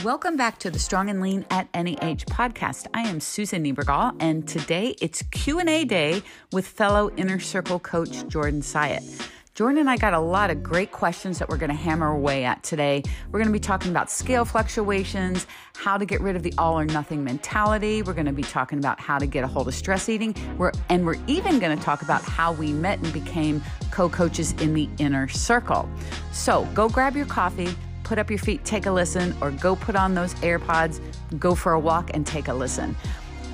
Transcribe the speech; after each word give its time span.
Welcome 0.00 0.36
back 0.36 0.58
to 0.60 0.70
the 0.70 0.80
Strong 0.80 1.10
and 1.10 1.20
Lean 1.20 1.44
at 1.50 1.68
Age 1.74 2.24
podcast. 2.26 2.86
I 2.92 3.02
am 3.02 3.20
Susan 3.20 3.62
Niebergall, 3.62 4.16
and 4.18 4.48
today 4.48 4.96
it's 5.00 5.22
Q&A 5.30 5.84
day 5.84 6.22
with 6.50 6.66
fellow 6.66 7.12
Inner 7.16 7.38
Circle 7.38 7.78
coach 7.78 8.26
Jordan 8.26 8.62
Syatt. 8.62 9.04
Jordan 9.54 9.78
and 9.78 9.90
I 9.90 9.98
got 9.98 10.14
a 10.14 10.18
lot 10.18 10.50
of 10.50 10.62
great 10.62 10.90
questions 10.90 11.38
that 11.38 11.48
we're 11.48 11.58
going 11.58 11.70
to 11.70 11.76
hammer 11.76 12.08
away 12.08 12.44
at 12.44 12.64
today. 12.64 13.02
We're 13.30 13.38
going 13.38 13.46
to 13.48 13.52
be 13.52 13.60
talking 13.60 13.90
about 13.90 14.10
scale 14.10 14.46
fluctuations, 14.46 15.46
how 15.76 15.98
to 15.98 16.06
get 16.06 16.22
rid 16.22 16.34
of 16.34 16.42
the 16.42 16.54
all 16.56 16.76
or 16.76 16.86
nothing 16.86 17.22
mentality. 17.22 18.02
We're 18.02 18.14
going 18.14 18.26
to 18.26 18.32
be 18.32 18.42
talking 18.42 18.78
about 18.78 18.98
how 18.98 19.18
to 19.18 19.26
get 19.26 19.44
a 19.44 19.46
hold 19.46 19.68
of 19.68 19.74
stress 19.74 20.08
eating. 20.08 20.34
We're, 20.56 20.72
and 20.88 21.04
we're 21.06 21.20
even 21.28 21.58
going 21.60 21.78
to 21.78 21.84
talk 21.84 22.02
about 22.02 22.22
how 22.22 22.52
we 22.52 22.72
met 22.72 22.98
and 23.00 23.12
became 23.12 23.62
co 23.92 24.08
coaches 24.08 24.52
in 24.52 24.72
the 24.74 24.88
inner 24.98 25.28
circle. 25.28 25.88
So 26.32 26.66
go 26.74 26.88
grab 26.88 27.14
your 27.14 27.26
coffee, 27.26 27.68
put 28.12 28.18
up 28.18 28.28
your 28.28 28.38
feet, 28.38 28.62
take 28.62 28.84
a 28.84 28.92
listen, 28.92 29.34
or 29.40 29.50
go 29.52 29.74
put 29.74 29.96
on 29.96 30.14
those 30.14 30.34
AirPods, 30.42 31.00
go 31.38 31.54
for 31.54 31.72
a 31.72 31.80
walk, 31.80 32.10
and 32.12 32.26
take 32.26 32.48
a 32.48 32.52
listen. 32.52 32.94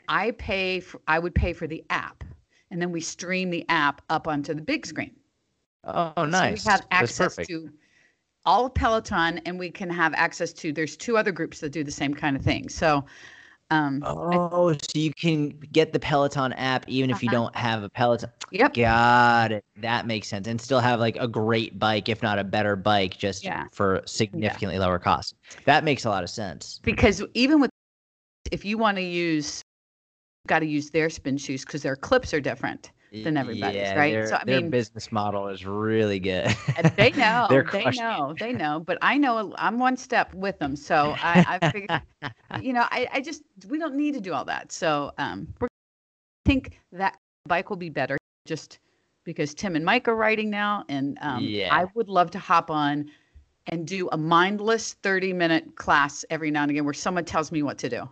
I 0.08 0.32
pay 0.32 0.80
for 0.80 1.00
I 1.08 1.18
would 1.18 1.34
pay 1.34 1.52
for 1.52 1.66
the 1.66 1.84
app, 1.90 2.22
and 2.70 2.80
then 2.80 2.92
we 2.92 3.00
stream 3.00 3.50
the 3.50 3.64
app 3.68 4.02
up 4.10 4.28
onto 4.28 4.54
the 4.54 4.62
big 4.62 4.86
screen. 4.86 5.14
Oh, 5.84 6.12
So 6.16 6.24
nice. 6.26 6.64
we 6.64 6.70
have 6.70 6.86
access 6.90 7.36
to 7.36 7.70
all 8.44 8.66
of 8.66 8.74
Peloton, 8.74 9.38
and 9.38 9.58
we 9.58 9.70
can 9.70 9.90
have 9.90 10.14
access 10.14 10.52
to. 10.52 10.72
There's 10.72 10.96
two 10.96 11.16
other 11.16 11.32
groups 11.32 11.60
that 11.60 11.70
do 11.70 11.82
the 11.82 11.90
same 11.90 12.14
kind 12.14 12.36
of 12.36 12.42
thing. 12.42 12.68
So, 12.68 13.04
um, 13.70 14.02
I- 14.04 14.36
Oh, 14.36 14.72
so 14.72 14.78
you 14.94 15.12
can 15.12 15.50
get 15.72 15.92
the 15.92 15.98
Peloton 15.98 16.52
app 16.54 16.88
even 16.88 17.10
if 17.10 17.22
you 17.22 17.28
Uh-huh. 17.28 17.36
don't 17.38 17.56
have 17.56 17.82
a 17.82 17.88
Peloton. 17.88 18.30
yep, 18.52 18.74
Got 18.74 19.52
it. 19.52 19.64
That 19.76 20.06
makes 20.06 20.28
sense. 20.28 20.46
And 20.46 20.60
still 20.60 20.80
have 20.80 21.00
like 21.00 21.16
a 21.18 21.26
great 21.26 21.78
bike, 21.78 22.08
if 22.08 22.22
not 22.22 22.38
a 22.38 22.44
better 22.44 22.76
bike, 22.76 23.16
just 23.18 23.42
Yeah. 23.44 23.64
for 23.72 24.02
significantly 24.06 24.78
lower 24.78 24.98
cost. 24.98 25.34
That 25.64 25.82
makes 25.84 26.04
a 26.04 26.08
lot 26.10 26.22
of 26.22 26.30
sense. 26.30 26.80
because 26.84 27.22
even 27.34 27.60
with 27.60 27.70
if 28.52 28.64
you 28.64 28.78
want 28.78 28.96
to 28.96 29.02
use, 29.02 29.60
got 30.46 30.60
to 30.60 30.66
use 30.66 30.90
their 30.90 31.10
spin 31.10 31.36
shoes 31.36 31.64
because 31.64 31.82
their 31.82 31.96
clips 31.96 32.32
are 32.32 32.40
different. 32.40 32.92
Than 33.24 33.36
everybody's, 33.36 33.76
yeah, 33.76 33.98
right? 33.98 34.12
Their, 34.12 34.26
So, 34.28 34.36
I 34.36 34.44
their 34.44 34.60
mean- 34.60 34.70
business 34.70 35.10
model 35.12 35.48
is 35.48 35.64
really 35.66 36.18
good. 36.18 36.54
They 36.96 37.10
know, 37.12 37.46
They're 37.50 37.62
it. 37.74 37.96
know, 37.96 38.34
they 38.38 38.52
know. 38.52 38.80
But 38.80 38.98
I 39.02 39.16
know 39.18 39.54
I'm 39.58 39.78
one 39.78 39.96
step 39.96 40.32
with 40.34 40.58
them, 40.58 40.76
so 40.76 41.14
I, 41.22 41.58
I 41.60 41.70
figured, 41.70 42.02
you 42.62 42.72
know, 42.72 42.86
I, 42.90 43.08
I 43.12 43.20
just 43.20 43.42
we 43.68 43.78
don't 43.78 43.94
need 43.96 44.14
to 44.14 44.20
do 44.20 44.32
all 44.32 44.44
that. 44.46 44.72
So 44.72 45.12
um, 45.18 45.52
we're 45.60 45.66
I 45.68 46.48
think 46.48 46.78
that 46.92 47.18
bike 47.48 47.70
will 47.70 47.76
be 47.76 47.90
better 47.90 48.16
just 48.46 48.78
because 49.24 49.54
Tim 49.54 49.74
and 49.76 49.84
Mike 49.84 50.06
are 50.08 50.14
riding 50.16 50.50
now, 50.50 50.84
and 50.88 51.18
um, 51.20 51.42
Yeah. 51.42 51.74
I 51.74 51.86
would 51.94 52.08
love 52.08 52.30
to 52.32 52.38
hop 52.38 52.70
on 52.70 53.10
and 53.68 53.84
do 53.86 54.08
a 54.12 54.16
mindless 54.16 54.92
30 55.02 55.32
minute 55.32 55.74
class 55.74 56.24
every 56.30 56.50
now 56.52 56.62
and 56.62 56.70
again 56.70 56.84
where 56.84 56.94
someone 56.94 57.24
tells 57.24 57.50
me 57.50 57.62
what 57.64 57.78
to 57.78 57.88
do. 57.88 58.08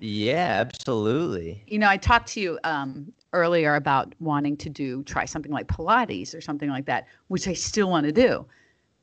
yeah, 0.00 0.58
absolutely. 0.60 1.62
You 1.66 1.78
know, 1.78 1.88
I 1.88 1.96
talked 1.96 2.28
to 2.34 2.40
you 2.40 2.58
um, 2.64 3.10
earlier 3.32 3.74
about 3.74 4.14
wanting 4.20 4.56
to 4.58 4.70
do 4.70 5.02
try 5.04 5.24
something 5.24 5.52
like 5.52 5.66
Pilates 5.66 6.34
or 6.34 6.40
something 6.40 6.70
like 6.70 6.86
that, 6.86 7.06
which 7.28 7.46
I 7.48 7.52
still 7.52 7.90
want 7.90 8.06
to 8.06 8.12
do. 8.12 8.46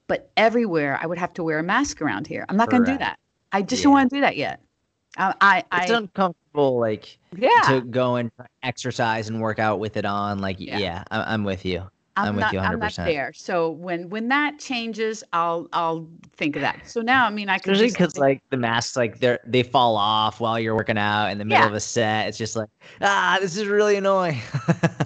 But 0.08 0.32
everywhere, 0.38 1.00
I 1.02 1.06
would 1.06 1.18
have 1.18 1.34
to 1.34 1.44
wear 1.44 1.60
a 1.60 1.64
mask 1.64 2.02
around 2.02 2.28
here. 2.28 2.46
I'm 2.50 2.58
not 2.58 2.70
going 2.70 2.86
to 2.86 2.92
do 2.92 2.98
that. 3.00 3.20
I 3.52 3.62
just 3.62 3.84
don't 3.84 3.94
want 3.94 4.10
to 4.10 4.16
do 4.16 4.22
that 4.22 4.38
yet. 4.38 4.62
Uh, 5.18 5.34
I, 5.40 5.64
I, 5.72 5.84
It's 5.84 5.92
I 5.92 5.98
uncomfortable, 5.98 6.78
like 6.80 7.18
yeah, 7.38 7.50
to 7.68 7.82
go 7.82 8.16
and 8.18 8.30
exercise 8.64 9.30
and 9.30 9.40
work 9.42 9.60
out 9.60 9.80
with 9.80 9.98
it 9.98 10.06
on. 10.06 10.40
Like, 10.40 10.60
Yeah. 10.60 10.78
yeah, 10.78 11.04
I- 11.10 11.34
I'm 11.34 11.44
with 11.44 11.66
you. 11.66 11.90
I'm, 12.18 12.30
I'm 12.30 12.36
with 12.36 12.42
not, 12.42 12.54
you 12.54 12.60
I'm 12.60 12.80
not 12.80 12.96
there. 13.04 13.32
So 13.34 13.72
when 13.72 14.10
when 14.10 14.30
that 14.30 14.60
changes, 14.60 15.24
I'll 15.34 15.68
I'll 15.74 16.08
think 16.36 16.56
of 16.56 16.62
that. 16.62 16.88
So 16.88 17.02
now, 17.02 17.26
I 17.26 17.30
mean, 17.30 17.50
I 17.50 17.60
can 17.60 17.74
Especially 17.74 17.76
just 17.76 17.98
because 17.98 18.18
like 18.18 18.42
the 18.50 18.58
masks, 18.58 18.96
like 18.96 19.20
they 19.20 19.38
they 19.46 19.64
fall 19.64 19.96
off 19.98 20.40
while 20.40 20.60
you're 20.60 20.76
working 20.76 20.98
out 20.98 21.28
in 21.32 21.38
the 21.38 21.46
middle 21.46 21.66
Yeah. 21.66 21.68
of 21.68 21.74
a 21.74 21.80
set. 21.80 22.28
It's 22.28 22.38
just 22.38 22.56
like, 22.56 22.70
ah, 23.02 23.38
this 23.42 23.58
is 23.58 23.68
really 23.68 23.96
annoying. 23.98 24.40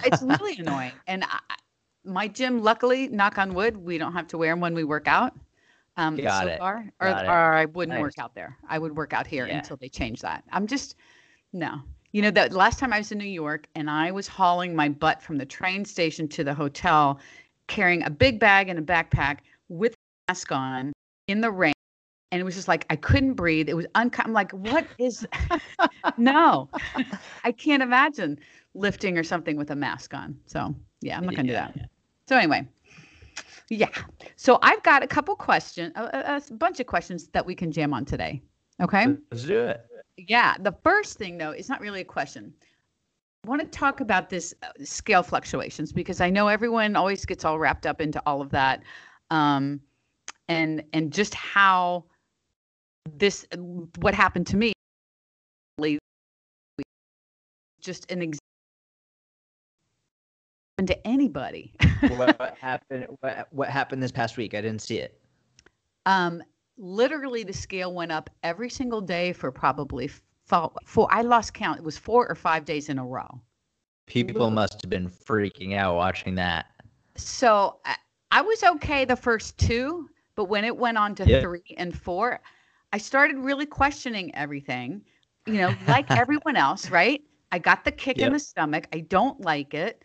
it's 0.03 0.21
really 0.23 0.57
annoying. 0.57 1.01
And 1.07 1.23
I, 1.23 1.39
my 2.03 2.27
gym, 2.27 2.61
luckily, 2.61 3.07
knock 3.09 3.37
on 3.37 3.53
wood, 3.53 3.77
we 3.77 3.97
don't 3.97 4.13
have 4.13 4.27
to 4.29 4.37
wear 4.37 4.51
them 4.51 4.59
when 4.61 4.73
we 4.73 4.83
work 4.83 5.07
out. 5.07 5.33
Um, 5.97 6.15
Got 6.17 6.43
so 6.43 6.49
it. 6.49 6.57
far, 6.57 6.91
or, 6.99 7.07
Got 7.07 7.25
it. 7.25 7.27
or 7.29 7.53
I 7.53 7.65
wouldn't 7.65 7.99
work 7.99 8.17
out 8.19 8.33
there. 8.35 8.57
I 8.67 8.79
would 8.79 8.95
work 8.95 9.13
out 9.13 9.27
here 9.27 9.45
Yeah. 9.45 9.55
until 9.57 9.77
they 9.77 9.89
change 9.89 10.21
that. 10.21 10.43
I'm 10.51 10.67
just 10.67 10.95
no. 11.53 11.81
You 12.11 12.23
know, 12.23 12.31
that 12.31 12.53
last 12.53 12.79
time 12.79 12.91
I 12.91 12.97
was 12.97 13.11
in 13.11 13.19
New 13.19 13.25
York 13.25 13.67
and 13.75 13.89
I 13.89 14.11
was 14.11 14.27
hauling 14.27 14.75
my 14.75 14.89
butt 14.89 15.21
from 15.21 15.37
the 15.37 15.45
train 15.45 15.85
station 15.85 16.27
to 16.29 16.43
the 16.43 16.53
hotel, 16.53 17.19
carrying 17.67 18.03
a 18.03 18.09
big 18.09 18.39
bag 18.39 18.67
and 18.69 18.79
a 18.79 18.81
backpack 18.81 19.39
with 19.67 19.93
a 19.93 20.31
mask 20.31 20.51
on 20.51 20.91
in 21.27 21.41
the 21.41 21.51
rain. 21.51 21.73
And 22.31 22.41
it 22.41 22.43
was 22.43 22.55
just 22.55 22.67
like 22.67 22.85
I 22.89 22.95
couldn't 22.95 23.33
breathe. 23.33 23.69
It 23.69 23.75
was 23.75 23.85
uncom. 23.95 24.25
I'm 24.25 24.33
like, 24.33 24.51
what 24.51 24.87
is? 24.97 25.27
no, 26.17 26.69
I 27.43 27.51
can't 27.51 27.83
imagine 27.83 28.39
lifting 28.73 29.17
or 29.17 29.23
something 29.23 29.57
with 29.57 29.71
a 29.71 29.75
mask 29.75 30.13
on. 30.13 30.39
So 30.45 30.73
yeah, 31.01 31.17
I'm 31.17 31.25
not 31.25 31.35
gonna 31.35 31.47
Yeah, 31.51 31.71
do 31.71 31.79
that. 31.79 31.89
So 32.27 32.37
anyway, 32.37 32.67
yeah. 33.69 33.89
So 34.35 34.59
I've 34.61 34.81
got 34.83 35.03
a 35.03 35.07
couple 35.07 35.35
questions, 35.35 35.91
a, 35.95 36.41
a 36.49 36.53
bunch 36.55 36.79
of 36.79 36.87
questions 36.87 37.27
that 37.29 37.45
we 37.45 37.55
can 37.55 37.71
jam 37.71 37.93
on 37.93 38.05
today. 38.05 38.41
Okay. 38.81 39.07
Let's 39.31 39.43
do 39.43 39.59
it. 39.59 39.85
Yeah. 40.17 40.55
The 40.59 40.75
first 40.83 41.17
thing 41.17 41.37
though, 41.37 41.51
it's 41.51 41.69
not 41.69 41.81
really 41.81 42.01
a 42.01 42.05
question. 42.05 42.53
I 43.45 43.47
want 43.49 43.61
to 43.61 43.67
talk 43.67 44.01
about 44.01 44.29
this 44.29 44.53
uh, 44.63 44.67
scale 44.83 45.23
fluctuations 45.23 45.93
because 45.93 46.19
I 46.19 46.29
know 46.29 46.49
everyone 46.49 46.95
always 46.95 47.25
gets 47.25 47.45
all 47.45 47.57
wrapped 47.57 47.85
up 47.85 48.01
into 48.01 48.21
all 48.25 48.41
of 48.41 48.49
that, 48.49 48.83
um, 49.31 49.79
and 50.49 50.83
and 50.91 51.11
just 51.11 51.33
how 51.33 52.03
this 53.17 53.47
what 53.99 54.13
happened 54.13 54.47
to 54.47 54.57
me. 54.57 54.73
Just 57.81 58.11
an 58.11 58.21
example 58.21 58.39
to 60.85 61.07
anybody. 61.07 61.73
what 62.15 62.57
happened? 62.59 63.07
What, 63.21 63.47
what 63.51 63.69
happened 63.69 64.03
this 64.03 64.11
past 64.11 64.35
week? 64.35 64.53
I 64.53 64.59
didn't 64.59 64.81
see 64.81 64.97
it. 64.97 65.17
Um, 66.05 66.43
literally, 66.79 67.43
the 67.43 67.53
scale 67.53 67.93
went 67.93 68.11
up 68.11 68.29
every 68.43 68.69
single 68.69 69.01
day 69.01 69.33
for 69.33 69.51
probably 69.51 70.07
four. 70.07 70.71
four 70.85 71.07
I 71.11 71.21
lost 71.21 71.53
count. 71.53 71.77
It 71.79 71.83
was 71.83 71.97
four 71.97 72.27
or 72.27 72.35
five 72.35 72.65
days 72.65 72.89
in 72.89 72.97
a 72.97 73.05
row. 73.05 73.41
People 74.07 74.49
must 74.49 74.81
have 74.81 74.89
been 74.89 75.07
freaking 75.09 75.75
out 75.75 75.95
watching 75.95 76.35
that. 76.35 76.65
So 77.15 77.79
I, 77.85 77.95
I 78.31 78.41
was 78.41 78.63
okay 78.63 79.05
the 79.05 79.15
first 79.15 79.57
two, 79.59 80.09
but 80.35 80.45
when 80.45 80.63
it 80.65 80.75
went 80.75 80.97
on 80.97 81.15
to 81.15 81.25
Yeah. 81.27 81.41
three 81.41 81.75
and 81.77 81.95
four, 81.95 82.39
I 82.93 82.97
started 82.97 83.37
really 83.37 83.65
questioning 83.65 84.33
everything. 84.35 85.03
You 85.45 85.59
know, 85.59 85.77
like 85.87 86.07
everyone 86.15 86.55
else, 86.55 86.89
right? 86.89 87.21
I 87.51 87.59
got 87.59 87.83
the 87.85 87.91
kick 87.91 88.21
in 88.21 88.31
the 88.31 88.39
stomach. 88.39 88.87
I 88.93 89.01
don't 89.01 89.39
like 89.41 89.73
it. 89.73 90.03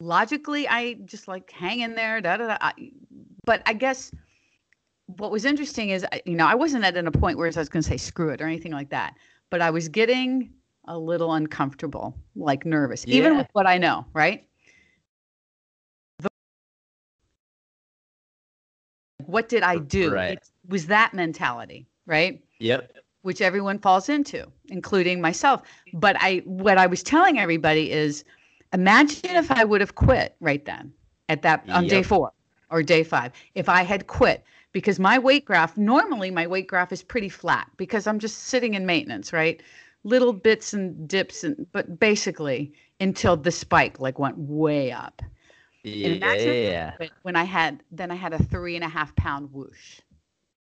Logically, 0.00 0.68
I 0.68 0.94
just 1.04 1.28
like 1.28 1.50
hang 1.50 1.80
in 1.80 1.94
there. 1.94 2.20
Da, 2.20 2.36
da, 2.36 2.46
da. 2.48 2.58
I- 2.60 2.92
But 3.44 3.62
I 3.66 3.72
guess 3.72 4.12
what 5.16 5.30
was 5.30 5.44
interesting 5.44 5.90
is, 5.90 6.06
you 6.24 6.36
know, 6.36 6.46
I 6.46 6.54
wasn't 6.54 6.84
at 6.84 6.96
a 6.96 7.10
point 7.10 7.38
where 7.38 7.46
I 7.46 7.58
was 7.58 7.68
going 7.68 7.82
to 7.82 7.88
say 7.88 7.96
screw 7.96 8.30
it 8.30 8.40
or 8.40 8.46
anything 8.46 8.72
like 8.72 8.90
that, 8.90 9.16
but 9.50 9.60
I 9.60 9.70
was 9.70 9.88
getting 9.88 10.50
a 10.86 10.98
little 10.98 11.34
uncomfortable, 11.34 12.14
like 12.36 12.64
nervous, 12.64 13.04
even 13.06 13.36
with 13.36 13.48
what 13.52 13.66
I 13.66 13.78
know, 13.78 14.04
right? 14.12 14.44
what 19.30 19.48
did 19.48 19.62
I 19.62 19.78
do? 19.78 20.12
Right. 20.12 20.32
It 20.32 20.50
was 20.68 20.86
that 20.86 21.14
mentality, 21.14 21.86
right? 22.06 22.42
Yep. 22.58 22.96
Which 23.22 23.40
everyone 23.40 23.78
falls 23.78 24.08
into, 24.08 24.46
including 24.68 25.20
myself. 25.20 25.62
But 25.94 26.16
I 26.20 26.42
what 26.44 26.78
I 26.78 26.86
was 26.86 27.02
telling 27.02 27.38
everybody 27.38 27.90
is 27.92 28.24
imagine 28.72 29.36
if 29.36 29.50
I 29.50 29.64
would 29.64 29.80
have 29.80 29.94
quit 29.94 30.36
right 30.40 30.64
then 30.64 30.92
at 31.28 31.42
that 31.42 31.68
on 31.68 31.86
day 31.86 32.02
4 32.02 32.32
or 32.70 32.82
day 32.82 33.04
5. 33.04 33.32
If 33.54 33.68
I 33.68 33.82
had 33.82 34.06
quit 34.06 34.42
because 34.72 34.98
my 34.98 35.18
weight 35.18 35.44
graph 35.44 35.76
normally 35.76 36.30
my 36.30 36.46
weight 36.46 36.66
graph 36.66 36.92
is 36.92 37.02
pretty 37.02 37.28
flat 37.28 37.68
because 37.76 38.06
I'm 38.06 38.18
just 38.18 38.44
sitting 38.44 38.74
in 38.74 38.86
maintenance, 38.86 39.32
right? 39.32 39.62
Little 40.04 40.32
bits 40.32 40.72
and 40.72 41.08
dips 41.08 41.44
and 41.44 41.66
but 41.72 41.98
basically 41.98 42.72
until 43.00 43.36
the 43.36 43.50
spike 43.50 44.00
like 44.00 44.18
went 44.18 44.38
way 44.38 44.92
up. 44.92 45.22
Yeah. 45.82 46.92
when 47.22 47.36
I 47.36 47.44
had 47.44 47.82
then 47.90 48.10
I 48.10 48.14
had 48.14 48.32
a 48.32 48.42
three 48.42 48.76
and 48.76 48.84
a 48.84 48.88
half 48.88 49.14
pound 49.16 49.52
whoosh. 49.52 50.00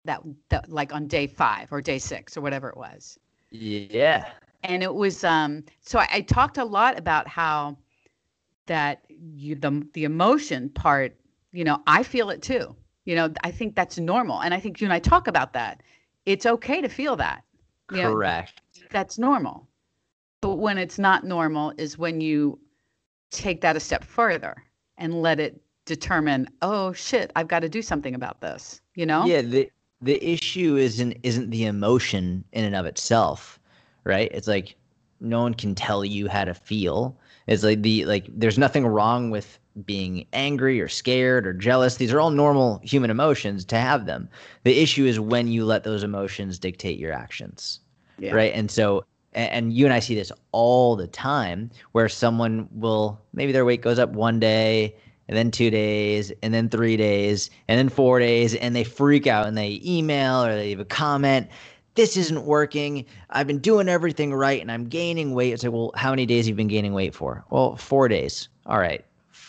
That 0.05 0.23
that 0.49 0.71
like 0.71 0.95
on 0.95 1.07
day 1.07 1.27
five 1.27 1.73
or 1.73 1.81
day 1.83 1.99
six 1.99 2.37
or 2.37 2.41
whatever 2.41 2.69
it 2.69 2.77
was. 2.77 3.19
Yeah. 3.51 4.27
And 4.63 4.83
it 4.83 4.95
was 4.95 5.25
um 5.25 5.65
so 5.81 5.99
I, 5.99 6.09
I 6.13 6.21
talked 6.21 6.59
a 6.59 6.65
lot 6.65 6.99
about 6.99 7.27
how 7.27 7.77
that 8.67 9.03
you 9.09 9.57
the 9.57 9.87
the 9.95 10.05
emotion 10.05 10.69
part, 10.69 11.17
you 11.53 11.65
know, 11.65 11.83
I 11.87 12.03
feel 12.03 12.31
it 12.31 12.43
too. 12.43 12.77
You 13.09 13.15
know, 13.15 13.33
I 13.43 13.51
think 13.51 13.75
that's 13.75 13.99
normal. 13.99 14.43
And 14.43 14.53
I 14.53 14.61
think 14.61 14.83
you 14.83 14.87
and 14.87 14.93
I 14.93 14.99
talk 14.99 15.29
about 15.29 15.55
that. 15.55 15.83
It's 16.27 16.45
okay 16.45 16.83
to 16.83 16.91
feel 16.91 17.17
that. 17.17 17.43
you 17.91 18.03
know, 18.03 18.13
Correct. 18.13 18.61
that's 18.91 19.19
normal. 19.19 19.67
But 20.43 20.57
when 20.57 20.77
it's 20.77 20.99
not 20.99 21.25
normal 21.25 21.73
is 21.79 21.97
when 21.97 22.21
you 22.21 22.59
take 23.31 23.63
that 23.63 23.77
a 23.77 23.81
step 23.81 24.05
further 24.05 24.63
and 24.99 25.23
let 25.23 25.41
it 25.41 25.59
determine, 25.87 26.49
oh 26.61 26.93
shit, 26.93 27.33
I've 27.35 27.49
got 27.49 27.61
to 27.61 27.69
do 27.71 27.81
something 27.81 28.15
about 28.15 28.43
this. 28.43 28.83
You 28.95 29.07
know? 29.07 29.25
Yeah, 29.25 29.41
the 29.41 29.73
the 30.03 30.23
issue 30.23 30.77
isn't 30.77 31.17
isn't 31.23 31.49
the 31.49 31.65
emotion 31.65 32.45
in 32.53 32.67
and 32.67 32.77
of 32.77 32.85
itself, 32.85 33.59
right? 34.05 34.31
It's 34.35 34.49
like 34.49 34.77
no 35.19 35.41
one 35.41 35.55
can 35.55 35.75
tell 35.75 36.05
you 36.05 36.29
how 36.29 36.45
to 36.45 36.53
feel. 36.53 37.17
It's 37.47 37.65
like 37.65 37.81
the 37.81 38.05
like 38.05 38.27
there's 38.29 38.59
nothing 38.59 38.87
wrong 38.87 39.31
with 39.31 39.59
being 39.85 40.27
angry 40.33 40.81
or 40.81 40.89
scared 40.89 41.47
or 41.47 41.53
jealous. 41.53 41.97
These 41.97 42.13
are 42.13 42.21
all 42.21 42.31
normal 42.31 42.81
human 42.83 43.11
emotions 43.11 43.65
to 43.67 43.77
have 43.77 44.07
them. 44.07 44.29
The 44.65 44.81
issue 44.81 45.05
is 45.05 45.21
when 45.21 45.49
you 45.49 45.65
let 45.65 45.85
those 45.85 46.03
emotions 46.03 46.59
dictate 46.59 46.99
your 46.99 47.13
actions. 47.13 47.81
Yeah. 48.19 48.35
Right? 48.35 48.53
And 48.55 48.71
so 48.71 49.05
and 49.35 49.73
you 49.73 49.85
and 49.85 49.93
I 49.93 50.01
see 50.01 50.15
this 50.15 50.33
all 50.53 50.97
the 50.97 51.07
time 51.07 51.71
where 51.93 52.09
someone 52.09 52.69
will 52.73 53.21
maybe 53.33 53.53
their 53.53 53.65
weight 53.65 53.83
goes 53.83 53.99
up 53.99 54.11
one 54.11 54.41
day 54.41 54.97
and 55.29 55.37
then 55.37 55.51
two 55.51 55.71
days, 55.71 56.33
and 56.43 56.55
then 56.55 56.71
three 56.71 56.97
days, 56.97 57.51
and 57.69 57.79
then 57.79 57.91
four 57.91 58.19
days, 58.19 58.55
and 58.55 58.75
they 58.75 58.83
freak 58.83 59.27
out 59.27 59.47
and 59.47 59.59
they 59.59 59.79
email 59.85 60.43
or 60.43 60.57
they 60.57 60.69
leave 60.69 60.81
a 60.81 60.87
comment. 60.87 61.49
This 61.97 62.17
isn't 62.17 62.45
working. 62.45 63.05
I've 63.31 63.47
been 63.47 63.59
doing 63.59 63.89
everything 63.89 64.33
right 64.33 64.61
and 64.61 64.73
I'm 64.73 64.89
gaining 64.89 65.35
weight. 65.35 65.53
It's 65.53 65.65
like, 65.65 65.73
well, 65.73 65.93
how 65.97 66.11
many 66.11 66.25
days 66.27 66.47
have 66.47 66.51
you 66.51 66.55
been 66.55 66.69
gaining 66.69 66.95
weight 66.95 67.15
for? 67.15 67.45
Well, 67.51 67.77
four 67.77 68.09
days. 68.09 68.49
All 68.67 68.79
right. 68.79 69.05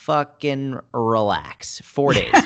Fucking 0.10 0.80
relax. 0.92 1.82
Four 1.82 2.14
days. 2.14 2.34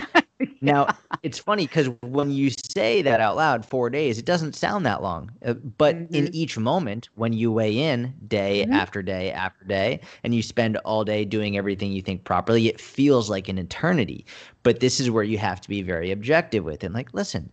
Now, 0.60 0.88
it's 1.24 1.40
funny 1.40 1.68
because 1.68 1.90
when 2.02 2.30
you 2.32 2.50
say 2.74 3.02
that 3.02 3.22
out 3.22 3.36
loud, 3.38 3.66
four 3.66 3.90
days, 3.90 4.18
it 4.18 4.26
doesn't 4.26 4.56
sound 4.56 4.86
that 4.86 5.02
long. 5.02 5.30
Uh, 5.46 5.54
but 5.54 5.96
in 5.96 6.26
Mhm. 6.26 6.30
each 6.34 6.58
moment, 6.58 7.08
when 7.16 7.32
you 7.34 7.52
weigh 7.52 7.78
in 7.78 8.14
day 8.28 8.66
Mhm. 8.68 8.74
after 8.74 9.02
day 9.02 9.32
after 9.32 9.64
day, 9.66 10.02
and 10.24 10.34
you 10.36 10.42
spend 10.42 10.76
all 10.78 11.04
day 11.06 11.24
doing 11.26 11.58
everything 11.58 11.92
you 11.94 12.02
think 12.02 12.24
properly, 12.26 12.68
it 12.68 12.80
feels 12.80 13.30
like 13.30 13.48
an 13.50 13.58
eternity. 13.58 14.26
But 14.64 14.80
this 14.82 15.00
is 15.00 15.10
where 15.12 15.24
you 15.24 15.38
have 15.38 15.60
to 15.62 15.70
be 15.70 15.82
very 15.82 16.12
objective 16.12 16.64
with 16.66 16.84
it. 16.84 16.92
Like, 16.94 17.14
listen, 17.14 17.50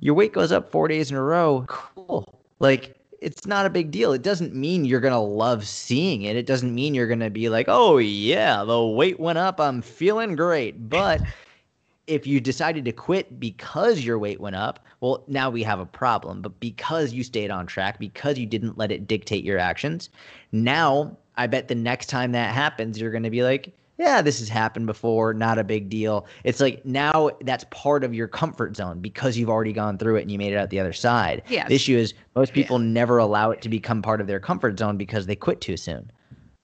your 0.00 0.14
weight 0.14 0.32
goes 0.34 0.52
up 0.52 0.70
four 0.70 0.88
days 0.88 1.10
in 1.10 1.16
a 1.16 1.22
row. 1.22 1.64
Cool. 1.68 2.26
Like, 2.60 2.94
it's 3.20 3.46
not 3.46 3.66
a 3.66 3.70
big 3.70 3.90
deal. 3.90 4.12
It 4.12 4.22
doesn't 4.22 4.54
mean 4.54 4.84
you're 4.84 5.00
going 5.00 5.12
to 5.12 5.18
love 5.18 5.66
seeing 5.66 6.22
it. 6.22 6.36
It 6.36 6.46
doesn't 6.46 6.74
mean 6.74 6.94
you're 6.94 7.06
going 7.06 7.20
to 7.20 7.30
be 7.30 7.48
like, 7.48 7.66
oh, 7.68 7.98
yeah, 7.98 8.64
the 8.64 8.84
weight 8.84 9.18
went 9.18 9.38
up. 9.38 9.60
I'm 9.60 9.82
feeling 9.82 10.36
great. 10.36 10.88
But 10.88 11.22
if 12.06 12.26
you 12.26 12.40
decided 12.40 12.84
to 12.84 12.92
quit 12.92 13.40
because 13.40 14.00
your 14.00 14.18
weight 14.18 14.40
went 14.40 14.56
up, 14.56 14.84
well, 15.00 15.24
now 15.26 15.50
we 15.50 15.62
have 15.62 15.80
a 15.80 15.86
problem. 15.86 16.42
But 16.42 16.58
because 16.60 17.12
you 17.12 17.24
stayed 17.24 17.50
on 17.50 17.66
track, 17.66 17.98
because 17.98 18.38
you 18.38 18.46
didn't 18.46 18.78
let 18.78 18.92
it 18.92 19.06
dictate 19.06 19.44
your 19.44 19.58
actions, 19.58 20.10
now 20.52 21.16
I 21.36 21.46
bet 21.46 21.68
the 21.68 21.74
next 21.74 22.06
time 22.06 22.32
that 22.32 22.54
happens, 22.54 23.00
you're 23.00 23.10
going 23.10 23.22
to 23.22 23.30
be 23.30 23.42
like, 23.42 23.72
yeah, 23.98 24.20
this 24.22 24.38
has 24.40 24.48
happened 24.48 24.86
before, 24.86 25.34
not 25.34 25.58
a 25.58 25.64
big 25.64 25.88
deal. 25.88 26.26
It's 26.42 26.60
like 26.60 26.84
now 26.84 27.30
that's 27.42 27.64
part 27.70 28.02
of 28.04 28.12
your 28.14 28.26
comfort 28.28 28.76
zone 28.76 29.00
because 29.00 29.36
you've 29.36 29.50
already 29.50 29.72
gone 29.72 29.98
through 29.98 30.16
it 30.16 30.22
and 30.22 30.30
you 30.30 30.38
made 30.38 30.52
it 30.52 30.56
out 30.56 30.70
the 30.70 30.80
other 30.80 30.92
side. 30.92 31.42
Yes. 31.48 31.68
The 31.68 31.74
issue 31.76 31.96
is 31.96 32.14
most 32.34 32.50
Yeah. 32.50 32.62
people 32.62 32.78
never 32.78 33.18
allow 33.18 33.50
it 33.52 33.62
to 33.62 33.68
become 33.68 34.02
part 34.02 34.20
of 34.20 34.26
their 34.26 34.40
comfort 34.40 34.78
zone 34.78 34.96
because 34.96 35.26
they 35.26 35.36
quit 35.36 35.60
too 35.60 35.76
soon. 35.76 36.10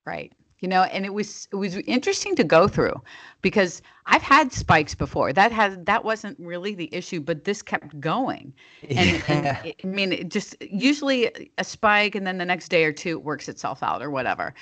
Right. 0.05 0.33
You 0.59 0.69
know, 0.69 0.83
and 0.83 1.07
it 1.07 1.15
was 1.15 1.49
it 1.53 1.57
was 1.57 1.77
interesting 1.77 2.35
to 2.37 2.45
go 2.45 2.69
through 2.69 3.01
because 3.41 3.81
I've 4.07 4.21
had 4.23 4.53
spikes 4.53 4.95
before. 4.95 5.33
That 5.33 5.53
has 5.53 5.79
that 5.85 6.05
wasn't 6.05 6.39
really 6.39 6.75
the 6.75 6.93
issue, 6.93 7.21
but 7.21 7.45
this 7.45 7.63
kept 7.63 7.99
going. 8.01 8.53
And, 8.91 9.23
and 9.29 9.45
Yeah. 9.45 9.63
it- 9.63 9.77
I 9.85 9.87
mean, 9.87 10.13
it 10.13 10.29
just 10.29 10.57
usually 10.61 11.31
a 11.57 11.65
spike 11.65 12.15
and 12.15 12.27
then 12.27 12.37
the 12.39 12.45
next 12.45 12.69
day 12.69 12.85
or 12.85 12.93
two 12.93 13.11
it 13.19 13.25
works 13.25 13.49
itself 13.49 13.83
out 13.83 14.03
or 14.03 14.11
whatever. 14.11 14.53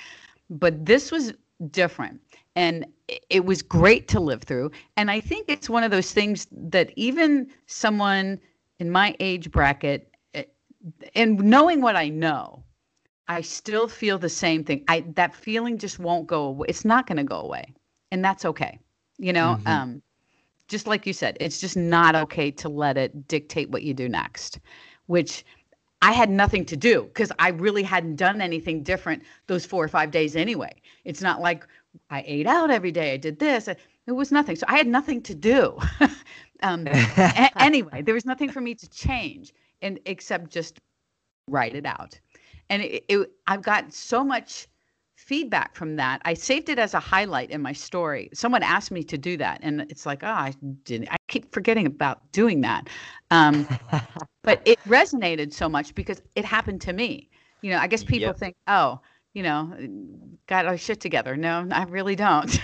But 0.49 0.85
this 0.85 1.11
was 1.11 1.33
different 1.71 2.21
and 2.55 2.85
it- 3.29 3.45
was 3.45 3.61
great 3.61 4.07
to 4.09 4.19
live 4.19 4.43
through. 4.43 4.71
And 4.97 5.09
I 5.11 5.19
think 5.19 5.45
it's 5.49 5.69
one 5.69 5.83
of 5.83 5.91
those 5.91 6.11
things 6.11 6.47
that 6.51 6.91
even 6.95 7.47
someone 7.67 8.39
in 8.79 8.89
my 8.91 9.15
age 9.19 9.51
bracket 9.51 10.11
eh, 10.33 10.43
and 11.15 11.39
knowing 11.39 11.81
what 11.81 11.95
I 11.95 12.09
know, 12.09 12.63
I 13.27 13.41
still 13.41 13.87
feel 13.87 14.17
the 14.17 14.29
same 14.29 14.63
thing. 14.63 14.83
I 14.87 15.01
that 15.15 15.33
feeling 15.35 15.77
just 15.77 15.99
won't 15.99 16.27
go 16.27 16.43
away. 16.43 16.65
It's 16.69 16.85
not 16.85 17.07
going 17.07 17.17
to 17.17 17.23
go 17.23 17.39
away, 17.39 17.73
and 18.11 18.23
that's 18.23 18.45
okay. 18.45 18.79
You 19.17 19.33
know, 19.33 19.57
Mhm. 19.57 19.67
um, 19.67 20.01
just 20.67 20.87
like 20.87 21.05
you 21.05 21.13
said, 21.13 21.37
it's 21.39 21.59
just 21.59 21.77
not 21.77 22.15
okay 22.15 22.51
to 22.51 22.69
let 22.69 22.97
it 22.97 23.27
dictate 23.27 23.69
what 23.69 23.83
you 23.83 23.93
do 23.93 24.09
next. 24.09 24.59
Which 25.07 25.45
I 26.01 26.11
had 26.13 26.29
nothing 26.29 26.65
to 26.65 26.77
do 26.77 27.03
because 27.03 27.31
I 27.39 27.49
really 27.49 27.83
hadn't 27.83 28.15
done 28.15 28.41
anything 28.41 28.83
different 28.83 29.23
those 29.47 29.65
four 29.65 29.83
or 29.83 29.87
five 29.89 30.11
days 30.11 30.35
anyway. 30.35 30.73
It's 31.05 31.21
not 31.21 31.41
like 31.41 31.65
I 32.09 32.23
ate 32.25 32.47
out 32.47 32.71
every 32.71 32.91
day. 32.91 33.13
I 33.13 33.17
did 33.17 33.39
this. 33.39 33.67
It 33.67 34.11
was 34.11 34.31
nothing. 34.31 34.55
So 34.55 34.65
I 34.67 34.77
had 34.77 34.87
nothing 34.87 35.21
to 35.23 35.35
do. 35.35 35.77
um, 36.63 36.95
a- 37.35 37.51
anyway, 37.61 38.01
there 38.01 38.13
was 38.13 38.25
nothing 38.25 38.49
for 38.49 38.61
me 38.61 38.75
to 38.75 38.89
change, 38.89 39.53
and 39.81 39.99
except 40.05 40.51
just 40.51 40.79
write 41.49 41.75
it 41.75 41.85
out. 41.85 42.19
And 42.69 42.81
it, 42.83 43.05
it, 43.09 43.29
I've 43.47 43.61
got 43.63 43.93
so 43.93 44.23
much 44.23 44.67
feedback 45.15 45.75
from 45.75 45.95
that. 45.97 46.21
I 46.25 46.33
saved 46.33 46.69
it 46.69 46.79
as 46.79 46.93
a 46.93 46.99
highlight 46.99 47.51
in 47.51 47.61
my 47.61 47.73
story. 47.73 48.29
Someone 48.33 48.63
asked 48.63 48.91
me 48.91 49.03
to 49.03 49.17
do 49.17 49.37
that, 49.37 49.59
and 49.61 49.81
it's 49.89 50.05
like, 50.05 50.23
oh, 50.23 50.27
I 50.27 50.53
didn't. 50.83 51.09
I 51.11 51.17
keep 51.27 51.51
forgetting 51.53 51.85
about 51.85 52.31
doing 52.31 52.61
that. 52.61 52.89
Um, 53.31 53.67
but 54.43 54.61
it 54.65 54.79
resonated 54.87 55.53
so 55.53 55.69
much 55.69 55.93
because 55.95 56.21
it 56.35 56.45
happened 56.45 56.81
to 56.81 56.93
me. 56.93 57.29
You 57.61 57.71
know, 57.71 57.77
I 57.77 57.87
guess 57.87 58.03
people 58.03 58.33
Yep. 58.33 58.37
think, 58.37 58.55
oh, 58.67 59.01
you 59.33 59.43
know, 59.43 59.73
got 60.47 60.65
our 60.65 60.77
shit 60.77 60.99
together. 60.99 61.35
No, 61.37 61.67
I 61.71 61.83
really 61.83 62.15
don't. 62.15 62.59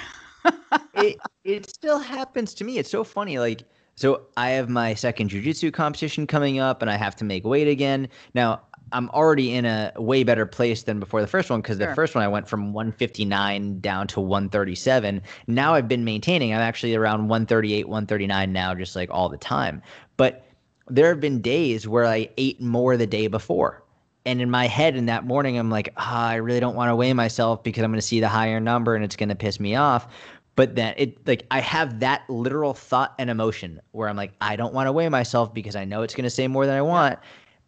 it 0.96 1.18
it 1.44 1.70
still 1.70 2.00
happens 2.00 2.54
to 2.56 2.64
me. 2.64 2.78
It's 2.78 2.90
so 2.90 3.04
funny. 3.04 3.40
Like, 3.40 3.64
so 3.96 4.24
I 4.38 4.50
have 4.52 4.70
my 4.70 4.94
second 4.94 5.30
jujitsu 5.30 5.72
competition 5.74 6.28
coming 6.28 6.60
up, 6.60 6.82
and 6.82 6.90
I 6.92 6.98
have 6.98 7.16
to 7.18 7.26
make 7.26 7.46
weight 7.46 7.68
again. 7.68 8.08
Now, 8.34 8.62
I'm 8.92 9.10
already 9.10 9.54
in 9.54 9.66
a 9.66 9.92
way 9.98 10.24
better 10.24 10.46
place 10.46 10.84
than 10.84 11.00
before 11.00 11.22
the 11.22 11.28
first 11.28 11.50
one 11.50 11.62
because 11.62 11.78
Sure. 11.78 11.88
the 11.88 11.96
first 11.96 12.14
one 12.16 12.24
I 12.24 12.28
went 12.28 12.48
from 12.48 12.72
159 12.74 13.80
down 13.80 14.08
to 14.08 14.22
137. 14.22 15.22
Now 15.48 15.74
I've 15.74 15.88
been 15.88 16.06
maintaining. 16.06 16.54
I'm 16.54 16.60
actually 16.62 16.96
around 16.96 17.28
138, 17.28 17.88
139 17.88 18.54
now, 18.54 18.76
just 18.76 18.96
like 18.96 19.10
all 19.12 19.28
the 19.30 19.38
time. 19.38 19.82
But 20.18 20.46
there 20.88 21.10
have 21.10 21.20
been 21.20 21.42
days 21.42 21.88
where 21.88 22.06
I 22.06 22.30
ate 22.38 22.62
more 22.62 22.96
the 22.96 23.08
day 23.08 23.28
before. 23.28 23.84
And 24.26 24.42
in 24.42 24.50
my 24.50 24.68
head, 24.68 24.96
in 24.96 25.06
that 25.06 25.26
morning, 25.26 25.58
I'm 25.58 25.70
like, 25.70 25.94
ah, 25.98 26.30
I 26.30 26.36
really 26.36 26.60
don't 26.60 26.76
want 26.76 26.90
to 26.90 26.96
weigh 26.96 27.14
myself 27.14 27.64
because 27.64 27.84
I'm 27.84 27.92
going 27.92 28.00
to 28.00 28.06
see 28.06 28.20
the 28.20 28.28
higher 28.28 28.60
number 28.60 28.96
and 28.96 29.04
it's 29.04 29.16
going 29.16 29.30
to 29.30 29.36
piss 29.36 29.60
me 29.60 29.76
off. 29.76 30.08
But 30.56 30.76
then 30.76 30.94
it 30.98 31.28
like 31.28 31.46
I 31.52 31.60
have 31.60 32.00
that 32.00 32.28
literal 32.30 32.74
thought 32.74 33.14
and 33.20 33.30
emotion 33.30 33.82
where 33.92 34.08
I'm 34.08 34.16
like, 34.16 34.32
I 34.42 34.56
don't 34.56 34.74
want 34.74 34.88
to 34.88 34.92
weigh 34.94 35.10
myself 35.10 35.54
because 35.54 35.76
I 35.76 35.84
know 35.84 36.02
it's 36.02 36.16
going 36.16 36.24
to 36.24 36.30
say 36.30 36.48
more 36.48 36.66
than 36.66 36.76
I 36.76 36.82
want. 36.82 37.20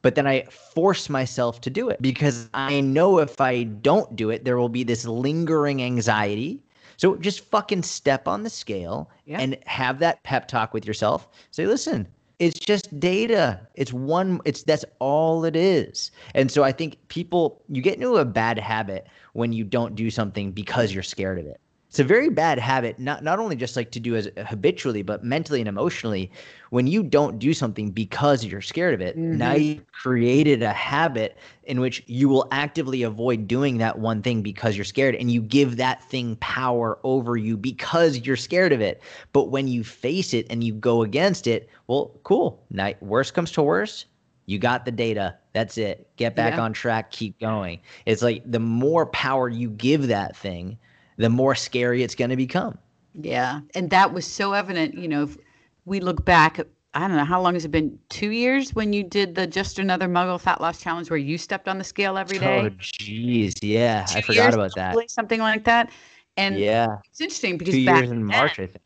But 0.02 0.16
then 0.16 0.26
I 0.26 0.44
force 0.44 1.10
myself 1.10 1.60
to 1.62 1.70
do 1.70 1.90
it 1.90 2.02
because 2.02 2.50
I 2.54 2.80
know 2.80 3.20
if 3.20 3.42
I 3.42 3.64
don't 3.64 4.16
do 4.16 4.30
it, 4.30 4.46
there 4.46 4.58
will 4.58 4.70
be 4.70 4.84
this 4.84 5.06
lingering 5.06 5.82
anxiety. 5.84 6.64
So 6.96 7.18
just 7.18 7.42
fucking 7.52 7.84
step 7.84 8.28
on 8.28 8.44
the 8.44 8.50
scale 8.50 9.10
Yeah. 9.26 9.40
and 9.40 9.58
have 9.66 10.00
that 10.00 10.24
pep 10.24 10.48
talk 10.48 10.74
with 10.74 10.86
yourself. 10.86 11.28
Say, 11.52 11.66
listen, 11.68 12.08
it's 12.40 12.60
just 12.60 13.00
data. 13.00 13.60
It's 13.76 13.94
one, 13.94 14.40
it's 14.46 14.64
that's 14.64 14.86
all 15.00 15.46
it 15.46 15.56
is. 15.56 16.12
And 16.36 16.52
so 16.52 16.64
I 16.64 16.72
think 16.72 16.98
people, 17.08 17.64
you 17.70 17.82
get 17.82 17.96
into 17.96 18.18
a 18.18 18.26
bad 18.26 18.60
habit 18.60 19.08
when 19.34 19.54
you 19.54 19.64
don't 19.64 19.96
do 19.96 20.10
something 20.12 20.52
because 20.52 20.94
you're 20.94 21.04
scared 21.04 21.40
of 21.40 21.48
it. 21.48 21.60
It's 21.98 22.04
a 22.04 22.08
very 22.08 22.30
bad 22.30 22.60
habit, 22.60 23.00
not 23.00 23.24
not 23.24 23.40
only 23.40 23.56
just 23.56 23.76
like 23.76 23.90
to 23.90 24.00
do 24.00 24.16
as 24.16 24.30
habitually, 24.46 25.02
but 25.02 25.24
mentally 25.24 25.62
and 25.62 25.68
emotionally. 25.68 26.30
When 26.70 26.86
you 26.86 27.02
don't 27.02 27.40
do 27.40 27.56
something 27.56 27.90
because 27.90 28.46
you're 28.46 28.62
scared 28.62 28.94
of 28.94 29.02
it, 29.02 29.18
now 29.18 29.54
mm-hmm. 29.54 29.64
you 29.64 29.82
created 29.94 30.62
a 30.62 30.74
habit 30.74 31.40
in 31.64 31.80
which 31.80 32.04
you 32.06 32.30
will 32.30 32.48
actively 32.52 33.02
avoid 33.02 33.48
doing 33.48 33.80
that 33.80 33.98
one 33.98 34.22
thing 34.22 34.44
because 34.44 34.78
you're 34.78 34.86
scared, 34.86 35.16
and 35.16 35.32
you 35.32 35.42
give 35.42 35.78
that 35.78 36.04
thing 36.04 36.36
power 36.36 37.00
over 37.04 37.36
you 37.36 37.58
because 37.58 38.20
you're 38.20 38.36
scared 38.36 38.74
of 38.74 38.80
it. 38.80 39.02
But 39.34 39.46
when 39.46 39.68
you 39.68 39.84
face 39.84 40.36
it 40.36 40.46
and 40.52 40.64
you 40.64 40.76
go 40.76 41.02
against 41.02 41.48
it, 41.48 41.68
well, 41.88 42.12
cool. 42.22 42.64
Now, 42.70 42.94
worst 43.02 43.34
comes 43.34 43.52
to 43.54 43.64
worst, 43.64 44.06
you 44.46 44.60
got 44.60 44.86
the 44.86 44.92
data. 44.92 45.36
That's 45.54 45.80
it. 45.80 46.08
Get 46.16 46.36
back 46.36 46.58
Yeah. 46.58 46.62
on 46.62 46.74
track. 46.74 47.10
Keep 47.10 47.40
going. 47.40 47.80
It's 48.06 48.22
like 48.22 48.44
the 48.46 48.60
more 48.60 49.08
power 49.08 49.50
you 49.50 49.72
give 49.72 50.06
that 50.10 50.38
thing, 50.38 50.78
the 51.18 51.30
more 51.30 51.56
scary 51.56 52.04
it's 52.04 52.16
going 52.16 52.30
to 52.30 52.36
become. 52.38 52.78
Yeah. 53.14 53.62
And 53.76 53.90
that 53.90 54.14
was 54.14 54.26
so 54.26 54.54
evident, 54.54 54.96
you 54.96 55.08
know, 55.08 55.24
if 55.24 55.38
we 55.86 56.00
look 56.00 56.24
back, 56.24 56.60
I 56.94 57.08
don't 57.08 57.18
know, 57.18 57.26
how 57.26 57.42
long 57.42 57.54
has 57.56 57.66
it 57.66 57.72
been? 57.72 57.98
Two 58.10 58.30
years 58.30 58.74
when 58.76 58.94
you 58.94 59.04
did 59.04 59.36
the 59.36 59.48
Just 59.48 59.80
Another 59.80 60.08
Muggle 60.08 60.40
Fat 60.40 60.62
Loss 60.62 60.82
Challenge 60.82 61.10
where 61.10 61.18
you 61.18 61.38
stepped 61.38 61.68
on 61.68 61.78
the 61.78 61.84
scale 61.84 62.18
every 62.18 62.38
day? 62.40 62.60
Oh, 62.60 62.70
jeez. 62.80 63.56
Yeah. 63.62 64.06
I 64.14 64.22
forgot 64.22 64.54
about 64.54 64.74
that. 64.76 64.96
Something 65.10 65.40
like 65.40 65.64
that. 65.66 65.90
And 66.38 66.58
Yeah. 66.60 66.98
it's 67.10 67.20
interesting 67.22 67.58
because 67.58 67.74
Two 67.74 67.86
back 67.86 68.00
years 68.02 68.12
in 68.12 68.18
then- 68.28 68.38
March, 68.38 68.60
I 68.60 68.68
think. 68.68 68.82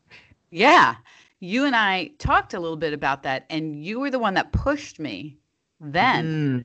Yeah. 0.49 0.95
You 1.41 1.65
and 1.65 1.75
I 1.75 2.11
talked 2.17 2.53
a 2.53 2.59
little 2.59 2.77
bit 2.77 2.93
about 2.93 3.23
that, 3.23 3.45
and 3.49 3.83
you 3.83 3.99
were 3.99 4.11
the 4.11 4.19
one 4.19 4.35
that 4.35 4.51
pushed 4.51 4.99
me 4.99 5.37
then 5.79 6.63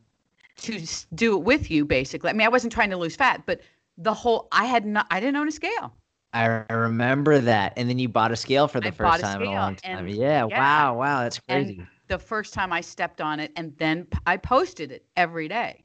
Mm, 0.58 0.62
to 0.62 1.06
do 1.14 1.34
it 1.36 1.42
with 1.42 1.70
you, 1.70 1.84
basically. 1.86 2.28
I 2.30 2.34
mean, 2.34 2.44
I 2.46 2.50
wasn't 2.50 2.72
trying 2.72 2.90
to 2.90 2.96
lose 2.96 3.16
fat, 3.16 3.42
but 3.46 3.60
the 3.98 4.14
whole, 4.14 4.48
I 4.52 4.64
had 4.66 4.84
not, 4.86 5.06
I 5.10 5.20
didn't 5.20 5.36
own 5.36 5.48
a 5.48 5.52
scale. 5.52 5.94
I 6.32 6.64
remember 6.70 7.38
that. 7.38 7.72
And 7.76 7.88
then 7.88 7.98
you 7.98 8.08
bought 8.08 8.30
a 8.32 8.36
scale 8.36 8.68
for 8.68 8.80
the 8.80 8.88
I 8.88 8.90
first 8.90 9.20
time 9.20 9.40
in 9.42 9.48
a 9.48 9.52
long 9.52 9.76
time. 9.76 10.06
and- 10.06 10.10
Yeah. 10.14 10.46
yeah. 10.48 10.58
Wow. 10.58 10.98
Wow. 10.98 11.22
That's 11.22 11.40
And 11.48 11.66
crazy. 11.66 11.86
the 12.08 12.18
first 12.18 12.52
time 12.52 12.72
I 12.72 12.80
stepped 12.82 13.20
on 13.20 13.40
it, 13.40 13.52
and 13.56 13.74
then 13.78 14.06
I 14.26 14.36
posted 14.36 14.92
it 14.92 15.06
every 15.16 15.48
day 15.48 15.84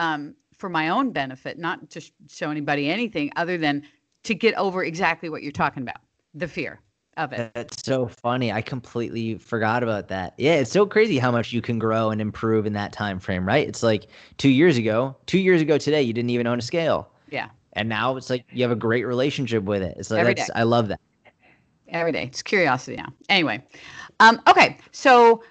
um, 0.00 0.34
for 0.56 0.68
my 0.68 0.88
own 0.88 1.12
benefit, 1.12 1.58
not 1.58 1.90
to 1.90 2.00
show 2.28 2.50
anybody 2.50 2.90
anything 2.90 3.30
other 3.36 3.56
than 3.56 3.84
to 4.24 4.34
get 4.34 4.54
over 4.56 4.82
exactly 4.84 5.28
what 5.28 5.42
you're 5.42 5.52
talking 5.52 5.82
about 5.82 5.98
the 6.34 6.48
fear 6.48 6.80
of 7.16 7.32
it. 7.32 7.52
That's 7.54 7.84
so 7.84 8.08
funny. 8.08 8.50
I 8.50 8.62
completely 8.62 9.36
forgot 9.38 9.84
about 9.84 10.08
that. 10.08 10.34
Yeah, 10.38 10.54
it's 10.54 10.72
so 10.72 10.86
crazy 10.86 11.18
how 11.18 11.30
much 11.30 11.52
you 11.52 11.62
can 11.62 11.78
grow 11.78 12.10
and 12.10 12.20
improve 12.20 12.66
in 12.66 12.72
that 12.72 12.92
time 12.92 13.20
frame, 13.20 13.46
right? 13.46 13.68
It's 13.68 13.84
like 13.84 14.08
2 14.38 14.48
years 14.48 14.76
ago, 14.76 15.14
2 15.26 15.38
years 15.38 15.60
ago 15.60 15.78
today 15.78 16.02
you 16.02 16.12
didn't 16.12 16.30
even 16.30 16.48
own 16.48 16.58
a 16.58 16.62
scale. 16.62 17.10
Yeah. 17.34 17.48
And 17.72 17.88
now 17.88 18.16
it's 18.16 18.30
like 18.30 18.44
you 18.52 18.62
have 18.62 18.70
a 18.70 18.76
great 18.76 19.04
relationship 19.04 19.64
with 19.64 19.82
it. 19.82 19.96
It's 19.98 20.08
like 20.08 20.20
Every 20.20 20.34
that's 20.34 20.46
day. 20.46 20.52
I 20.54 20.62
love 20.62 20.86
that. 20.86 21.00
every 21.88 22.12
day. 22.12 22.22
It's 22.26 22.42
curiosity 22.42 22.96
now. 22.96 23.12
Anyway, 23.28 23.60
um, 24.20 24.40
okay. 24.46 24.78
So 24.92 25.42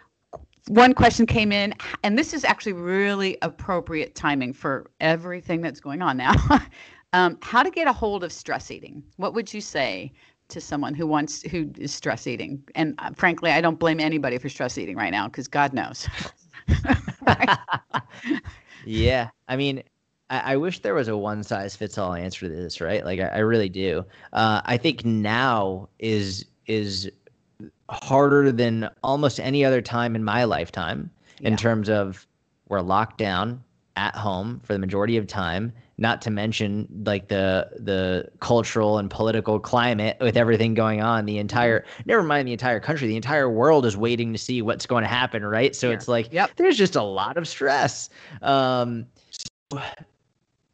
one 0.69 0.93
question 0.93 1.25
came 1.25 1.51
in, 1.51 1.73
and 2.03 2.17
this 2.17 2.33
is 2.33 2.45
actually 2.45 2.71
really 2.71 3.37
appropriate 3.41 4.15
timing 4.15 4.53
for 4.53 4.89
everything 5.01 5.59
that's 5.59 5.81
going 5.81 6.01
on 6.01 6.15
now. 6.15 6.33
um, 7.13 7.37
how 7.41 7.61
to 7.61 7.69
get 7.69 7.85
a 7.85 7.93
hold 7.93 8.23
of 8.23 8.31
stress 8.31 8.71
eating? 8.71 9.03
What 9.17 9.33
would 9.33 9.53
you 9.53 9.59
say 9.59 10.13
to 10.47 10.61
someone 10.61 10.95
who 10.95 11.05
wants 11.05 11.41
who 11.41 11.69
is 11.77 11.93
stress 11.93 12.27
eating? 12.27 12.63
And 12.75 12.95
uh, 12.99 13.11
frankly, 13.13 13.51
I 13.51 13.59
don't 13.59 13.77
blame 13.77 13.99
anybody 13.99 14.37
for 14.37 14.47
stress 14.47 14.77
eating 14.77 14.95
right 14.95 15.11
now 15.11 15.27
because 15.27 15.49
God 15.49 15.73
knows. 15.73 16.07
yeah. 18.85 19.29
I 19.49 19.57
mean, 19.57 19.83
I, 20.33 20.53
I 20.53 20.57
wish 20.57 20.79
there 20.79 20.95
was 20.95 21.07
a 21.07 21.15
one 21.15 21.43
size 21.43 21.75
fits 21.75 21.97
all 21.97 22.13
answer 22.13 22.47
to 22.47 22.53
this, 22.55 22.81
right? 22.81 23.05
Like 23.05 23.19
I, 23.19 23.27
I 23.27 23.37
really 23.39 23.69
do. 23.69 24.03
Uh, 24.33 24.61
I 24.65 24.77
think 24.77 25.05
now 25.05 25.89
is 25.99 26.45
is 26.65 27.11
harder 27.89 28.51
than 28.51 28.89
almost 29.03 29.39
any 29.39 29.63
other 29.63 29.81
time 29.81 30.15
in 30.15 30.23
my 30.23 30.45
lifetime 30.45 31.11
in 31.41 31.55
terms 31.57 31.89
of 31.89 32.25
we're 32.69 32.81
locked 32.81 33.17
down 33.17 33.63
at 33.95 34.15
home 34.15 34.59
for 34.63 34.73
the 34.73 34.79
majority 34.79 35.17
of 35.17 35.27
time 35.27 35.71
not 35.99 36.19
to 36.23 36.31
mention 36.31 36.87
like 37.05 37.27
the 37.27 37.69
the 37.77 38.27
cultural 38.39 38.97
and 38.97 39.11
political 39.11 39.59
climate 39.59 40.17
with 40.19 40.35
everything 40.35 40.73
going 40.73 40.99
on 41.01 41.25
the 41.25 41.37
entire 41.37 41.85
never 42.05 42.23
mind 42.23 42.47
the 42.47 42.53
entire 42.53 42.79
country 42.79 43.07
the 43.07 43.15
entire 43.15 43.47
world 43.49 43.85
is 43.85 43.95
waiting 43.95 44.31
to 44.33 44.39
see 44.39 44.63
what's 44.63 44.87
going 44.87 45.03
to 45.03 45.07
happen 45.07 45.45
right 45.45 45.75
so 45.75 45.91
it's 45.91 46.07
like 46.07 46.31
Yep. 46.33 46.51
there's 46.55 46.77
just 46.77 46.95
a 46.95 47.03
lot 47.03 47.37
of 47.37 47.47
stress 47.47 48.09
um 48.41 49.05
so 49.29 49.79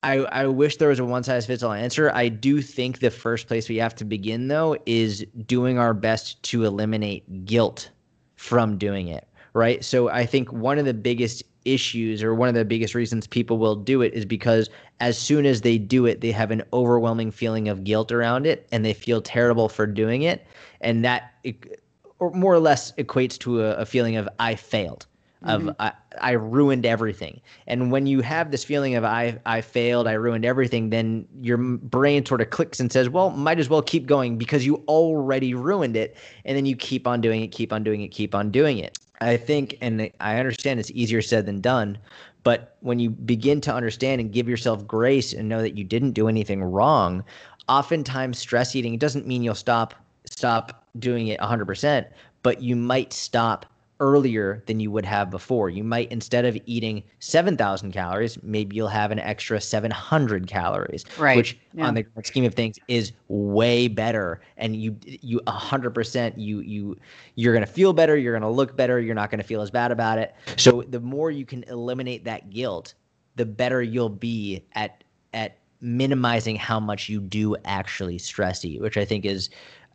I, 0.01 0.19
I 0.19 0.47
wish 0.47 0.77
there 0.77 0.89
was 0.89 0.99
a 0.99 1.05
one 1.05 1.23
size 1.23 1.45
fits 1.45 1.61
all 1.61 1.73
answer. 1.73 2.11
I 2.13 2.29
do 2.29 2.61
think 2.61 2.99
the 2.99 3.11
first 3.11 3.47
place 3.47 3.67
we 3.67 3.77
have 3.77 3.95
to 3.95 4.05
begin, 4.05 4.47
though, 4.47 4.77
is 4.85 5.25
doing 5.45 5.77
our 5.77 5.93
best 5.93 6.41
to 6.43 6.63
eliminate 6.63 7.45
guilt 7.45 7.89
from 8.37 8.77
doing 8.77 9.09
it, 9.09 9.27
right? 9.53 9.83
So 9.83 10.09
I 10.09 10.25
think 10.25 10.53
one 10.53 10.79
of 10.79 10.85
the 10.85 10.93
biggest 10.93 11.43
issues 11.65 12.23
or 12.23 12.33
one 12.33 12.47
of 12.47 12.55
the 12.55 12.63
biggest 12.63 12.95
reasons 12.95 13.27
people 13.27 13.57
will 13.57 13.75
do 13.75 14.01
it 14.01 14.13
is 14.13 14.23
because 14.23 14.69
as 15.01 15.17
soon 15.17 15.45
as 15.45 15.61
they 15.61 15.77
do 15.77 16.05
it, 16.05 16.21
they 16.21 16.31
have 16.31 16.51
an 16.51 16.63
overwhelming 16.71 17.31
feeling 17.31 17.67
of 17.67 17.83
guilt 17.83 18.11
around 18.11 18.45
it 18.45 18.67
and 18.71 18.85
they 18.85 18.93
feel 18.93 19.21
terrible 19.21 19.67
for 19.67 19.85
doing 19.85 20.21
it. 20.21 20.47
And 20.79 21.03
that, 21.03 21.33
it, 21.43 21.83
or 22.19 22.31
more 22.31 22.53
or 22.53 22.59
less, 22.59 22.93
equates 22.93 23.37
to 23.39 23.63
a, 23.63 23.73
a 23.75 23.85
feeling 23.85 24.15
of 24.15 24.29
I 24.39 24.55
failed 24.55 25.05
of 25.43 25.61
mm-hmm. 25.61 25.69
I, 25.79 25.93
I 26.19 26.31
ruined 26.31 26.85
everything. 26.85 27.39
And 27.67 27.91
when 27.91 28.05
you 28.05 28.21
have 28.21 28.51
this 28.51 28.63
feeling 28.63 28.95
of 28.95 29.03
I 29.05 29.39
I 29.45 29.61
failed, 29.61 30.07
I 30.07 30.13
ruined 30.13 30.45
everything, 30.45 30.89
then 30.89 31.27
your 31.41 31.57
brain 31.57 32.25
sort 32.25 32.41
of 32.41 32.49
clicks 32.49 32.79
and 32.79 32.91
says, 32.91 33.09
"Well, 33.09 33.29
might 33.29 33.59
as 33.59 33.69
well 33.69 33.81
keep 33.81 34.05
going 34.05 34.37
because 34.37 34.65
you 34.65 34.83
already 34.87 35.53
ruined 35.53 35.95
it." 35.95 36.17
And 36.45 36.57
then 36.57 36.65
you 36.65 36.75
keep 36.75 37.07
on 37.07 37.21
doing 37.21 37.41
it, 37.41 37.47
keep 37.47 37.71
on 37.71 37.83
doing 37.83 38.01
it, 38.01 38.09
keep 38.09 38.35
on 38.35 38.51
doing 38.51 38.79
it. 38.79 38.97
I 39.21 39.37
think 39.37 39.77
and 39.81 40.09
I 40.19 40.39
understand 40.39 40.79
it's 40.79 40.91
easier 40.91 41.21
said 41.21 41.45
than 41.45 41.61
done, 41.61 41.97
but 42.43 42.77
when 42.81 42.99
you 42.99 43.09
begin 43.09 43.61
to 43.61 43.73
understand 43.73 44.21
and 44.21 44.31
give 44.31 44.47
yourself 44.47 44.85
grace 44.87 45.33
and 45.33 45.49
know 45.49 45.61
that 45.61 45.77
you 45.77 45.83
didn't 45.83 46.11
do 46.11 46.27
anything 46.27 46.63
wrong, 46.63 47.23
oftentimes 47.67 48.39
stress 48.39 48.75
eating 48.75 48.97
doesn't 48.97 49.27
mean 49.27 49.43
you'll 49.43 49.55
stop 49.55 49.93
stop 50.25 50.85
doing 50.99 51.27
it 51.27 51.39
100%, 51.39 52.05
but 52.43 52.61
you 52.61 52.75
might 52.75 53.13
stop 53.13 53.65
earlier 53.99 54.63
than 54.65 54.79
you 54.79 54.91
would 54.91 55.05
have 55.05 55.29
before. 55.29 55.69
You 55.69 55.83
might 55.83 56.11
instead 56.11 56.45
of 56.45 56.57
eating 56.65 57.03
7,000 57.19 57.91
calories, 57.91 58.41
maybe 58.43 58.75
you'll 58.75 58.87
have 58.87 59.11
an 59.11 59.19
extra 59.19 59.59
700 59.59 60.47
calories, 60.47 61.05
Right. 61.17 61.35
which 61.37 61.57
Yeah. 61.73 61.87
on 61.87 61.93
the 61.95 62.05
scheme 62.23 62.45
of 62.45 62.53
things 62.53 62.77
is 62.87 63.11
way 63.27 63.87
better 63.87 64.41
and 64.57 64.75
you 64.75 64.95
you 65.03 65.41
100% 65.47 66.37
you 66.37 66.61
you 66.61 66.97
you're 67.35 67.53
going 67.53 67.65
to 67.65 67.71
feel 67.71 67.93
better, 67.93 68.15
you're 68.17 68.33
going 68.33 68.41
to 68.49 68.55
look 68.55 68.75
better, 68.75 68.99
you're 68.99 69.15
not 69.15 69.29
going 69.29 69.41
to 69.41 69.47
feel 69.47 69.61
as 69.61 69.69
bad 69.71 69.91
about 69.91 70.17
it. 70.17 70.33
So 70.57 70.81
the 70.87 70.99
more 70.99 71.31
you 71.31 71.45
can 71.45 71.63
eliminate 71.63 72.23
that 72.25 72.49
guilt, 72.49 72.93
the 73.35 73.45
better 73.45 73.81
you'll 73.81 74.09
be 74.09 74.63
at 74.73 75.03
at 75.33 75.57
minimizing 75.81 76.55
how 76.57 76.79
much 76.79 77.07
you 77.07 77.21
do 77.21 77.55
actually 77.63 78.17
stress 78.17 78.65
eat, 78.65 78.81
which 78.81 78.97
I 78.97 79.05
think 79.05 79.25
is 79.25 79.49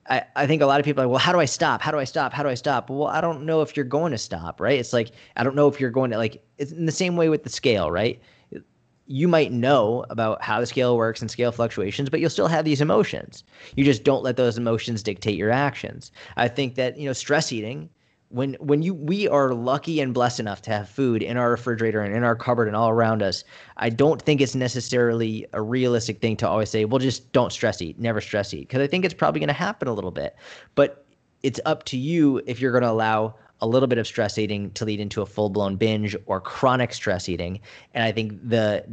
I, 0.09 0.23
I 0.37 0.47
think 0.47 0.61
a 0.61 0.67
lot 0.67 0.81
of 0.81 0.85
people 0.85 1.03
are 1.03 1.07
like, 1.07 1.13
well, 1.13 1.19
how 1.19 1.33
do 1.33 1.41
I 1.41 1.45
stop? 1.47 1.81
How 1.81 1.91
do 1.91 1.99
I 1.99 2.05
stop? 2.05 2.33
How 2.33 2.43
do 2.43 2.49
I 2.49 2.55
stop? 2.55 2.91
Well, 2.91 3.09
I 3.09 3.21
don't 3.21 3.45
know 3.45 3.63
if 3.63 3.77
you're 3.77 3.85
going 3.85 4.13
to 4.13 4.19
stop, 4.19 4.61
right? 4.61 4.79
It's 4.79 4.93
like 4.93 5.13
I 5.37 5.45
don't 5.45 5.57
know 5.57 5.69
if 5.69 5.81
you're 5.81 5.91
going 5.91 6.11
to 6.11 6.19
like 6.19 6.43
it's 6.59 6.73
in 6.73 6.87
the 6.87 6.93
same 6.93 7.17
way 7.17 7.29
with 7.29 7.45
the 7.45 7.51
scale, 7.51 7.91
right? 7.91 8.21
You 9.07 9.29
might 9.29 9.53
know 9.53 10.05
about 10.09 10.43
how 10.43 10.61
the 10.61 10.67
scale 10.67 10.97
works 10.97 11.21
and 11.21 11.31
scale 11.31 11.53
fluctuations, 11.53 12.09
but 12.09 12.21
you'll 12.21 12.31
still 12.31 12.49
have 12.49 12.65
these 12.65 12.81
emotions. 12.81 13.45
You 13.77 13.85
just 13.85 14.03
don't 14.03 14.23
let 14.23 14.37
those 14.37 14.57
emotions 14.57 15.03
dictate 15.03 15.37
your 15.37 15.51
actions. 15.51 16.11
I 16.39 16.49
think 16.49 16.75
that, 16.77 16.97
you 16.97 17.07
know, 17.07 17.13
stress 17.13 17.53
eating 17.53 17.91
when 18.35 18.55
when 18.55 18.83
you 18.83 18.95
we 18.95 19.29
are 19.29 19.55
lucky 19.55 20.01
and 20.01 20.13
blessed 20.13 20.41
enough 20.41 20.61
to 20.61 20.71
have 20.71 20.89
food 20.89 21.23
in 21.23 21.37
our 21.37 21.51
refrigerator 21.51 22.01
and 22.01 22.15
in 22.15 22.25
our 22.25 22.35
cupboard 22.35 22.67
and 22.67 22.77
all 22.77 22.91
around 22.91 23.23
us 23.23 23.45
i 23.77 23.89
don't 23.89 24.21
think 24.23 24.41
it's 24.41 24.57
necessarily 24.57 25.47
a 25.53 25.63
realistic 25.63 26.21
thing 26.21 26.37
to 26.37 26.49
always 26.49 26.69
say 26.69 26.85
well 26.85 26.99
just 26.99 27.31
don't 27.33 27.53
stress 27.53 27.81
eat 27.81 27.99
never 27.99 28.21
stress 28.21 28.53
eat 28.53 28.69
because 28.69 28.81
i 28.81 28.89
think 28.89 29.05
it's 29.05 29.15
probably 29.15 29.39
going 29.39 29.49
to 29.49 29.55
happen 29.55 29.87
a 29.89 29.95
little 29.95 30.11
bit. 30.11 30.37
But 30.75 31.07
it's 31.43 31.61
up 31.65 31.85
to 31.85 31.97
you 31.97 32.43
if 32.47 32.61
you're 32.61 32.73
going 32.73 32.83
to 32.83 32.91
allow 32.91 33.35
a 33.61 33.67
little 33.67 33.87
bit 33.87 33.99
of 33.99 34.07
stress 34.07 34.39
eating 34.39 34.71
to 34.73 34.85
lead 34.85 34.99
into 34.99 35.23
a 35.23 35.27
full-blown 35.27 35.77
binge 35.77 36.17
or 36.27 36.41
chronic 36.41 36.93
stress 36.93 37.29
eating. 37.29 37.61
And 37.93 38.03
i 38.03 38.11
think 38.11 38.33
the 38.49 38.85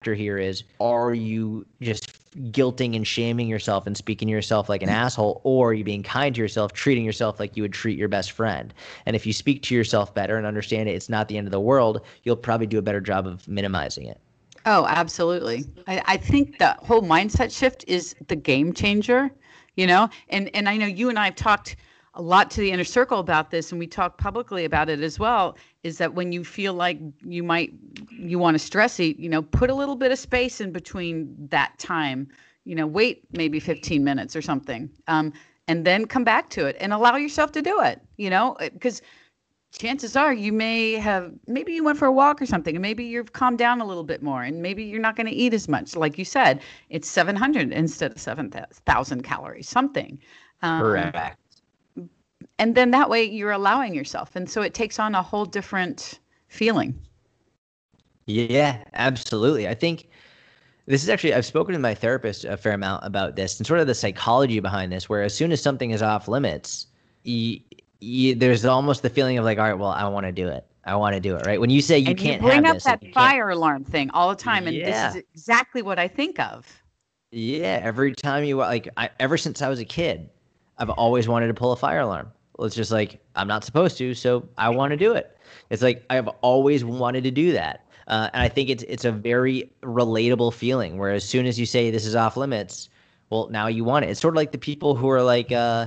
factor 0.00 0.14
here 0.14 0.36
is 0.36 0.64
are 0.78 1.14
you 1.14 1.64
just 1.80 2.21
guilting 2.50 2.96
and 2.96 3.06
shaming 3.06 3.48
yourself 3.48 3.86
and 3.86 3.96
speaking 3.96 4.28
to 4.28 4.32
yourself 4.32 4.68
like 4.68 4.82
an 4.82 4.88
mm. 4.88 4.92
asshole 4.92 5.40
or 5.44 5.74
you 5.74 5.84
being 5.84 6.02
kind 6.02 6.34
to 6.34 6.40
yourself 6.40 6.72
treating 6.72 7.04
yourself 7.04 7.38
like 7.38 7.56
you 7.56 7.62
would 7.62 7.72
treat 7.72 7.98
your 7.98 8.08
best 8.08 8.32
friend. 8.32 8.72
And 9.06 9.14
if 9.14 9.26
you 9.26 9.32
speak 9.32 9.62
to 9.64 9.74
yourself 9.74 10.14
better 10.14 10.36
and 10.36 10.46
understand 10.46 10.88
it, 10.88 10.92
it's 10.92 11.08
not 11.08 11.28
the 11.28 11.36
end 11.36 11.46
of 11.46 11.52
the 11.52 11.60
world 11.60 12.00
you'll 12.22 12.36
probably 12.36 12.66
do 12.66 12.78
a 12.78 12.82
better 12.82 13.00
job 13.00 13.26
of 13.26 13.46
minimizing 13.46 14.06
it. 14.06 14.18
Oh 14.64 14.86
absolutely. 14.86 15.64
I, 15.86 16.02
I 16.06 16.16
think 16.16 16.58
the 16.58 16.76
whole 16.80 17.02
mindset 17.02 17.56
shift 17.56 17.84
is 17.86 18.14
the 18.28 18.36
game 18.36 18.72
changer 18.72 19.30
you 19.76 19.86
know? 19.86 20.08
And 20.28 20.50
and 20.54 20.68
i 20.68 20.76
know 20.76 20.86
you 20.86 21.08
and 21.08 21.18
i 21.18 21.26
have 21.26 21.34
talked 21.34 21.76
a 22.14 22.22
lot 22.22 22.50
to 22.50 22.60
the 22.60 22.70
inner 22.70 22.84
circle 22.84 23.18
about 23.18 23.50
this 23.50 23.72
and 23.72 23.78
we 23.78 23.86
talk 23.86 24.18
publicly 24.18 24.64
about 24.64 24.90
it 24.90 25.00
as 25.00 25.18
well 25.18 25.56
is 25.82 25.98
that 25.98 26.12
when 26.14 26.30
you 26.30 26.44
feel 26.44 26.74
like 26.74 26.98
you 27.24 27.42
might 27.42 27.72
you 28.10 28.38
want 28.38 28.54
to 28.54 28.58
stress 28.58 29.00
eat 29.00 29.18
you 29.18 29.28
know 29.28 29.42
put 29.42 29.70
a 29.70 29.74
little 29.74 29.96
bit 29.96 30.12
of 30.12 30.18
space 30.18 30.60
in 30.60 30.72
between 30.72 31.34
that 31.48 31.78
time. 31.78 32.28
You 32.64 32.74
know 32.74 32.86
wait 32.86 33.24
maybe 33.32 33.58
15 33.58 34.04
minutes 34.04 34.36
or 34.36 34.42
something 34.42 34.90
um, 35.08 35.32
and 35.68 35.84
then 35.84 36.06
come 36.06 36.22
back 36.22 36.50
to 36.50 36.66
it 36.66 36.76
and 36.80 36.92
allow 36.92 37.16
yourself 37.16 37.52
to 37.52 37.62
do 37.62 37.80
it 37.80 38.00
you 38.16 38.30
know? 38.30 38.56
Because 38.60 39.00
uh, 39.00 39.04
chances 39.72 40.14
are 40.14 40.34
you 40.34 40.52
may 40.52 40.92
have 40.92 41.32
maybe 41.46 41.72
you 41.72 41.82
went 41.82 41.98
for 41.98 42.06
a 42.06 42.12
walk 42.12 42.42
or 42.42 42.46
something 42.46 42.76
and 42.76 42.82
maybe 42.82 43.04
you've 43.04 43.32
calmed 43.32 43.58
down 43.58 43.80
a 43.80 43.86
little 43.86 44.04
bit 44.04 44.22
more 44.22 44.42
and 44.42 44.60
maybe 44.60 44.84
you're 44.84 45.00
not 45.00 45.16
going 45.16 45.26
to 45.26 45.32
eat 45.32 45.54
as 45.54 45.66
much. 45.66 45.96
Like 45.96 46.18
you 46.18 46.26
said 46.26 46.60
it's 46.90 47.08
700 47.08 47.72
instead 47.72 48.12
of 48.12 48.20
7000 48.20 49.22
calories 49.22 49.68
something. 49.68 50.20
Um, 50.60 50.82
correct 50.82 51.41
and 52.58 52.74
then 52.74 52.90
that 52.90 53.08
way 53.08 53.22
you're 53.24 53.52
allowing 53.52 53.94
yourself 53.94 54.34
and 54.36 54.48
so 54.48 54.62
it 54.62 54.74
takes 54.74 54.98
on 54.98 55.14
a 55.14 55.22
whole 55.22 55.44
different 55.44 56.20
feeling 56.48 56.94
yeah 58.26 58.82
absolutely 58.94 59.68
i 59.68 59.74
think 59.74 60.08
this 60.86 61.02
is 61.02 61.08
actually 61.08 61.34
i've 61.34 61.46
spoken 61.46 61.72
to 61.72 61.78
my 61.78 61.94
therapist 61.94 62.44
a 62.44 62.56
fair 62.56 62.72
amount 62.72 63.04
about 63.04 63.36
this 63.36 63.58
and 63.58 63.66
sort 63.66 63.80
of 63.80 63.86
the 63.86 63.94
psychology 63.94 64.60
behind 64.60 64.92
this 64.92 65.08
where 65.08 65.22
as 65.22 65.34
soon 65.34 65.52
as 65.52 65.60
something 65.60 65.90
is 65.90 66.02
off 66.02 66.28
limits 66.28 66.86
you, 67.24 67.60
you, 68.00 68.34
there's 68.34 68.64
almost 68.64 69.02
the 69.02 69.10
feeling 69.10 69.38
of 69.38 69.44
like 69.44 69.58
all 69.58 69.64
right 69.64 69.78
well 69.78 69.90
i 69.90 70.06
want 70.06 70.26
to 70.26 70.32
do 70.32 70.48
it 70.48 70.66
I 70.84 70.96
want 70.96 71.14
to 71.14 71.20
do 71.20 71.36
it, 71.36 71.46
right? 71.46 71.60
When 71.60 71.70
you 71.70 71.80
say 71.80 71.98
you 71.98 72.08
and 72.08 72.18
can't 72.18 72.42
you 72.42 72.48
bring 72.48 72.66
up 72.66 72.74
this, 72.74 72.82
that 72.84 73.00
fire 73.14 73.50
alarm 73.50 73.84
thing 73.84 74.10
all 74.10 74.30
the 74.30 74.34
time, 74.34 74.66
and 74.66 74.76
yeah. 74.76 75.12
this 75.12 75.16
is 75.16 75.22
exactly 75.32 75.80
what 75.80 75.98
I 75.98 76.08
think 76.08 76.40
of. 76.40 76.66
Yeah, 77.30 77.80
every 77.82 78.14
time 78.14 78.42
you 78.42 78.56
like, 78.56 78.88
I, 78.96 79.08
ever 79.20 79.38
since 79.38 79.62
I 79.62 79.68
was 79.68 79.78
a 79.78 79.84
kid, 79.84 80.28
I've 80.78 80.90
always 80.90 81.28
wanted 81.28 81.46
to 81.46 81.54
pull 81.54 81.70
a 81.70 81.76
fire 81.76 82.00
alarm 82.00 82.32
it's 82.64 82.76
just 82.76 82.90
like 82.90 83.20
I'm 83.36 83.48
not 83.48 83.64
supposed 83.64 83.98
to, 83.98 84.14
so 84.14 84.48
I 84.58 84.68
want 84.68 84.90
to 84.90 84.96
do 84.96 85.12
it. 85.12 85.36
It's 85.70 85.82
like 85.82 86.04
I've 86.10 86.28
always 86.42 86.84
wanted 86.84 87.24
to 87.24 87.30
do 87.30 87.52
that, 87.52 87.86
uh, 88.08 88.30
and 88.32 88.42
I 88.42 88.48
think 88.48 88.70
it's 88.70 88.82
it's 88.84 89.04
a 89.04 89.12
very 89.12 89.70
relatable 89.82 90.52
feeling. 90.52 90.98
Where 90.98 91.12
as 91.12 91.28
soon 91.28 91.46
as 91.46 91.58
you 91.58 91.66
say 91.66 91.90
this 91.90 92.06
is 92.06 92.14
off 92.14 92.36
limits, 92.36 92.88
well, 93.30 93.48
now 93.50 93.66
you 93.66 93.84
want 93.84 94.04
it. 94.04 94.10
It's 94.10 94.20
sort 94.20 94.34
of 94.34 94.36
like 94.36 94.52
the 94.52 94.58
people 94.58 94.94
who 94.94 95.08
are 95.10 95.22
like, 95.22 95.52
uh, 95.52 95.86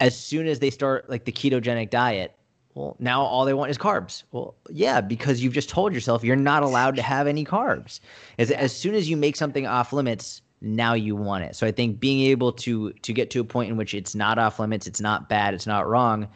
as 0.00 0.16
soon 0.16 0.46
as 0.46 0.58
they 0.58 0.70
start 0.70 1.08
like 1.10 1.24
the 1.24 1.32
ketogenic 1.32 1.90
diet, 1.90 2.34
well, 2.74 2.96
now 2.98 3.22
all 3.22 3.44
they 3.44 3.54
want 3.54 3.70
is 3.70 3.78
carbs. 3.78 4.22
Well, 4.32 4.54
yeah, 4.70 5.00
because 5.00 5.42
you've 5.42 5.52
just 5.52 5.68
told 5.68 5.92
yourself 5.92 6.22
you're 6.22 6.36
not 6.36 6.62
allowed 6.62 6.96
to 6.96 7.02
have 7.02 7.26
any 7.26 7.44
carbs. 7.44 8.00
As 8.38 8.50
as 8.50 8.74
soon 8.74 8.94
as 8.94 9.10
you 9.10 9.16
make 9.16 9.36
something 9.36 9.66
off 9.66 9.92
limits, 9.92 10.42
now 10.60 10.94
you 10.94 11.14
want 11.14 11.44
it. 11.44 11.54
So 11.54 11.66
I 11.66 11.72
think 11.72 12.00
being 12.00 12.20
able 12.30 12.52
to 12.52 12.92
to 12.92 13.12
get 13.12 13.30
to 13.30 13.40
a 13.40 13.44
point 13.44 13.70
in 13.70 13.76
which 13.76 13.94
it's 13.94 14.14
not 14.14 14.38
off 14.38 14.58
limits, 14.58 14.86
it's 14.86 15.00
not 15.00 15.28
bad, 15.28 15.54
it's 15.54 15.66
not 15.66 15.88
wrong, 15.88 16.28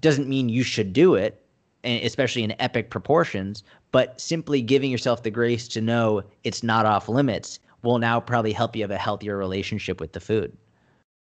doesn't 0.00 0.28
mean 0.28 0.48
you 0.48 0.62
should 0.62 0.92
do 0.92 1.14
it, 1.14 1.42
especially 1.84 2.42
in 2.42 2.54
epic 2.60 2.90
proportions. 2.90 3.64
But 3.90 4.20
simply 4.20 4.60
giving 4.60 4.90
yourself 4.90 5.22
the 5.22 5.30
grace 5.30 5.66
to 5.68 5.80
know 5.80 6.22
it's 6.44 6.62
not 6.62 6.86
off 6.86 7.08
limits 7.08 7.58
will 7.82 7.98
now 7.98 8.20
probably 8.20 8.52
help 8.52 8.76
you 8.76 8.82
have 8.82 8.90
a 8.90 8.98
healthier 8.98 9.36
relationship 9.36 10.00
with 10.00 10.12
the 10.12 10.20
food. 10.20 10.56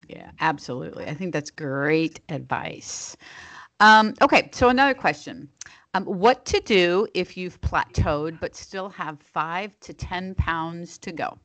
Yeah, 0.09 0.31
absolutely. 0.41 1.07
I 1.07 1.15
think 1.15 1.33
that's 1.33 1.51
great 1.51 2.21
advice. 2.29 3.17
Um, 3.81 4.15
okay, 4.21 4.51
so 4.53 4.69
another 4.69 4.95
question. 4.95 5.49
Um, 5.95 6.05
what 6.05 6.45
to 6.47 6.61
do 6.61 7.07
if 7.15 7.37
you've 7.37 7.61
plateaued 7.61 8.39
but 8.41 8.55
still 8.55 8.89
have 8.91 9.21
five 9.21 9.79
to 9.81 9.93
10 9.93 10.35
pounds 10.37 10.99
to 10.99 11.13
go? 11.13 11.39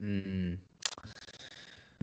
Mm. 0.00 0.58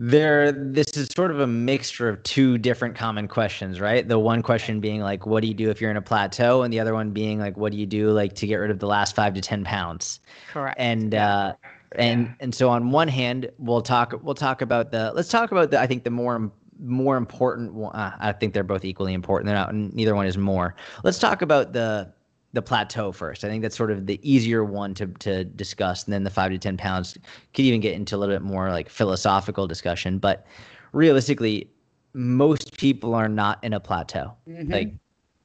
There, 0.02 0.54
this 0.54 0.96
is 0.96 1.10
sort 1.10 1.30
of 1.30 1.42
a 1.42 1.48
mixture 1.48 2.08
of 2.08 2.24
two 2.24 2.58
different 2.58 2.96
common 2.96 3.28
questions, 3.28 3.82
right? 3.82 4.08
The 4.08 4.18
one 4.18 4.42
question 4.42 4.80
being 4.80 5.02
like, 5.02 5.26
what 5.26 5.42
do 5.42 5.48
you 5.48 5.54
do 5.54 5.70
if 5.70 5.82
you're 5.82 5.92
in 5.92 5.98
a 5.98 6.02
plateau, 6.02 6.64
and 6.64 6.72
the 6.72 6.80
other 6.80 6.94
one 6.94 7.12
being 7.12 7.38
like, 7.40 7.58
what 7.58 7.74
do 7.74 7.78
you 7.78 7.86
do 7.86 8.12
like 8.12 8.34
to 8.36 8.48
get 8.48 8.56
rid 8.56 8.72
of 8.72 8.80
the 8.80 8.88
last 8.88 9.14
five 9.14 9.34
to 9.34 9.42
ten 9.42 9.66
pounds? 9.66 10.22
Correct. 10.54 10.80
And 10.80 11.16
uh, 11.16 11.54
and 11.98 12.28
yeah. 12.28 12.34
and 12.40 12.56
so 12.56 12.70
on 12.70 12.92
one 12.92 13.10
hand, 13.10 13.50
we'll 13.58 13.82
talk 13.82 14.14
we'll 14.24 14.36
talk 14.36 14.62
about 14.62 14.92
the 14.92 15.12
let's 15.16 15.30
talk 15.30 15.52
about 15.52 15.72
the 15.72 15.80
I 15.80 15.88
think 15.88 16.06
the 16.06 16.12
more 16.12 16.50
more 16.82 17.18
important. 17.18 17.76
Uh, 17.94 18.12
I 18.20 18.32
think 18.32 18.54
they're 18.54 18.64
both 18.64 18.86
equally 18.86 19.14
important. 19.14 19.48
They're 19.48 19.56
not 19.56 19.74
neither 19.74 20.16
one 20.16 20.28
is 20.28 20.38
more. 20.38 20.76
Let's 21.04 21.20
talk 21.20 21.42
about 21.42 21.74
the 21.74 22.14
the 22.54 22.62
plateau 22.62 23.12
first. 23.12 23.44
I 23.44 23.48
think 23.48 23.62
that's 23.62 23.78
sort 23.78 23.92
of 23.92 24.06
the 24.06 24.20
easier 24.30 24.64
one 24.64 24.94
to 24.96 25.08
to 25.08 25.44
discuss, 25.44 26.06
and 26.06 26.14
then 26.14 26.24
the 26.24 26.30
five 26.30 26.52
to 26.52 26.58
ten 26.58 26.78
pounds 26.78 27.18
could 27.54 27.66
even 27.66 27.80
get 27.80 27.94
into 27.94 28.16
a 28.16 28.18
little 28.18 28.36
bit 28.36 28.42
more 28.42 28.70
like 28.70 28.90
philosophical 28.90 29.68
discussion. 29.68 30.18
But 30.18 30.46
realistically, 30.92 31.70
most 32.14 32.78
people 32.78 33.14
are 33.14 33.30
not 33.30 33.64
in 33.64 33.74
a 33.74 33.80
plateau. 33.80 34.34
Mm-hmm. 34.48 34.72
Like 34.72 34.94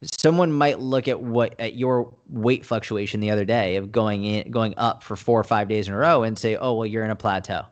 someone 0.03 0.53
might 0.53 0.81
look 0.81 1.09
at 1.09 1.21
what 1.21 1.59
at 1.59 1.75
your 1.77 2.14
weight 2.29 2.64
fluctuation 2.64 3.21
the 3.21 3.31
other 3.31 3.45
day 3.45 3.77
of 3.77 3.93
going 3.93 4.25
in 4.25 4.51
going 4.51 4.75
up 4.77 5.03
for 5.03 5.17
four 5.17 5.38
or 5.38 5.45
five 5.45 5.69
days 5.69 5.88
in 5.88 5.95
a 5.95 5.97
row 5.97 6.23
and 6.23 6.38
say, 6.38 6.57
oh 6.57 6.75
well, 6.75 6.87
you're 6.87 7.05
in 7.05 7.11
a 7.11 7.17
plateau. 7.17 7.62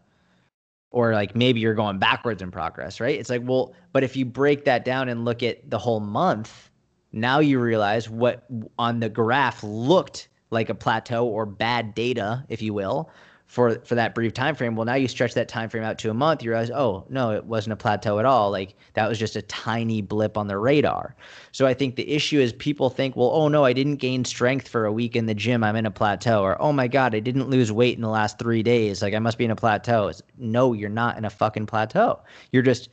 Or 0.91 1.15
like 1.15 1.35
maybe 1.35 1.61
you're 1.61 1.75
going 1.75 1.99
backwards 1.99 2.43
in 2.43 2.51
progress, 2.51 3.01
right? 3.01 3.19
It's 3.19 3.31
like, 3.31 3.41
well, 3.45 3.75
but 3.93 4.05
if 4.05 4.15
you 4.15 4.27
break 4.27 4.67
that 4.67 4.85
down 4.85 5.09
and 5.09 5.25
look 5.25 5.43
at 5.43 5.71
the 5.71 5.79
whole 5.79 6.01
month, 6.01 6.71
now 7.13 7.39
you 7.41 7.59
realize 7.59 8.09
what 8.09 8.45
on 8.79 9.01
the 9.01 9.09
graph 9.09 9.63
looked 9.63 10.29
like 10.51 10.69
a 10.69 10.75
plateau 10.75 11.27
or 11.27 11.47
bad 11.47 11.95
data, 11.95 12.45
if 12.49 12.63
you 12.63 12.75
will, 12.75 13.11
for 13.47 13.79
for 13.85 13.97
that 13.97 14.15
brief 14.15 14.33
time 14.33 14.55
frame. 14.55 14.77
Well, 14.77 14.87
now 14.87 14.95
you 14.95 15.09
stretch 15.09 15.35
that 15.35 15.47
time 15.47 15.69
frame 15.69 15.83
out 15.83 15.99
to 15.99 16.11
a 16.11 16.15
month, 16.15 16.43
you 16.43 16.51
realize, 16.51 16.71
oh 16.71 17.05
no, 17.11 17.33
it 17.33 17.45
wasn't 17.45 17.75
a 17.75 17.77
plateau 17.77 18.19
at 18.19 18.25
all. 18.25 18.51
Like 18.51 18.75
that 18.95 19.09
was 19.09 19.19
just 19.19 19.37
a 19.37 19.43
tiny 19.43 20.01
blip 20.01 20.39
on 20.39 20.47
the 20.47 20.57
radar. 20.57 21.15
So 21.53 21.67
I 21.67 21.75
think 21.75 21.97
the 21.97 22.11
issue 22.11 22.41
is 22.41 22.55
people 22.55 22.89
think, 22.89 23.15
well, 23.15 23.31
oh 23.31 23.49
no, 23.49 23.63
I 23.65 23.75
didn't 23.75 23.97
gain 23.97 24.25
strength 24.25 24.69
for 24.69 24.87
a 24.87 24.93
week 24.93 25.17
in 25.17 25.27
the 25.27 25.35
gym. 25.35 25.63
I'm 25.63 25.77
in 25.77 25.85
a 25.85 25.91
plateau. 25.91 26.43
Or 26.43 26.61
oh 26.63 26.73
my 26.73 26.89
god, 26.89 27.15
I 27.15 27.21
didn't 27.21 27.51
lose 27.51 27.71
weight 27.71 27.97
in 27.97 28.03
the 28.03 28.09
last 28.09 28.39
three 28.39 28.63
days. 28.63 29.03
Like 29.03 29.13
I 29.13 29.19
must 29.19 29.37
be 29.37 29.45
in 29.45 29.51
a 29.51 29.57
plateau. 29.57 30.09
It's, 30.09 30.23
no, 30.39 30.73
you're 30.73 30.89
not 30.89 31.19
in 31.19 31.27
a 31.27 31.31
fucking 31.31 31.67
plateau. 31.67 32.21
You're 32.53 32.63
just 32.63 32.89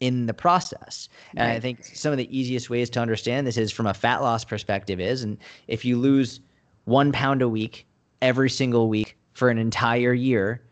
in 0.00 0.26
the 0.26 0.34
process. 0.34 1.08
And 1.36 1.48
right. 1.48 1.56
I 1.56 1.60
think 1.60 1.84
some 1.84 2.10
of 2.10 2.18
the 2.18 2.36
easiest 2.36 2.70
ways 2.70 2.90
to 2.90 3.00
understand 3.00 3.46
this 3.46 3.56
is 3.56 3.70
from 3.70 3.86
a 3.86 3.94
fat 3.94 4.22
loss 4.22 4.44
perspective 4.44 4.98
is, 4.98 5.22
and 5.22 5.38
if 5.68 5.84
you 5.84 5.96
lose 5.98 6.40
one 6.84 7.12
pound 7.12 7.42
a 7.42 7.48
week 7.48 7.86
every 8.22 8.50
single 8.50 8.88
week 8.88 9.16
for 9.32 9.50
an 9.50 9.58
entire 9.58 10.12
year, 10.12 10.62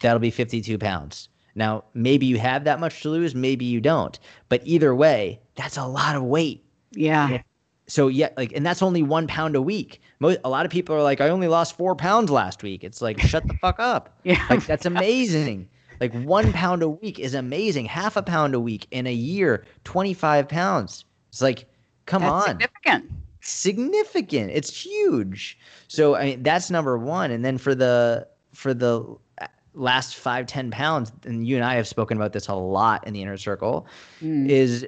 that'll 0.00 0.18
be 0.18 0.30
52 0.30 0.78
pounds. 0.78 1.28
Now, 1.54 1.84
maybe 1.94 2.26
you 2.26 2.38
have 2.38 2.64
that 2.64 2.80
much 2.80 3.02
to 3.02 3.10
lose, 3.10 3.34
maybe 3.34 3.64
you 3.64 3.80
don't. 3.80 4.18
But 4.48 4.62
either 4.64 4.94
way, 4.94 5.40
that's 5.56 5.76
a 5.76 5.86
lot 5.86 6.16
of 6.16 6.22
weight. 6.22 6.64
Yeah. 6.92 7.42
So 7.86 8.08
yeah, 8.08 8.28
like, 8.36 8.52
and 8.52 8.64
that's 8.64 8.82
only 8.82 9.02
one 9.02 9.26
pound 9.26 9.56
a 9.56 9.62
week. 9.62 10.00
Most, 10.20 10.38
a 10.44 10.48
lot 10.48 10.64
of 10.64 10.70
people 10.70 10.94
are 10.94 11.02
like, 11.02 11.20
I 11.20 11.28
only 11.28 11.48
lost 11.48 11.76
four 11.76 11.96
pounds 11.96 12.30
last 12.30 12.62
week. 12.62 12.84
It's 12.84 13.02
like, 13.02 13.20
shut 13.20 13.46
the 13.46 13.54
fuck 13.54 13.78
up. 13.78 14.16
Yeah. 14.24 14.44
Like 14.48 14.64
that's 14.64 14.86
amazing. 14.86 15.68
Like 16.00 16.14
one 16.14 16.52
pound 16.52 16.82
a 16.82 16.88
week 16.88 17.18
is 17.18 17.34
amazing. 17.34 17.84
Half 17.84 18.16
a 18.16 18.22
pound 18.22 18.54
a 18.54 18.60
week 18.60 18.86
in 18.90 19.06
a 19.06 19.12
year, 19.12 19.64
25 19.84 20.48
pounds. 20.48 21.04
It's 21.28 21.42
like, 21.42 21.66
come 22.06 22.22
that's 22.22 22.48
on. 22.48 22.48
Significant. 22.48 23.10
Significant. 23.42 24.50
It's 24.50 24.82
huge. 24.82 25.58
So 25.88 26.16
I 26.16 26.24
mean 26.24 26.42
that's 26.42 26.70
number 26.70 26.98
one. 26.98 27.30
And 27.30 27.44
then 27.44 27.58
for 27.58 27.74
the 27.74 28.26
for 28.52 28.74
the 28.74 29.16
last 29.74 30.16
five, 30.16 30.46
ten 30.46 30.70
pounds, 30.70 31.12
and 31.24 31.46
you 31.46 31.56
and 31.56 31.64
I 31.64 31.74
have 31.74 31.86
spoken 31.86 32.16
about 32.16 32.32
this 32.32 32.48
a 32.48 32.54
lot 32.54 33.06
in 33.06 33.12
the 33.12 33.22
inner 33.22 33.36
circle, 33.36 33.86
mm. 34.22 34.48
is 34.48 34.86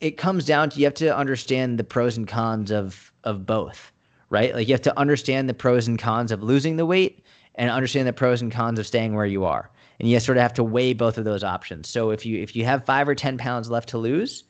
it 0.00 0.16
comes 0.16 0.44
down 0.44 0.70
to 0.70 0.78
you 0.78 0.84
have 0.84 0.94
to 0.94 1.16
understand 1.16 1.78
the 1.78 1.84
pros 1.84 2.16
and 2.16 2.26
cons 2.26 2.70
of 2.70 3.12
of 3.24 3.46
both, 3.46 3.92
right? 4.30 4.54
Like 4.54 4.68
you 4.68 4.74
have 4.74 4.82
to 4.82 4.98
understand 4.98 5.48
the 5.48 5.54
pros 5.54 5.86
and 5.86 5.98
cons 5.98 6.32
of 6.32 6.42
losing 6.42 6.76
the 6.76 6.86
weight 6.86 7.24
and 7.56 7.70
understand 7.70 8.08
the 8.08 8.12
pros 8.12 8.42
and 8.42 8.52
cons 8.52 8.78
of 8.78 8.86
staying 8.86 9.14
where 9.14 9.26
you 9.26 9.44
are. 9.44 9.70
and 10.00 10.08
you 10.08 10.18
sort 10.20 10.36
of 10.36 10.42
have 10.42 10.54
to 10.54 10.64
weigh 10.64 10.92
both 10.92 11.18
of 11.18 11.24
those 11.24 11.44
options. 11.44 11.88
So 11.88 12.10
if 12.10 12.26
you 12.26 12.42
if 12.42 12.56
you 12.56 12.64
have 12.64 12.84
five 12.84 13.08
or 13.08 13.14
ten 13.14 13.38
pounds 13.38 13.70
left 13.70 13.88
to 13.90 13.98
lose, 13.98 14.44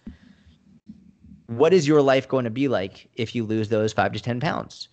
what 1.47 1.75
is 1.75 1.87
your 1.87 2.03
life 2.03 2.29
going 2.29 2.45
to 2.45 2.51
be 2.51 2.69
like 2.69 3.09
if 3.15 3.35
you 3.35 3.45
lose 3.45 3.69
those 3.69 3.93
five 3.93 4.13
to 4.13 4.21
ten 4.21 4.41
pounds? 4.41 4.89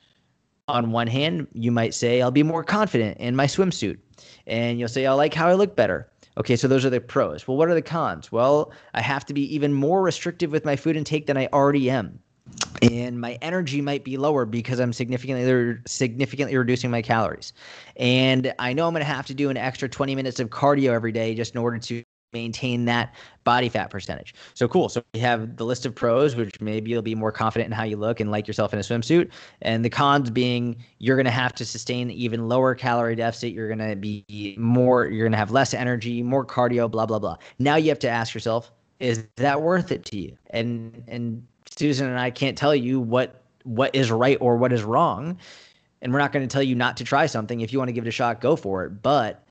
On 0.67 0.91
one 0.91 1.07
hand, 1.07 1.47
you 1.53 1.71
might 1.71 1.93
say, 1.93 2.21
I'll 2.21 2.31
be 2.31 2.43
more 2.43 2.63
confident 2.63 3.17
in 3.17 3.35
my 3.35 3.45
swimsuit. 3.45 3.97
And 4.47 4.79
you'll 4.79 4.89
say, 4.89 5.05
I 5.05 5.13
like 5.13 5.33
how 5.33 5.47
I 5.47 5.53
look 5.53 5.75
better. 5.75 6.09
Okay, 6.37 6.55
so 6.55 6.67
those 6.67 6.85
are 6.85 6.89
the 6.89 7.01
pros. 7.01 7.47
Well, 7.47 7.57
what 7.57 7.69
are 7.69 7.73
the 7.73 7.81
cons? 7.81 8.31
Well, 8.31 8.71
I 8.93 9.01
have 9.01 9.25
to 9.25 9.33
be 9.33 9.53
even 9.53 9.73
more 9.73 10.01
restrictive 10.01 10.51
with 10.51 10.63
my 10.63 10.75
food 10.75 10.95
intake 10.95 11.27
than 11.27 11.37
I 11.37 11.47
already 11.51 11.89
am 11.89 12.19
and 12.81 13.19
my 13.19 13.37
energy 13.41 13.81
might 13.81 14.03
be 14.03 14.17
lower 14.17 14.45
because 14.45 14.79
I'm 14.79 14.93
significantly 14.93 15.77
significantly 15.85 16.57
reducing 16.57 16.89
my 16.89 17.01
calories. 17.01 17.53
And 17.97 18.53
I 18.59 18.73
know 18.73 18.87
I'm 18.87 18.93
going 18.93 19.01
to 19.01 19.05
have 19.05 19.27
to 19.27 19.33
do 19.33 19.49
an 19.49 19.57
extra 19.57 19.87
20 19.87 20.15
minutes 20.15 20.39
of 20.39 20.49
cardio 20.49 20.91
every 20.91 21.11
day 21.11 21.35
just 21.35 21.53
in 21.53 21.59
order 21.59 21.77
to 21.77 22.03
maintain 22.33 22.85
that 22.85 23.13
body 23.43 23.69
fat 23.69 23.89
percentage. 23.89 24.33
So 24.53 24.67
cool. 24.67 24.89
So 24.89 25.03
we 25.13 25.19
have 25.19 25.57
the 25.57 25.65
list 25.65 25.85
of 25.85 25.93
pros, 25.93 26.35
which 26.35 26.59
maybe 26.61 26.89
you'll 26.89 27.01
be 27.01 27.13
more 27.13 27.31
confident 27.31 27.67
in 27.67 27.73
how 27.73 27.83
you 27.83 27.97
look 27.97 28.19
and 28.19 28.31
like 28.31 28.47
yourself 28.47 28.73
in 28.73 28.79
a 28.79 28.81
swimsuit. 28.81 29.29
And 29.61 29.83
the 29.83 29.89
cons 29.89 30.29
being 30.29 30.83
you're 30.99 31.17
going 31.17 31.25
to 31.25 31.31
have 31.31 31.53
to 31.55 31.65
sustain 31.65 32.09
even 32.09 32.47
lower 32.47 32.73
calorie 32.73 33.15
deficit. 33.15 33.51
You're 33.51 33.67
going 33.67 33.89
to 33.89 33.95
be 33.95 34.55
more, 34.57 35.07
you're 35.07 35.25
going 35.25 35.33
to 35.33 35.37
have 35.37 35.51
less 35.51 35.73
energy, 35.73 36.23
more 36.23 36.45
cardio, 36.45 36.89
blah, 36.89 37.05
blah, 37.05 37.19
blah. 37.19 37.37
Now 37.59 37.75
you 37.75 37.89
have 37.89 37.99
to 37.99 38.09
ask 38.09 38.33
yourself, 38.33 38.71
is 38.99 39.27
that 39.37 39.61
worth 39.61 39.91
it 39.91 40.05
to 40.05 40.17
you? 40.17 40.37
And, 40.51 41.03
and 41.07 41.45
Susan 41.77 42.07
and 42.07 42.19
I 42.19 42.29
can't 42.31 42.57
tell 42.57 42.75
you 42.75 42.99
what 42.99 43.41
what 43.63 43.95
is 43.95 44.11
right 44.11 44.37
or 44.41 44.57
what 44.57 44.73
is 44.73 44.83
wrong. 44.83 45.37
And 46.01 46.11
we're 46.11 46.19
not 46.19 46.31
going 46.31 46.47
to 46.47 46.51
tell 46.51 46.63
you 46.63 46.73
not 46.75 46.97
to 46.97 47.03
try 47.03 47.27
something. 47.27 47.61
If 47.61 47.71
you 47.71 47.77
want 47.77 47.89
to 47.89 47.93
give 47.93 48.05
it 48.05 48.07
a 48.07 48.11
shot, 48.11 48.41
go 48.41 48.55
for 48.55 48.85
it. 48.85 49.03
But 49.03 49.45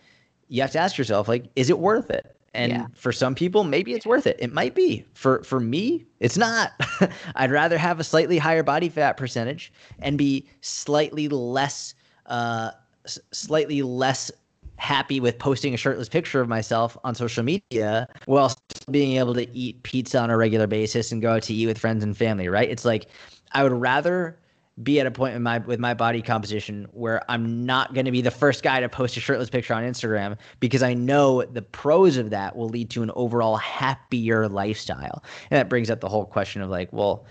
you 0.49 0.61
have 0.63 0.73
to 0.73 0.81
ask 0.81 0.99
yourself, 0.99 1.29
like, 1.29 1.45
is 1.55 1.71
it 1.71 1.79
worth 1.79 2.11
it? 2.11 2.35
And 2.55 2.73
yeah. 2.73 2.87
for 2.95 3.13
some 3.13 3.37
people, 3.37 3.63
maybe 3.63 3.93
it's 3.93 4.05
worth 4.05 4.27
it. 4.27 4.37
It 4.41 4.53
might 4.53 4.75
be. 4.75 5.05
For 5.15 5.45
for 5.45 5.61
me, 5.61 6.05
it's 6.19 6.37
not. 6.37 6.73
I'd 7.37 7.53
rather 7.53 7.79
have 7.79 8.01
a 8.01 8.05
slightly 8.05 8.39
higher 8.39 8.65
body 8.65 8.89
fat 8.89 9.17
percentage 9.17 9.73
and 10.01 10.19
be 10.19 10.45
slightly 10.61 11.29
less 11.29 11.95
uh, 12.27 12.73
slightly 13.07 13.83
less 13.83 14.33
happy 14.77 15.21
with 15.21 15.39
posting 15.39 15.75
a 15.75 15.77
shirtless 15.77 16.09
picture 16.09 16.41
of 16.41 16.49
myself 16.49 16.97
on 17.05 17.15
social 17.15 17.45
media 17.45 18.09
while 18.25 18.57
being 18.93 19.17
able 19.17 19.35
to 19.35 19.49
eat 19.57 19.83
pizza 19.83 20.19
on 20.19 20.31
a 20.31 20.37
regular 20.37 20.67
basis 20.67 21.13
and 21.13 21.23
go 21.23 21.33
out 21.33 21.43
to 21.45 21.55
eat 21.55 21.67
with 21.67 21.79
friends 21.79 22.05
and 22.05 22.17
family, 22.17 22.49
right? 22.49 22.69
It's 22.69 22.85
like 22.85 23.07
I 23.53 23.63
would 23.63 23.73
rather 23.73 24.39
be 24.83 25.01
at 25.01 25.07
a 25.07 25.11
point 25.11 25.35
in 25.35 25.43
my 25.43 25.59
with 25.59 25.79
my 25.79 25.95
body 25.95 26.23
composition 26.23 26.89
where 26.93 27.23
I'm 27.31 27.67
not 27.67 27.93
going 27.93 28.07
to 28.07 28.13
be 28.13 28.23
the 28.23 28.31
first 28.31 28.63
guy 28.63 28.81
to 28.81 28.89
post 28.89 29.17
a 29.17 29.21
shirtless 29.21 29.51
picture 29.51 29.75
on 29.75 29.83
Instagram 29.83 30.39
because 30.59 30.83
I 30.83 30.95
know 30.95 31.43
the 31.45 31.63
pros 31.63 32.17
of 32.17 32.31
that 32.31 32.57
will 32.57 32.69
lead 32.69 32.91
to 32.91 33.03
an 33.03 33.11
overall 33.15 33.57
happier 33.57 34.49
lifestyle. 34.49 35.23
And 35.51 35.59
that 35.59 35.69
brings 35.69 35.91
up 35.91 36.01
the 36.01 36.09
whole 36.09 36.25
question 36.25 36.63
of 36.63 36.71
like, 36.71 36.93
well, 36.93 37.27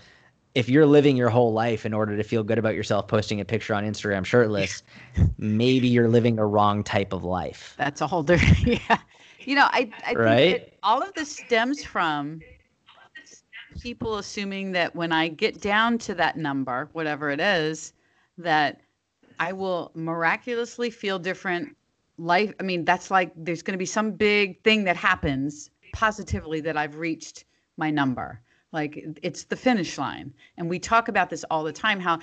if 0.54 0.68
you're 0.68 0.86
living 0.86 1.16
your 1.16 1.28
whole 1.28 1.52
life 1.52 1.86
in 1.86 1.94
order 1.94 2.16
to 2.16 2.22
feel 2.22 2.42
good 2.42 2.58
about 2.58 2.74
yourself 2.74 3.06
posting 3.08 3.40
a 3.40 3.44
picture 3.44 3.74
on 3.74 3.84
Instagram 3.84 4.24
shirtless, 4.24 4.82
maybe 5.38 5.88
you're 5.88 6.08
living 6.08 6.36
the 6.36 6.44
wrong 6.44 6.82
type 6.82 7.12
of 7.12 7.24
life. 7.24 7.74
That's 7.78 8.00
a 8.00 8.06
whole 8.06 8.22
different 8.22 8.80
yeah. 8.88 8.98
You 9.44 9.56
know, 9.56 9.68
I, 9.70 9.90
I 10.06 10.12
right? 10.14 10.74
all 10.82 11.02
of 11.02 11.12
this 11.14 11.34
stems 11.36 11.82
from 11.82 12.40
people 13.80 14.18
assuming 14.18 14.72
that 14.72 14.94
when 14.94 15.12
I 15.12 15.28
get 15.28 15.60
down 15.60 15.98
to 15.98 16.14
that 16.14 16.36
number, 16.36 16.88
whatever 16.92 17.30
it 17.30 17.40
is, 17.40 17.92
that 18.38 18.80
I 19.38 19.52
will 19.52 19.90
miraculously 19.94 20.90
feel 20.90 21.18
different 21.18 21.76
life. 22.18 22.52
I 22.60 22.62
mean, 22.62 22.84
that's 22.84 23.10
like 23.10 23.32
there's 23.36 23.62
going 23.62 23.72
to 23.72 23.78
be 23.78 23.86
some 23.86 24.12
big 24.12 24.62
thing 24.62 24.84
that 24.84 24.96
happens 24.96 25.70
positively 25.92 26.60
that 26.60 26.76
I've 26.76 26.96
reached 26.96 27.44
my 27.76 27.90
number. 27.90 28.40
Like 28.72 29.04
it's 29.22 29.44
the 29.44 29.56
finish 29.56 29.98
line. 29.98 30.32
And 30.56 30.68
we 30.68 30.78
talk 30.78 31.08
about 31.08 31.30
this 31.30 31.44
all 31.50 31.64
the 31.64 31.72
time 31.72 31.98
how 31.98 32.20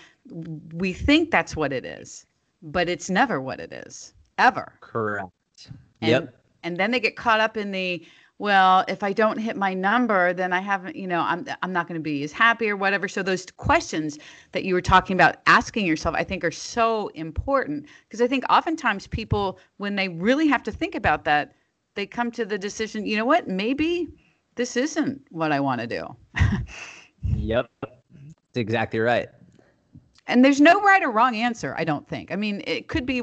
we 0.74 0.94
think 0.94 1.32
that's 1.32 1.56
what 1.56 1.74
it 1.74 1.86
is, 1.86 2.26
but 2.62 2.88
it's 2.88 3.10
never 3.10 3.42
what 3.42 3.60
it 3.60 3.74
is, 3.74 4.14
ever. 4.38 4.74
Correct. 4.80 5.32
And, 6.02 6.10
yep. 6.10 6.37
And 6.64 6.78
then 6.78 6.92
they 6.92 7.00
get 7.00 7.16
caught 7.16 7.40
up 7.40 7.58
in 7.58 7.72
the, 7.72 8.06
well, 8.40 8.86
if 8.88 9.04
I 9.04 9.14
don't 9.14 9.38
hit 9.38 9.58
my 9.58 9.74
number, 9.74 10.34
then 10.34 10.54
I 10.54 10.60
haven't, 10.60 10.96
you 10.96 11.08
know, 11.08 11.22
I'm 11.22 11.46
I'm 11.64 11.74
not 11.74 11.88
going 11.88 12.00
to 12.00 12.04
be 12.04 12.24
as 12.24 12.32
happy 12.32 12.70
or 12.70 12.78
whatever. 12.78 13.08
So 13.08 13.24
those 13.24 13.46
questions 13.58 14.20
that 14.52 14.64
you 14.64 14.74
were 14.74 14.82
talking 14.82 15.16
about 15.16 15.38
asking 15.48 15.86
yourself, 15.86 16.16
I 16.16 16.24
think 16.24 16.44
are 16.44 16.52
so 16.52 17.08
important 17.10 17.88
because 18.08 18.22
I 18.22 18.28
think 18.28 18.44
oftentimes 18.50 19.08
people 19.08 19.60
when 19.78 19.96
they 19.96 20.10
really 20.10 20.48
have 20.48 20.64
to 20.64 20.72
think 20.72 20.94
about 20.94 21.26
that, 21.26 21.54
they 21.96 22.06
come 22.06 22.30
to 22.32 22.46
the 22.46 22.58
decision, 22.60 23.08
you 23.08 23.18
know 23.18 23.26
what? 23.26 23.48
Maybe 23.48 24.08
this 24.56 24.78
isn't 24.78 25.22
what 25.32 25.52
I 25.52 25.60
want 25.60 25.82
to 25.82 25.88
do. 25.88 26.16
yep. 27.24 27.72
That's 27.82 28.58
exactly 28.58 29.00
right. 29.00 29.30
And 30.28 30.44
there's 30.44 30.60
no 30.60 30.82
right 30.82 31.02
or 31.02 31.10
wrong 31.10 31.36
answer, 31.36 31.74
I 31.78 31.86
don't 31.86 32.08
think. 32.08 32.32
I 32.32 32.36
mean, 32.36 32.62
it 32.68 32.90
could 32.90 33.06
be 33.06 33.22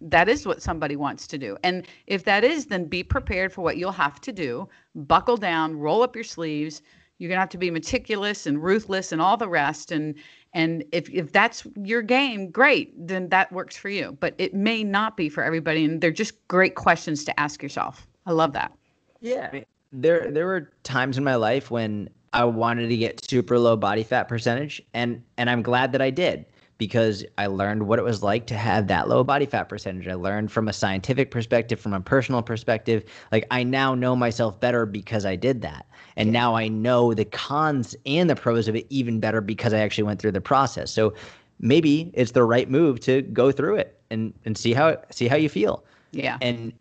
that 0.00 0.28
is 0.28 0.46
what 0.46 0.62
somebody 0.62 0.94
wants 0.94 1.26
to 1.28 1.38
do. 1.38 1.56
And 1.64 1.86
if 2.06 2.24
that 2.24 2.44
is, 2.44 2.66
then 2.66 2.84
be 2.84 3.02
prepared 3.02 3.52
for 3.52 3.62
what 3.62 3.76
you'll 3.76 3.92
have 3.92 4.20
to 4.22 4.32
do. 4.32 4.68
Buckle 4.94 5.36
down, 5.36 5.76
roll 5.76 6.02
up 6.02 6.14
your 6.14 6.24
sleeves. 6.24 6.82
You're 7.18 7.28
going 7.28 7.36
to 7.36 7.40
have 7.40 7.48
to 7.50 7.58
be 7.58 7.70
meticulous 7.70 8.46
and 8.46 8.62
ruthless 8.62 9.10
and 9.10 9.20
all 9.20 9.36
the 9.36 9.48
rest 9.48 9.90
and 9.90 10.14
and 10.52 10.84
if 10.92 11.10
if 11.10 11.32
that's 11.32 11.66
your 11.82 12.00
game, 12.00 12.50
great, 12.50 12.94
then 13.06 13.28
that 13.28 13.52
works 13.52 13.76
for 13.76 13.90
you. 13.90 14.16
But 14.20 14.34
it 14.38 14.54
may 14.54 14.84
not 14.84 15.16
be 15.16 15.28
for 15.28 15.42
everybody 15.42 15.84
and 15.84 16.00
they're 16.00 16.10
just 16.10 16.46
great 16.48 16.76
questions 16.76 17.24
to 17.24 17.40
ask 17.40 17.62
yourself. 17.62 18.06
I 18.24 18.32
love 18.32 18.52
that. 18.54 18.72
Yeah 19.20 19.62
there 19.92 20.30
there 20.30 20.46
were 20.46 20.70
times 20.82 21.16
in 21.16 21.24
my 21.24 21.36
life 21.36 21.70
when 21.70 22.08
I 22.32 22.44
wanted 22.44 22.88
to 22.88 22.96
get 22.96 23.24
super 23.28 23.58
low 23.58 23.76
body 23.76 24.02
fat 24.02 24.24
percentage 24.28 24.82
and 24.94 25.22
and 25.36 25.48
I'm 25.48 25.62
glad 25.62 25.92
that 25.92 26.02
I 26.02 26.10
did 26.10 26.46
because 26.78 27.24
I 27.38 27.46
learned 27.46 27.86
what 27.86 27.98
it 27.98 28.04
was 28.04 28.22
like 28.22 28.46
to 28.48 28.56
have 28.56 28.86
that 28.88 29.08
low 29.08 29.24
body 29.24 29.46
fat 29.46 29.64
percentage. 29.64 30.06
I 30.08 30.14
learned 30.14 30.52
from 30.52 30.68
a 30.68 30.72
scientific 30.72 31.30
perspective, 31.30 31.80
from 31.80 31.94
a 31.94 32.00
personal 32.00 32.42
perspective. 32.42 33.04
Like 33.32 33.46
I 33.50 33.62
now 33.62 33.94
know 33.94 34.14
myself 34.14 34.60
better 34.60 34.84
because 34.84 35.24
I 35.24 35.36
did 35.36 35.62
that. 35.62 35.86
And 36.16 36.32
now 36.32 36.54
I 36.54 36.68
know 36.68 37.14
the 37.14 37.24
cons 37.24 37.96
and 38.04 38.28
the 38.28 38.36
pros 38.36 38.68
of 38.68 38.76
it 38.76 38.86
even 38.90 39.20
better 39.20 39.40
because 39.40 39.72
I 39.72 39.78
actually 39.78 40.04
went 40.04 40.20
through 40.20 40.32
the 40.32 40.40
process. 40.40 40.90
So 40.90 41.14
maybe 41.60 42.10
it's 42.14 42.32
the 42.32 42.44
right 42.44 42.68
move 42.68 43.00
to 43.00 43.22
go 43.22 43.52
through 43.52 43.76
it 43.76 43.98
and 44.10 44.32
and 44.44 44.56
see 44.56 44.72
how 44.72 44.98
see 45.10 45.28
how 45.28 45.36
you 45.36 45.48
feel. 45.48 45.84
Yeah. 46.12 46.38
And 46.40 46.72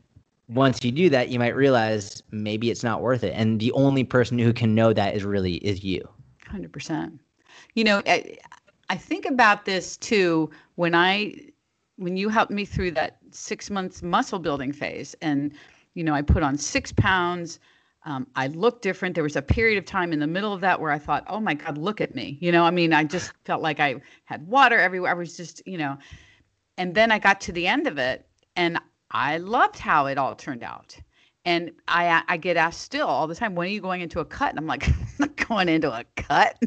once 0.47 0.84
you 0.84 0.91
do 0.91 1.10
that, 1.10 1.29
you 1.29 1.39
might 1.39 1.55
realize 1.55 2.21
maybe 2.31 2.69
it's 2.69 2.84
not 2.84 3.01
worth 3.01 3.23
it. 3.23 3.34
And 3.36 3.60
the 3.60 3.71
only 3.71 4.03
person 4.03 4.38
who 4.38 4.53
can 4.53 4.75
know 4.75 4.93
that 4.93 5.15
is 5.15 5.23
really 5.23 5.55
is 5.55 5.84
you. 5.84 6.08
100%. 6.47 7.19
You 7.73 7.84
know, 7.84 8.01
I, 8.05 8.38
I 8.89 8.97
think 8.97 9.25
about 9.25 9.65
this 9.65 9.97
too 9.97 10.49
when 10.75 10.93
I 10.93 11.36
when 11.97 12.17
you 12.17 12.27
helped 12.27 12.51
me 12.51 12.65
through 12.65 12.91
that 12.91 13.17
6 13.31 13.69
months 13.69 14.03
muscle 14.03 14.39
building 14.39 14.73
phase 14.73 15.15
and 15.21 15.53
you 15.93 16.03
know, 16.03 16.13
I 16.13 16.21
put 16.21 16.43
on 16.43 16.58
6 16.58 16.91
pounds 16.93 17.60
um, 18.05 18.27
I 18.36 18.47
looked 18.47 18.84
different. 18.84 19.15
There 19.15 19.23
was 19.23 19.36
a 19.36 19.41
period 19.41 19.79
of 19.79 19.86
time 19.86 20.13
in 20.13 20.19
the 20.19 20.27
middle 20.27 20.53
of 20.53 20.62
that 20.62 20.79
where 20.79 20.91
I 20.91 20.99
thought, 20.99 21.23
oh 21.27 21.39
my 21.39 21.55
God, 21.55 21.77
look 21.77 21.99
at 22.01 22.13
me. 22.13 22.38
You 22.39 22.51
know, 22.51 22.63
I 22.63 22.69
mean, 22.69 22.93
I 22.93 23.03
just 23.03 23.34
felt 23.45 23.63
like 23.63 23.79
I 23.79 23.95
had 24.25 24.47
water 24.47 24.79
everywhere. 24.79 25.10
I 25.10 25.15
was 25.15 25.36
just, 25.36 25.63
you 25.65 25.77
know, 25.79 25.97
and 26.77 26.93
then 26.93 27.12
I 27.12 27.17
got 27.17 27.41
to 27.41 27.51
the 27.51 27.65
end 27.65 27.88
of 27.88 27.97
it 27.97 28.27
and 28.55 28.79
I 29.11 29.37
loved 29.37 29.79
how 29.79 30.07
it 30.07 30.17
all 30.17 30.35
turned 30.35 30.63
out. 30.63 30.97
And 31.45 31.71
I 31.87 32.23
I 32.27 32.37
get 32.37 32.57
asked 32.57 32.81
still 32.81 33.07
all 33.07 33.27
the 33.27 33.35
time, 33.35 33.55
when 33.55 33.67
are 33.67 33.71
you 33.71 33.81
going 33.81 34.01
into 34.01 34.19
a 34.19 34.25
cut? 34.25 34.49
And 34.49 34.59
I'm 34.59 34.67
like, 34.67 34.87
I'm 34.89 34.95
not 35.19 35.47
going 35.47 35.69
into 35.69 35.91
a 35.91 36.03
cut. 36.15 36.57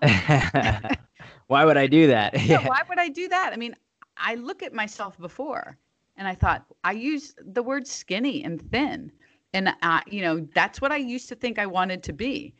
why 1.46 1.64
would 1.64 1.76
I 1.76 1.86
do 1.86 2.06
that? 2.06 2.40
yeah, 2.46 2.66
why 2.66 2.80
would 2.88 2.98
I 2.98 3.08
do 3.08 3.28
that? 3.28 3.52
I 3.52 3.56
mean, 3.56 3.76
I 4.16 4.34
look 4.36 4.62
at 4.62 4.72
myself 4.72 5.18
before 5.18 5.76
and 6.16 6.26
I 6.26 6.34
thought 6.34 6.64
I 6.84 6.92
use 6.92 7.34
the 7.44 7.62
word 7.62 7.86
skinny 7.86 8.42
and 8.44 8.60
thin. 8.70 9.12
And 9.52 9.74
I, 9.82 10.02
you 10.06 10.22
know, 10.22 10.46
that's 10.54 10.80
what 10.80 10.92
I 10.92 10.96
used 10.96 11.28
to 11.28 11.34
think 11.34 11.58
I 11.58 11.66
wanted 11.66 12.02
to 12.04 12.12
be 12.12 12.54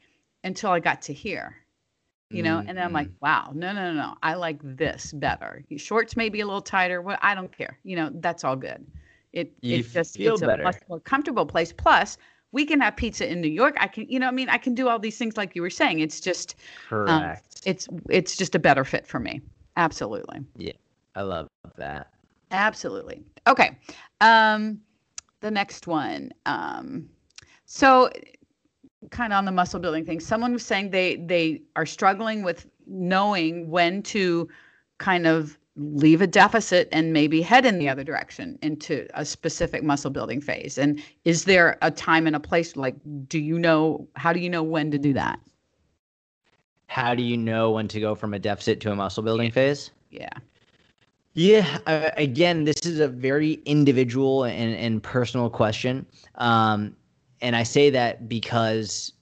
until 0.44 0.70
I 0.70 0.80
got 0.80 1.02
to 1.02 1.12
here 1.12 1.56
you 2.30 2.42
know 2.42 2.58
mm-hmm. 2.58 2.68
and 2.68 2.78
then 2.78 2.84
i'm 2.84 2.92
like 2.92 3.08
mm-hmm. 3.08 3.24
wow 3.24 3.50
no 3.54 3.72
no 3.72 3.92
no 3.92 3.94
no 3.94 4.14
i 4.22 4.34
like 4.34 4.58
this 4.62 5.12
better 5.12 5.64
shorts 5.76 6.16
may 6.16 6.28
be 6.28 6.40
a 6.40 6.46
little 6.46 6.60
tighter 6.60 7.00
well 7.00 7.18
i 7.22 7.34
don't 7.34 7.56
care 7.56 7.78
you 7.84 7.96
know 7.96 8.10
that's 8.14 8.44
all 8.44 8.56
good 8.56 8.86
it 9.32 9.52
you 9.60 9.78
it 9.78 9.90
just 9.90 10.18
it's 10.18 10.40
better. 10.40 10.62
a 10.62 10.64
much 10.64 10.76
more 10.88 11.00
comfortable 11.00 11.46
place 11.46 11.72
plus 11.72 12.18
we 12.52 12.64
can 12.64 12.80
have 12.80 12.96
pizza 12.96 13.30
in 13.30 13.40
new 13.40 13.48
york 13.48 13.76
i 13.80 13.86
can 13.86 14.06
you 14.08 14.18
know 14.18 14.28
i 14.28 14.30
mean 14.30 14.48
i 14.48 14.58
can 14.58 14.74
do 14.74 14.88
all 14.88 14.98
these 14.98 15.16
things 15.16 15.36
like 15.36 15.54
you 15.54 15.62
were 15.62 15.70
saying 15.70 16.00
it's 16.00 16.20
just 16.20 16.54
um, 16.90 17.06
correct 17.06 17.56
um, 17.56 17.62
it's 17.64 17.88
it's 18.10 18.36
just 18.36 18.54
a 18.54 18.58
better 18.58 18.84
fit 18.84 19.06
for 19.06 19.18
me 19.18 19.40
absolutely 19.76 20.40
yeah 20.56 20.72
i 21.14 21.22
love 21.22 21.48
that 21.76 22.10
absolutely 22.50 23.22
okay 23.46 23.76
um 24.20 24.78
the 25.40 25.50
next 25.50 25.86
one 25.86 26.30
um 26.46 27.08
so 27.64 28.10
kind 29.10 29.32
of 29.32 29.38
on 29.38 29.44
the 29.44 29.52
muscle 29.52 29.80
building 29.80 30.04
thing. 30.04 30.20
Someone 30.20 30.52
was 30.52 30.64
saying 30.64 30.90
they 30.90 31.16
they 31.16 31.62
are 31.76 31.86
struggling 31.86 32.42
with 32.42 32.66
knowing 32.86 33.70
when 33.70 34.02
to 34.02 34.48
kind 34.98 35.26
of 35.26 35.58
leave 35.76 36.20
a 36.20 36.26
deficit 36.26 36.88
and 36.90 37.12
maybe 37.12 37.40
head 37.40 37.64
in 37.64 37.78
the 37.78 37.88
other 37.88 38.02
direction 38.02 38.58
into 38.62 39.06
a 39.14 39.24
specific 39.24 39.84
muscle 39.84 40.10
building 40.10 40.40
phase. 40.40 40.76
And 40.76 41.00
is 41.24 41.44
there 41.44 41.78
a 41.82 41.90
time 41.90 42.26
and 42.26 42.34
a 42.34 42.40
place 42.40 42.76
like 42.76 42.96
do 43.28 43.38
you 43.38 43.58
know 43.58 44.08
how 44.16 44.32
do 44.32 44.40
you 44.40 44.50
know 44.50 44.62
when 44.62 44.90
to 44.90 44.98
do 44.98 45.12
that? 45.12 45.38
How 46.88 47.14
do 47.14 47.22
you 47.22 47.36
know 47.36 47.70
when 47.70 47.86
to 47.88 48.00
go 48.00 48.14
from 48.14 48.34
a 48.34 48.38
deficit 48.38 48.80
to 48.80 48.90
a 48.90 48.96
muscle 48.96 49.22
building 49.22 49.52
phase? 49.52 49.90
Yeah. 50.10 50.30
Yeah 51.34 51.78
uh, 51.86 52.10
again 52.16 52.64
this 52.64 52.84
is 52.84 52.98
a 52.98 53.06
very 53.06 53.60
individual 53.64 54.44
and, 54.44 54.74
and 54.74 55.00
personal 55.02 55.48
question. 55.48 56.06
Um, 56.36 56.96
and 57.40 57.56
i 57.56 57.62
say 57.62 57.90
that 57.90 58.28
because 58.28 59.12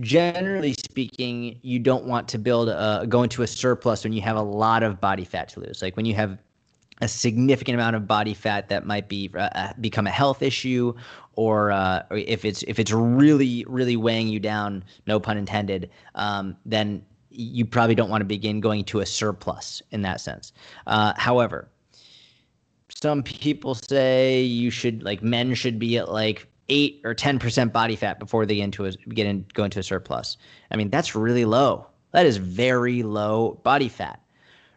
generally 0.00 0.74
speaking, 0.74 1.58
you 1.62 1.78
don't 1.78 2.04
want 2.04 2.28
to 2.28 2.38
build 2.38 2.68
a 2.68 3.06
go 3.08 3.22
into 3.22 3.42
a 3.42 3.46
surplus 3.46 4.04
when 4.04 4.12
you 4.12 4.20
have 4.22 4.36
a 4.36 4.42
lot 4.42 4.82
of 4.82 5.00
body 5.00 5.24
fat 5.24 5.48
to 5.50 5.60
lose. 5.60 5.82
Like 5.82 5.96
when 5.96 6.06
you 6.06 6.14
have 6.14 6.38
a 7.00 7.08
significant 7.08 7.74
amount 7.74 7.94
of 7.96 8.06
body 8.06 8.34
fat 8.34 8.68
that 8.68 8.84
might 8.84 9.08
be 9.08 9.30
uh, 9.34 9.48
uh 9.54 9.72
become 9.80 10.06
a 10.06 10.10
health 10.10 10.42
issue, 10.42 10.94
or, 11.34 11.70
uh, 11.70 12.02
if 12.10 12.44
it's 12.44 12.62
if 12.64 12.78
it's 12.78 12.92
really 12.92 13.64
really 13.68 13.96
weighing 13.96 14.28
you 14.28 14.40
down, 14.40 14.84
no 15.06 15.20
pun 15.20 15.36
intended, 15.36 15.90
um, 16.14 16.56
then 16.66 17.04
you 17.30 17.64
probably 17.64 17.94
don't 17.94 18.10
want 18.10 18.20
to 18.20 18.24
begin 18.24 18.60
going 18.60 18.84
to 18.84 19.00
a 19.00 19.06
surplus 19.06 19.80
in 19.92 20.02
that 20.02 20.20
sense. 20.20 20.52
Uh, 20.86 21.12
however, 21.16 21.68
some 23.02 23.22
people 23.22 23.74
say 23.74 24.42
you 24.42 24.70
should 24.70 25.02
like 25.02 25.22
men 25.22 25.54
should 25.54 25.78
be 25.78 25.98
at 25.98 26.10
like 26.10 26.46
eight 26.68 27.00
or 27.04 27.14
ten 27.14 27.38
percent 27.38 27.72
body 27.72 27.96
fat 27.96 28.18
before 28.18 28.44
they 28.44 28.56
get 28.56 28.64
into 28.64 28.86
a 28.86 28.92
get 28.92 29.26
in 29.26 29.46
go 29.54 29.64
into 29.64 29.78
a 29.78 29.82
surplus. 29.82 30.36
I 30.70 30.76
mean, 30.76 30.90
that's 30.90 31.14
really 31.14 31.44
low. 31.44 31.86
That 32.12 32.26
is 32.26 32.38
very 32.38 33.02
low 33.02 33.60
body 33.62 33.88
fat, 33.88 34.20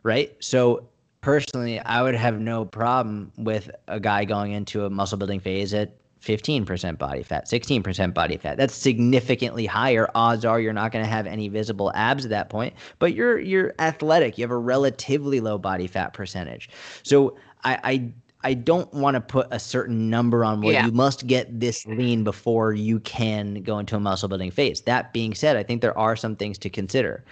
right? 0.04 0.36
So 0.40 0.88
personally, 1.22 1.80
I 1.80 2.02
would 2.04 2.16
have 2.16 2.40
no 2.40 2.66
problem 2.66 3.32
with 3.38 3.72
a 3.88 4.00
guy 4.00 4.26
going 4.26 4.52
into 4.52 4.86
a 4.86 4.90
muscle 4.90 5.18
building 5.18 5.40
phase 5.40 5.74
at 5.74 5.96
15% 6.22 7.00
body 7.00 7.24
fat, 7.24 7.48
16% 7.48 8.14
body 8.14 8.38
fat. 8.38 8.58
That's 8.58 8.76
significantly 8.76 9.66
higher. 9.66 10.08
Odds 10.14 10.46
are 10.46 10.60
you're 10.60 10.74
not 10.74 10.92
going 10.92 11.04
to 11.04 11.10
have 11.10 11.26
any 11.26 11.48
visible 11.48 11.92
abs 11.96 12.26
at 12.26 12.30
that 12.30 12.50
point, 12.50 12.76
but 13.00 13.16
you're 13.16 13.40
you're 13.40 13.74
athletic. 13.80 14.38
You 14.38 14.44
have 14.44 14.52
a 14.52 14.58
relatively 14.58 15.40
low 15.40 15.58
body 15.58 15.88
fat 15.88 16.14
percentage. 16.14 16.70
So 17.02 17.36
I, 17.64 17.80
I 17.84 18.14
I 18.44 18.54
don't 18.54 18.92
want 18.94 19.16
to 19.16 19.22
put 19.22 19.48
a 19.52 19.60
certain 19.60 20.10
number 20.10 20.44
on 20.44 20.62
well, 20.62 20.74
yeah. 20.74 20.86
you 20.86 20.92
must 20.92 21.28
get 21.28 21.60
this 21.60 21.86
lean 21.86 22.24
before 22.24 22.74
you 22.74 23.00
can 23.02 23.62
go 23.62 23.78
into 23.78 23.96
a 23.96 24.00
muscle 24.00 24.28
building 24.28 24.52
phase. 24.52 24.82
That 24.82 25.14
being 25.14 25.34
said, 25.36 25.58
I 25.58 25.64
think 25.64 25.82
there 25.82 25.98
are 25.98 26.16
some 26.16 26.36
things 26.36 26.58
to 26.60 26.70
consider. 26.70 27.24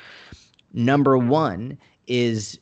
Number 0.74 1.18
one 1.18 1.78
is 2.08 2.60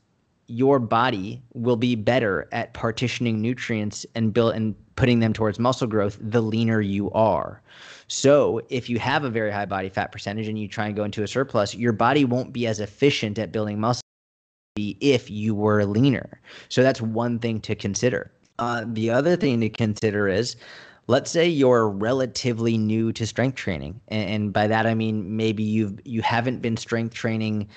your 0.47 0.79
body 0.79 1.41
will 1.53 1.75
be 1.75 1.95
better 1.95 2.47
at 2.53 2.73
partitioning 2.73 3.41
nutrients 3.41 4.05
and 4.15 4.33
build 4.33 4.55
and 4.55 4.75
putting 4.95 5.19
them 5.19 5.33
towards 5.33 5.59
muscle 5.59 5.87
growth 5.87 6.17
the 6.21 6.41
leaner 6.41 6.79
you 6.79 7.11
are. 7.11 7.61
So, 8.07 8.61
if 8.69 8.89
you 8.89 8.97
have 8.99 9.25
a 9.25 9.29
very 9.29 9.51
high 9.51 9.65
body 9.65 9.89
fat 9.89 10.13
percentage 10.13 10.47
and 10.47 10.57
you 10.57 10.69
try 10.69 10.87
and 10.87 10.95
go 10.95 11.03
into 11.03 11.23
a 11.23 11.27
surplus, 11.27 11.75
your 11.75 11.91
body 11.91 12.23
won't 12.23 12.53
be 12.53 12.65
as 12.65 12.79
efficient 12.79 13.37
at 13.37 13.51
building 13.51 13.77
muscle 13.81 14.01
if 14.77 15.29
you 15.29 15.55
were 15.55 15.85
leaner. 15.85 16.41
So 16.69 16.83
that's 16.83 17.01
one 17.01 17.39
thing 17.39 17.59
to 17.61 17.75
consider. 17.75 18.31
Uh, 18.59 18.85
the 18.87 19.09
other 19.09 19.35
thing 19.35 19.61
to 19.61 19.69
consider 19.69 20.27
is 20.27 20.55
let's 21.07 21.31
say 21.31 21.47
you're 21.47 21.89
relatively 21.89 22.77
new 22.77 23.11
to 23.13 23.25
strength 23.25 23.55
training 23.55 23.99
and, 24.09 24.29
and, 24.29 24.53
by 24.53 24.67
that 24.67 24.85
i 24.85 24.93
mean 24.93 25.35
maybe 25.35 25.63
you've 25.63 25.99
you 26.05 26.21
haven't 26.21 26.61
been 26.61 26.77
strength 26.77 27.13
training 27.13 27.67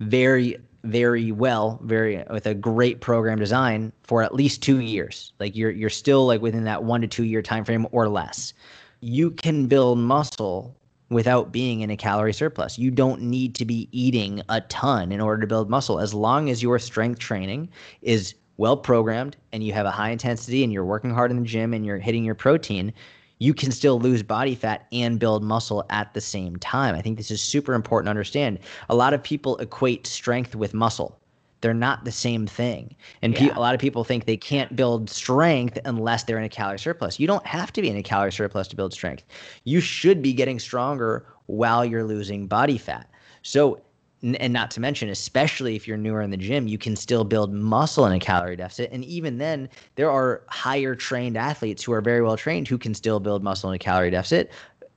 very 0.00 0.56
very 0.84 1.32
well 1.32 1.80
very 1.82 2.24
with 2.30 2.46
a 2.46 2.54
great 2.54 3.00
program 3.00 3.38
design 3.38 3.92
for 4.04 4.22
at 4.22 4.34
least 4.34 4.62
two 4.62 4.80
years 4.80 5.32
like 5.38 5.56
you're 5.56 5.70
you're 5.70 5.90
still 5.90 6.26
like 6.26 6.40
within 6.40 6.64
that 6.64 6.84
one 6.84 7.00
to 7.00 7.06
two 7.06 7.24
year 7.24 7.42
time 7.42 7.64
frame 7.64 7.86
or 7.92 8.08
less 8.08 8.54
you 9.00 9.30
can 9.30 9.66
build 9.66 9.98
muscle 9.98 10.74
without 11.10 11.52
being 11.52 11.80
in 11.80 11.90
a 11.90 11.96
calorie 11.96 12.32
surplus 12.32 12.78
you 12.78 12.90
don't 12.90 13.20
need 13.20 13.54
to 13.54 13.64
be 13.64 13.88
eating 13.92 14.42
a 14.48 14.60
ton 14.62 15.12
in 15.12 15.20
order 15.20 15.40
to 15.40 15.46
build 15.46 15.70
muscle 15.70 15.98
as 16.00 16.12
long 16.14 16.50
as 16.50 16.62
your 16.62 16.78
strength 16.78 17.18
training 17.18 17.68
is 18.02 18.34
well 18.58 18.76
programmed 18.76 19.36
and 19.52 19.64
you 19.64 19.72
have 19.72 19.86
a 19.86 19.90
high 19.90 20.10
intensity 20.10 20.62
and 20.62 20.72
you're 20.72 20.84
working 20.84 21.10
hard 21.10 21.30
in 21.30 21.38
the 21.38 21.44
gym 21.44 21.72
and 21.72 21.86
you're 21.86 21.98
hitting 21.98 22.24
your 22.24 22.34
protein, 22.34 22.92
you 23.38 23.54
can 23.54 23.70
still 23.70 23.98
lose 23.98 24.22
body 24.22 24.54
fat 24.54 24.86
and 24.92 25.18
build 25.20 25.42
muscle 25.44 25.86
at 25.90 26.12
the 26.12 26.20
same 26.20 26.56
time. 26.56 26.94
I 26.94 27.00
think 27.00 27.16
this 27.16 27.30
is 27.30 27.40
super 27.40 27.72
important 27.72 28.06
to 28.06 28.10
understand. 28.10 28.58
A 28.90 28.96
lot 28.96 29.14
of 29.14 29.22
people 29.22 29.56
equate 29.58 30.06
strength 30.06 30.56
with 30.56 30.74
muscle. 30.74 31.18
They're 31.60 31.74
not 31.74 32.04
the 32.04 32.12
same 32.12 32.46
thing. 32.46 32.94
And 33.22 33.34
yeah. 33.34 33.48
pe- 33.48 33.54
a 33.54 33.60
lot 33.60 33.74
of 33.74 33.80
people 33.80 34.04
think 34.04 34.26
they 34.26 34.36
can't 34.36 34.74
build 34.76 35.10
strength 35.10 35.78
unless 35.84 36.24
they're 36.24 36.38
in 36.38 36.44
a 36.44 36.48
calorie 36.48 36.78
surplus. 36.78 37.18
You 37.18 37.26
don't 37.26 37.46
have 37.46 37.72
to 37.72 37.82
be 37.82 37.88
in 37.88 37.96
a 37.96 38.02
calorie 38.02 38.32
surplus 38.32 38.68
to 38.68 38.76
build 38.76 38.92
strength. 38.92 39.24
You 39.64 39.80
should 39.80 40.22
be 40.22 40.32
getting 40.32 40.58
stronger 40.58 41.26
while 41.46 41.84
you're 41.84 42.04
losing 42.04 42.46
body 42.46 42.78
fat. 42.78 43.08
So 43.42 43.80
and 44.22 44.52
not 44.52 44.70
to 44.72 44.80
mention 44.80 45.08
especially 45.08 45.76
if 45.76 45.86
you're 45.86 45.96
newer 45.96 46.20
in 46.20 46.30
the 46.30 46.36
gym 46.36 46.66
you 46.66 46.76
can 46.76 46.96
still 46.96 47.22
build 47.22 47.52
muscle 47.52 48.04
in 48.04 48.12
a 48.12 48.18
calorie 48.18 48.56
deficit 48.56 48.90
and 48.90 49.04
even 49.04 49.38
then 49.38 49.68
there 49.94 50.10
are 50.10 50.42
higher 50.48 50.96
trained 50.96 51.36
athletes 51.36 51.84
who 51.84 51.92
are 51.92 52.00
very 52.00 52.20
well 52.20 52.36
trained 52.36 52.66
who 52.66 52.78
can 52.78 52.94
still 52.94 53.20
build 53.20 53.44
muscle 53.44 53.70
in 53.70 53.76
a 53.76 53.78
calorie 53.78 54.10
deficit 54.10 54.50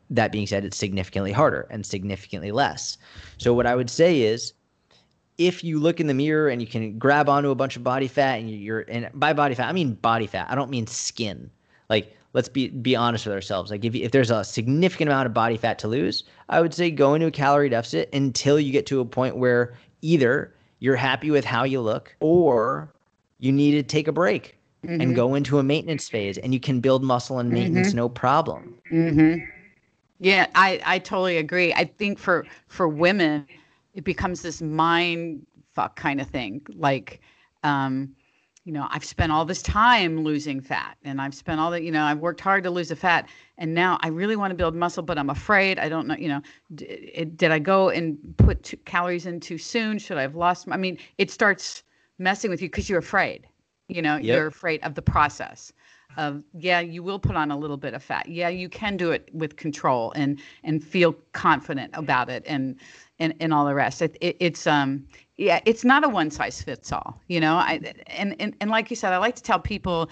that 0.10 0.32
being 0.32 0.48
said 0.48 0.66
it's 0.66 0.78
significantly 0.78 1.32
harder 1.32 1.68
and 1.70 1.86
significantly 1.86 2.52
less 2.52 2.98
so 3.38 3.54
what 3.54 3.68
i 3.68 3.76
would 3.76 3.92
say 3.92 4.22
is 4.22 4.54
if 5.38 5.64
you 5.64 5.80
look 5.80 6.00
in 6.00 6.08
the 6.08 6.14
mirror 6.14 6.50
and 6.50 6.62
you 6.62 6.68
can 6.68 6.98
grab 6.98 7.30
onto 7.30 7.50
a 7.50 7.56
bunch 7.56 7.76
of 7.76 7.84
body 7.84 8.08
fat 8.08 8.40
and 8.40 8.50
you're 8.50 8.86
and 8.88 9.10
by 9.14 9.34
body 9.34 9.56
fat 9.56 9.70
i 9.70 9.72
mean 9.72 9.94
body 9.96 10.28
fat 10.28 10.48
i 10.50 10.56
don't 10.56 10.70
mean 10.70 10.86
skin 10.88 11.50
like 11.90 12.16
let's 12.34 12.50
be 12.50 12.70
be 12.70 12.96
honest 12.96 13.26
with 13.26 13.34
ourselves. 13.34 13.72
Like 13.72 13.84
if 13.86 13.96
if 13.96 14.12
there's 14.12 14.32
a 14.32 14.44
significant 14.44 15.10
amount 15.10 15.28
of 15.28 15.34
body 15.34 15.58
fat 15.58 15.80
to 15.80 15.88
lose, 15.88 16.24
I 16.50 16.62
would 16.62 16.74
say 16.74 16.92
go 16.92 17.14
into 17.14 17.28
a 17.28 17.32
calorie 17.32 17.70
deficit 17.70 18.10
until 18.14 18.60
you 18.60 18.72
get 18.72 18.86
to 18.88 19.00
a 19.00 19.06
point 19.06 19.38
where 19.38 19.74
either 20.02 20.54
you're 20.80 20.96
happy 20.96 21.32
with 21.32 21.46
how 21.46 21.64
you 21.64 21.82
look 21.82 22.16
or 22.20 22.92
you 23.40 23.52
need 23.52 23.72
to 23.72 23.84
take 23.84 24.08
a 24.08 24.12
break 24.12 24.58
mm-hmm. 24.86 25.02
and 25.02 25.16
go 25.16 25.36
into 25.36 25.60
a 25.60 25.64
maintenance 25.64 26.10
phase 26.10 26.38
and 26.38 26.54
you 26.54 26.60
can 26.60 26.80
build 26.80 27.04
muscle 27.04 27.40
and 27.40 27.50
maintenance 27.50 27.90
mm-hmm. 27.90 27.98
no 27.98 28.10
problem. 28.10 28.78
Mm-hmm. 28.92 29.44
Yeah, 30.20 30.48
I 30.56 30.82
I 30.86 31.00
totally 31.00 31.38
agree. 31.38 31.74
I 31.74 31.86
think 31.86 32.20
for 32.20 32.46
for 32.68 32.88
women 32.88 33.48
it 33.94 34.04
becomes 34.04 34.42
this 34.42 34.62
mind 34.62 35.46
fuck 35.74 35.96
kind 35.96 36.22
of 36.22 36.28
thing. 36.28 36.62
Like 36.76 37.22
um 37.64 38.16
you 38.64 38.72
know, 38.74 38.88
I've 38.92 39.04
spent 39.04 39.32
all 39.32 39.44
this 39.44 39.64
time 39.64 40.24
losing 40.24 40.62
fat 40.62 40.96
and 41.04 41.20
I've 41.20 41.34
spent 41.34 41.60
all 41.60 41.72
that, 41.72 41.82
you 41.82 41.92
know, 41.92 42.04
I've 42.04 42.20
worked 42.20 42.40
hard 42.42 42.64
to 42.66 42.70
lose 42.70 42.90
the 42.90 42.96
fat 42.96 43.28
and 43.58 43.74
now 43.74 43.98
I 44.02 44.10
really 44.10 44.36
want 44.36 44.52
to 44.52 44.56
build 44.56 44.76
muscle, 44.76 45.02
but 45.02 45.18
I'm 45.18 45.32
afraid. 45.32 45.80
I 45.80 45.90
don't 45.90 46.08
know, 46.08 46.16
you 46.16 46.28
know, 46.28 46.42
did, 46.76 47.38
did 47.38 47.52
I 47.52 47.58
go 47.58 47.90
and 47.90 48.20
put 48.38 48.72
calories 48.86 49.26
in 49.26 49.40
too 49.40 49.58
soon? 49.58 49.98
Should 49.98 50.18
I 50.18 50.22
have 50.22 50.36
lost? 50.36 50.68
I 50.70 50.78
mean, 50.78 51.00
it 51.18 51.32
starts 51.32 51.82
messing 52.20 52.52
with 52.52 52.62
you 52.62 52.70
because 52.70 52.88
you're 52.88 53.00
afraid, 53.00 53.48
you 53.88 54.02
know, 54.04 54.18
yep. 54.18 54.26
you're 54.26 54.48
afraid 54.48 54.84
of 54.84 54.94
the 54.94 55.02
process 55.02 55.74
of 56.18 56.44
yeah 56.54 56.80
you 56.80 57.04
will 57.04 57.20
put 57.20 57.36
on 57.36 57.52
a 57.52 57.58
little 57.58 57.78
bit 57.78 57.94
of 57.94 58.04
fat 58.04 58.28
yeah 58.28 58.50
you 58.50 58.68
can 58.70 58.98
do 58.98 59.12
it 59.12 59.30
with 59.34 59.56
control 59.56 60.12
and 60.16 60.40
and 60.64 60.84
feel 60.84 61.14
confident 61.34 61.92
about 61.94 62.30
it 62.30 62.44
and 62.46 62.80
and, 63.20 63.34
and 63.40 63.54
all 63.54 63.66
the 63.66 63.76
rest 63.76 64.02
it, 64.02 64.18
it, 64.20 64.36
it's 64.40 64.68
um 64.68 65.06
yeah, 65.42 65.60
it's 65.66 65.84
not 65.84 66.04
a 66.04 66.10
one 66.10 66.30
size 66.30 66.62
fits 66.62 66.92
all, 66.92 67.20
you 67.28 67.40
know. 67.40 67.56
I 67.56 67.82
and, 68.08 68.36
and 68.40 68.56
and 68.62 68.70
like 68.70 68.92
you 68.92 68.96
said, 68.96 69.12
I 69.12 69.18
like 69.18 69.36
to 69.38 69.42
tell 69.42 69.60
people, 69.60 70.12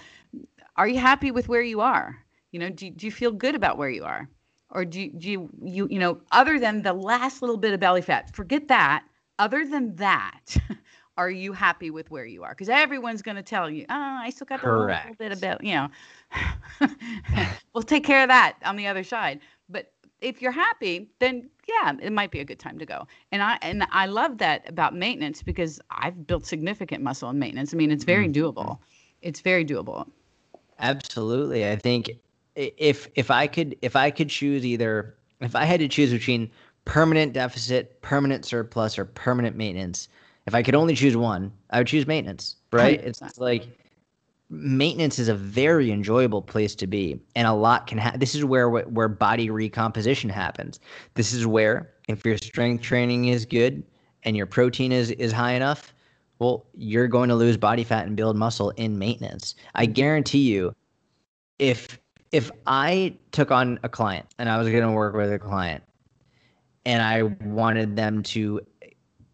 are 0.76 0.88
you 0.88 0.98
happy 0.98 1.30
with 1.30 1.48
where 1.48 1.62
you 1.62 1.80
are? 1.80 2.18
You 2.50 2.58
know, 2.58 2.68
do 2.68 2.90
do 2.90 3.06
you 3.06 3.12
feel 3.12 3.30
good 3.30 3.54
about 3.54 3.78
where 3.78 3.90
you 3.90 4.02
are, 4.02 4.28
or 4.70 4.84
do 4.84 5.08
do 5.08 5.30
you 5.30 5.48
you 5.62 5.86
you 5.88 6.00
know, 6.00 6.20
other 6.32 6.58
than 6.58 6.82
the 6.82 6.92
last 6.92 7.42
little 7.42 7.58
bit 7.58 7.72
of 7.72 7.78
belly 7.78 8.02
fat, 8.02 8.34
forget 8.34 8.66
that. 8.68 9.04
Other 9.38 9.64
than 9.64 9.94
that, 9.96 10.56
are 11.16 11.30
you 11.30 11.52
happy 11.52 11.90
with 11.90 12.10
where 12.10 12.24
you 12.24 12.42
are? 12.42 12.50
Because 12.50 12.68
everyone's 12.68 13.22
going 13.22 13.36
to 13.36 13.42
tell 13.42 13.68
you, 13.68 13.84
oh, 13.88 14.18
I 14.20 14.30
still 14.30 14.46
got 14.46 14.62
a 14.62 14.70
little 14.70 15.14
bit 15.18 15.32
about, 15.32 15.62
you 15.62 15.74
know. 15.74 15.88
we'll 17.74 17.82
take 17.82 18.04
care 18.04 18.22
of 18.22 18.28
that 18.28 18.56
on 18.64 18.76
the 18.76 18.86
other 18.86 19.04
side. 19.04 19.40
But 19.68 19.92
if 20.20 20.40
you're 20.42 20.52
happy, 20.52 21.10
then 21.18 21.48
yeah, 21.68 21.94
it 22.00 22.12
might 22.12 22.30
be 22.30 22.40
a 22.40 22.44
good 22.44 22.58
time 22.58 22.78
to 22.78 22.86
go. 22.86 23.06
And 23.32 23.42
I 23.42 23.58
and 23.62 23.86
I 23.90 24.06
love 24.06 24.38
that 24.38 24.68
about 24.68 24.94
maintenance 24.94 25.42
because 25.42 25.80
I've 25.90 26.26
built 26.26 26.46
significant 26.46 27.02
muscle 27.02 27.30
in 27.30 27.38
maintenance. 27.38 27.72
I 27.72 27.76
mean, 27.76 27.90
it's 27.90 28.04
very 28.04 28.28
mm-hmm. 28.28 28.60
doable. 28.60 28.78
It's 29.22 29.40
very 29.40 29.64
doable. 29.64 30.08
Absolutely. 30.78 31.68
I 31.68 31.76
think 31.76 32.10
if 32.54 33.08
if 33.14 33.30
I 33.30 33.46
could 33.46 33.76
if 33.82 33.96
I 33.96 34.10
could 34.10 34.28
choose 34.28 34.64
either 34.64 35.16
if 35.40 35.56
I 35.56 35.64
had 35.64 35.80
to 35.80 35.88
choose 35.88 36.12
between 36.12 36.50
permanent 36.84 37.32
deficit, 37.32 38.00
permanent 38.02 38.44
surplus 38.44 38.98
or 38.98 39.04
permanent 39.04 39.56
maintenance, 39.56 40.08
if 40.50 40.54
I 40.56 40.64
could 40.64 40.74
only 40.74 40.96
choose 40.96 41.16
one, 41.16 41.52
I 41.70 41.78
would 41.78 41.86
choose 41.86 42.08
maintenance, 42.08 42.56
right? 42.72 43.00
100%. 43.00 43.06
It's 43.06 43.38
like 43.38 43.68
maintenance 44.50 45.20
is 45.20 45.28
a 45.28 45.34
very 45.34 45.92
enjoyable 45.92 46.42
place 46.42 46.74
to 46.74 46.88
be 46.88 47.20
and 47.36 47.46
a 47.46 47.52
lot 47.52 47.86
can 47.86 47.98
happen 47.98 48.18
this 48.18 48.34
is 48.34 48.44
where 48.44 48.68
where 48.68 49.06
body 49.06 49.48
recomposition 49.48 50.28
happens 50.28 50.80
this 51.14 51.32
is 51.32 51.46
where 51.46 51.92
if 52.08 52.24
your 52.24 52.36
strength 52.36 52.82
training 52.82 53.26
is 53.26 53.46
good 53.46 53.80
and 54.24 54.36
your 54.36 54.46
protein 54.46 54.90
is 54.90 55.12
is 55.12 55.30
high 55.30 55.52
enough 55.52 55.94
Well, 56.40 56.66
you're 56.74 57.06
going 57.06 57.28
to 57.28 57.36
lose 57.36 57.56
body 57.56 57.84
fat 57.84 58.06
and 58.06 58.16
build 58.16 58.34
muscle 58.34 58.70
in 58.70 58.98
maintenance. 58.98 59.54
I 59.74 59.86
guarantee 59.86 60.50
you, 60.50 60.74
if 61.58 62.00
if 62.32 62.50
I 62.66 63.16
took 63.30 63.50
on 63.50 63.78
a 63.82 63.88
client 63.88 64.26
and 64.38 64.48
I 64.48 64.56
was 64.58 64.68
going 64.68 64.82
to 64.82 64.90
work 64.92 65.14
with 65.14 65.30
a 65.32 65.38
client 65.38 65.84
and 66.86 67.02
I 67.02 67.22
wanted 67.46 67.94
them 67.94 68.22
to 68.34 68.60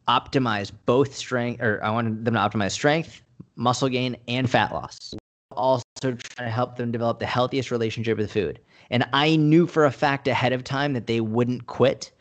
optimize 0.09 0.73
both 0.87 1.15
strength 1.15 1.63
or 1.63 1.83
I 1.83 1.91
wanted 1.91 2.25
them 2.25 2.35
to 2.35 2.41
optimize 2.41 2.73
strength, 2.73 3.23
muscle 3.57 3.89
gain, 3.89 4.17
and 4.29 4.49
fat 4.49 4.73
loss. 4.73 5.15
Also 5.53 5.85
trying 6.01 6.17
to 6.49 6.51
help 6.51 6.77
them 6.77 6.93
develop 6.93 7.19
the 7.19 7.27
healthiest 7.27 7.71
relationship 7.71 8.19
with 8.19 8.33
food. 8.33 8.61
And 8.91 9.07
I 9.13 9.37
knew 9.37 9.67
for 9.67 9.85
a 9.85 9.91
fact 9.91 10.29
ahead 10.29 10.53
of 10.53 10.65
time 10.65 10.93
that 10.93 11.07
they 11.07 11.21
wouldn't 11.21 11.67
quit 11.67 12.13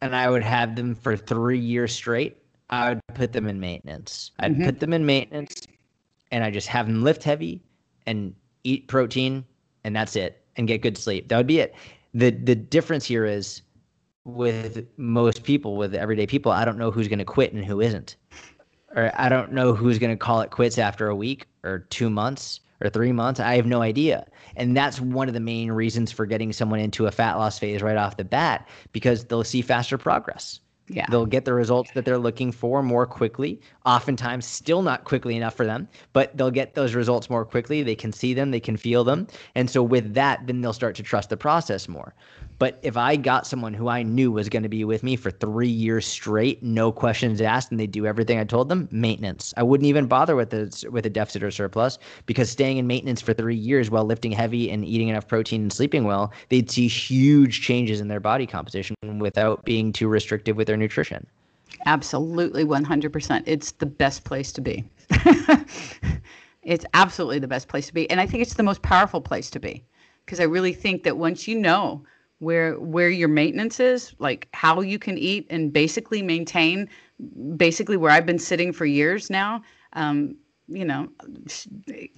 and 0.00 0.16
I 0.16 0.30
would 0.30 0.42
have 0.42 0.76
them 0.76 0.94
for 0.94 1.16
three 1.16 1.58
years 1.58 1.94
straight. 1.94 2.38
I 2.70 2.90
would 2.90 3.00
put 3.14 3.32
them 3.32 3.46
in 3.46 3.60
maintenance. 3.60 4.30
I'd 4.38 4.54
mm-hmm. 4.54 4.64
put 4.64 4.80
them 4.80 4.92
in 4.92 5.04
maintenance 5.04 5.66
and 6.30 6.44
I 6.44 6.50
just 6.50 6.68
have 6.68 6.86
them 6.86 7.02
lift 7.02 7.22
heavy 7.22 7.62
and 8.06 8.34
eat 8.64 8.88
protein 8.88 9.44
and 9.84 9.94
that's 9.94 10.16
it 10.16 10.42
and 10.56 10.66
get 10.66 10.82
good 10.82 10.96
sleep. 10.96 11.28
That 11.28 11.36
would 11.36 11.46
be 11.46 11.60
it. 11.60 11.74
The 12.14 12.30
the 12.30 12.54
difference 12.54 13.04
here 13.04 13.24
is 13.24 13.62
with 14.24 14.86
most 14.96 15.44
people, 15.44 15.76
with 15.76 15.94
everyday 15.94 16.26
people, 16.26 16.52
I 16.52 16.64
don't 16.64 16.78
know 16.78 16.90
who's 16.90 17.08
going 17.08 17.18
to 17.18 17.24
quit 17.24 17.52
and 17.52 17.64
who 17.64 17.80
isn't. 17.80 18.16
Or 18.94 19.12
I 19.14 19.28
don't 19.28 19.52
know 19.52 19.72
who's 19.74 19.98
going 19.98 20.10
to 20.10 20.16
call 20.16 20.40
it 20.40 20.50
quits 20.50 20.78
after 20.78 21.08
a 21.08 21.16
week 21.16 21.46
or 21.62 21.80
2 21.90 22.10
months 22.10 22.60
or 22.80 22.90
3 22.90 23.12
months. 23.12 23.40
I 23.40 23.54
have 23.56 23.66
no 23.66 23.82
idea. 23.82 24.26
And 24.56 24.76
that's 24.76 25.00
one 25.00 25.28
of 25.28 25.34
the 25.34 25.40
main 25.40 25.70
reasons 25.70 26.10
for 26.10 26.26
getting 26.26 26.52
someone 26.52 26.80
into 26.80 27.06
a 27.06 27.12
fat 27.12 27.34
loss 27.34 27.58
phase 27.58 27.82
right 27.82 27.96
off 27.96 28.16
the 28.16 28.24
bat 28.24 28.68
because 28.92 29.24
they'll 29.24 29.44
see 29.44 29.62
faster 29.62 29.96
progress. 29.96 30.60
Yeah. 30.92 31.06
They'll 31.08 31.24
get 31.24 31.44
the 31.44 31.54
results 31.54 31.92
that 31.94 32.04
they're 32.04 32.18
looking 32.18 32.50
for 32.50 32.82
more 32.82 33.06
quickly. 33.06 33.60
Oftentimes, 33.86 34.44
still 34.44 34.82
not 34.82 35.04
quickly 35.04 35.36
enough 35.36 35.54
for 35.54 35.64
them, 35.64 35.86
but 36.12 36.36
they'll 36.36 36.50
get 36.50 36.74
those 36.74 36.96
results 36.96 37.30
more 37.30 37.44
quickly. 37.44 37.84
They 37.84 37.94
can 37.94 38.12
see 38.12 38.34
them, 38.34 38.50
they 38.50 38.58
can 38.58 38.76
feel 38.76 39.04
them. 39.04 39.28
And 39.54 39.70
so, 39.70 39.84
with 39.84 40.14
that, 40.14 40.44
then 40.48 40.62
they'll 40.62 40.72
start 40.72 40.96
to 40.96 41.04
trust 41.04 41.30
the 41.30 41.36
process 41.36 41.88
more. 41.88 42.12
But 42.60 42.78
if 42.82 42.94
I 42.94 43.16
got 43.16 43.46
someone 43.46 43.72
who 43.72 43.88
I 43.88 44.02
knew 44.02 44.30
was 44.30 44.50
going 44.50 44.64
to 44.64 44.68
be 44.68 44.84
with 44.84 45.02
me 45.02 45.16
for 45.16 45.30
three 45.30 45.66
years 45.66 46.06
straight, 46.06 46.62
no 46.62 46.92
questions 46.92 47.40
asked, 47.40 47.70
and 47.70 47.80
they 47.80 47.86
do 47.86 48.06
everything 48.06 48.38
I 48.38 48.44
told 48.44 48.68
them, 48.68 48.86
maintenance. 48.92 49.54
I 49.56 49.62
wouldn't 49.62 49.86
even 49.86 50.06
bother 50.06 50.36
with 50.36 50.50
the 50.50 50.90
with 50.92 51.06
a 51.06 51.10
deficit 51.10 51.42
or 51.42 51.50
surplus 51.50 51.98
because 52.26 52.50
staying 52.50 52.76
in 52.76 52.86
maintenance 52.86 53.22
for 53.22 53.32
three 53.32 53.56
years 53.56 53.90
while 53.90 54.04
lifting 54.04 54.30
heavy 54.30 54.70
and 54.70 54.84
eating 54.84 55.08
enough 55.08 55.26
protein 55.26 55.62
and 55.62 55.72
sleeping 55.72 56.04
well, 56.04 56.34
they'd 56.50 56.70
see 56.70 56.86
huge 56.86 57.62
changes 57.62 57.98
in 57.98 58.08
their 58.08 58.20
body 58.20 58.46
composition 58.46 58.94
without 59.18 59.64
being 59.64 59.90
too 59.90 60.06
restrictive 60.06 60.58
with 60.58 60.66
their 60.66 60.76
nutrition. 60.76 61.26
Absolutely, 61.86 62.64
one 62.64 62.84
hundred 62.84 63.10
percent. 63.10 63.42
It's 63.48 63.72
the 63.72 63.86
best 63.86 64.24
place 64.24 64.52
to 64.52 64.60
be. 64.60 64.84
it's 66.62 66.84
absolutely 66.92 67.38
the 67.38 67.48
best 67.48 67.68
place 67.68 67.86
to 67.86 67.94
be, 67.94 68.08
and 68.10 68.20
I 68.20 68.26
think 68.26 68.42
it's 68.42 68.54
the 68.54 68.62
most 68.62 68.82
powerful 68.82 69.22
place 69.22 69.48
to 69.48 69.58
be 69.58 69.82
because 70.26 70.40
I 70.40 70.44
really 70.44 70.74
think 70.74 71.04
that 71.04 71.16
once 71.16 71.48
you 71.48 71.58
know 71.58 72.04
where 72.40 72.78
where 72.80 73.10
your 73.10 73.28
maintenance 73.28 73.78
is, 73.78 74.14
like 74.18 74.48
how 74.52 74.80
you 74.80 74.98
can 74.98 75.16
eat 75.16 75.46
and 75.50 75.72
basically 75.72 76.22
maintain 76.22 76.88
basically 77.56 77.96
where 77.96 78.10
I've 78.10 78.26
been 78.26 78.38
sitting 78.38 78.72
for 78.72 78.86
years 78.86 79.30
now. 79.30 79.62
Um, 79.92 80.36
you 80.66 80.84
know, 80.84 81.08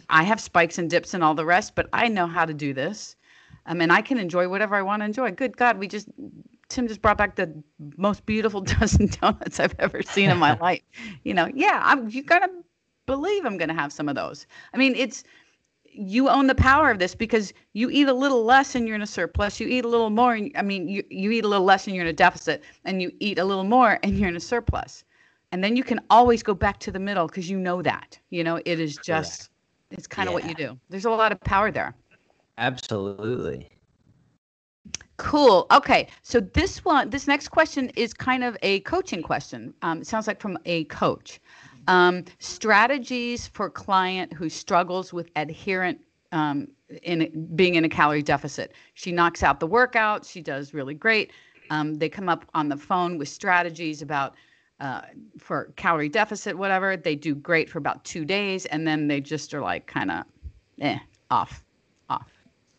I 0.08 0.22
have 0.22 0.40
spikes 0.40 0.78
and 0.78 0.88
dips 0.88 1.14
and 1.14 1.22
all 1.24 1.34
the 1.34 1.44
rest, 1.44 1.74
but 1.74 1.88
I 1.92 2.08
know 2.08 2.26
how 2.26 2.44
to 2.44 2.54
do 2.54 2.72
this. 2.72 3.16
Um, 3.66 3.80
and 3.80 3.92
I 3.92 4.02
can 4.02 4.18
enjoy 4.18 4.48
whatever 4.48 4.74
I 4.74 4.82
want 4.82 5.00
to 5.00 5.06
enjoy. 5.06 5.30
Good 5.32 5.56
God, 5.56 5.78
we 5.78 5.88
just 5.88 6.08
Tim 6.68 6.88
just 6.88 7.02
brought 7.02 7.18
back 7.18 7.36
the 7.36 7.52
most 7.96 8.24
beautiful 8.24 8.60
dozen 8.80 9.08
donuts 9.20 9.60
I've 9.60 9.74
ever 9.78 10.02
seen 10.02 10.30
in 10.30 10.38
my 10.38 10.56
life. 10.60 10.82
You 11.24 11.34
know, 11.34 11.48
yeah, 11.54 11.80
I'm 11.84 12.08
you 12.08 12.22
gotta 12.22 12.48
believe 13.06 13.44
I'm 13.44 13.58
gonna 13.58 13.74
have 13.74 13.92
some 13.92 14.08
of 14.08 14.14
those. 14.14 14.46
I 14.72 14.78
mean, 14.78 14.94
it's 14.94 15.24
you 15.92 16.28
own 16.28 16.46
the 16.46 16.54
power 16.54 16.90
of 16.90 16.98
this 16.98 17.14
because 17.14 17.52
you 17.74 17.90
eat 17.90 18.08
a 18.08 18.12
little 18.12 18.44
less 18.44 18.74
and 18.74 18.86
you're 18.86 18.96
in 18.96 19.02
a 19.02 19.06
surplus. 19.06 19.60
You 19.60 19.68
eat 19.68 19.84
a 19.84 19.88
little 19.88 20.10
more. 20.10 20.34
And, 20.34 20.50
I 20.56 20.62
mean, 20.62 20.88
you, 20.88 21.04
you 21.10 21.30
eat 21.30 21.44
a 21.44 21.48
little 21.48 21.64
less 21.64 21.86
and 21.86 21.94
you're 21.94 22.04
in 22.04 22.10
a 22.10 22.12
deficit, 22.14 22.62
and 22.84 23.02
you 23.02 23.12
eat 23.20 23.38
a 23.38 23.44
little 23.44 23.64
more 23.64 23.98
and 24.02 24.18
you're 24.18 24.28
in 24.28 24.36
a 24.36 24.40
surplus. 24.40 25.04
And 25.52 25.62
then 25.62 25.76
you 25.76 25.84
can 25.84 26.00
always 26.08 26.42
go 26.42 26.54
back 26.54 26.78
to 26.80 26.90
the 26.90 26.98
middle 26.98 27.26
because 27.26 27.50
you 27.50 27.58
know 27.58 27.82
that. 27.82 28.18
You 28.30 28.42
know, 28.42 28.56
it 28.64 28.80
is 28.80 28.96
just, 28.96 29.50
it's 29.90 30.06
kind 30.06 30.28
of 30.28 30.32
yeah. 30.32 30.40
what 30.40 30.48
you 30.48 30.54
do. 30.54 30.78
There's 30.88 31.04
a 31.04 31.10
lot 31.10 31.30
of 31.30 31.40
power 31.40 31.70
there. 31.70 31.94
Absolutely. 32.56 33.68
Cool. 35.18 35.66
Okay. 35.70 36.08
So 36.22 36.40
this 36.40 36.84
one, 36.84 37.10
this 37.10 37.28
next 37.28 37.48
question 37.48 37.90
is 37.96 38.14
kind 38.14 38.42
of 38.42 38.56
a 38.62 38.80
coaching 38.80 39.22
question. 39.22 39.74
Um, 39.82 40.00
it 40.00 40.06
sounds 40.06 40.26
like 40.26 40.40
from 40.40 40.58
a 40.64 40.84
coach. 40.84 41.38
Um, 41.88 42.24
strategies 42.38 43.48
for 43.48 43.68
client 43.68 44.32
who 44.32 44.48
struggles 44.48 45.12
with 45.12 45.30
adherent 45.36 46.00
um, 46.32 46.68
in 47.02 47.48
being 47.54 47.74
in 47.74 47.84
a 47.84 47.88
calorie 47.88 48.22
deficit. 48.22 48.72
She 48.94 49.12
knocks 49.12 49.42
out 49.42 49.60
the 49.60 49.66
workout. 49.66 50.24
She 50.24 50.40
does 50.40 50.74
really 50.74 50.94
great. 50.94 51.32
Um, 51.70 51.94
they 51.94 52.08
come 52.08 52.28
up 52.28 52.44
on 52.54 52.68
the 52.68 52.76
phone 52.76 53.18
with 53.18 53.28
strategies 53.28 54.02
about 54.02 54.34
uh, 54.80 55.02
for 55.38 55.72
calorie 55.76 56.08
deficit, 56.08 56.56
whatever. 56.58 56.96
They 56.96 57.14
do 57.14 57.34
great 57.34 57.70
for 57.70 57.78
about 57.78 58.04
two 58.04 58.24
days, 58.24 58.66
and 58.66 58.86
then 58.86 59.06
they 59.06 59.20
just 59.20 59.54
are 59.54 59.60
like 59.60 59.86
kind 59.86 60.10
of, 60.10 60.24
eh, 60.80 60.98
off, 61.30 61.62
off. 62.10 62.30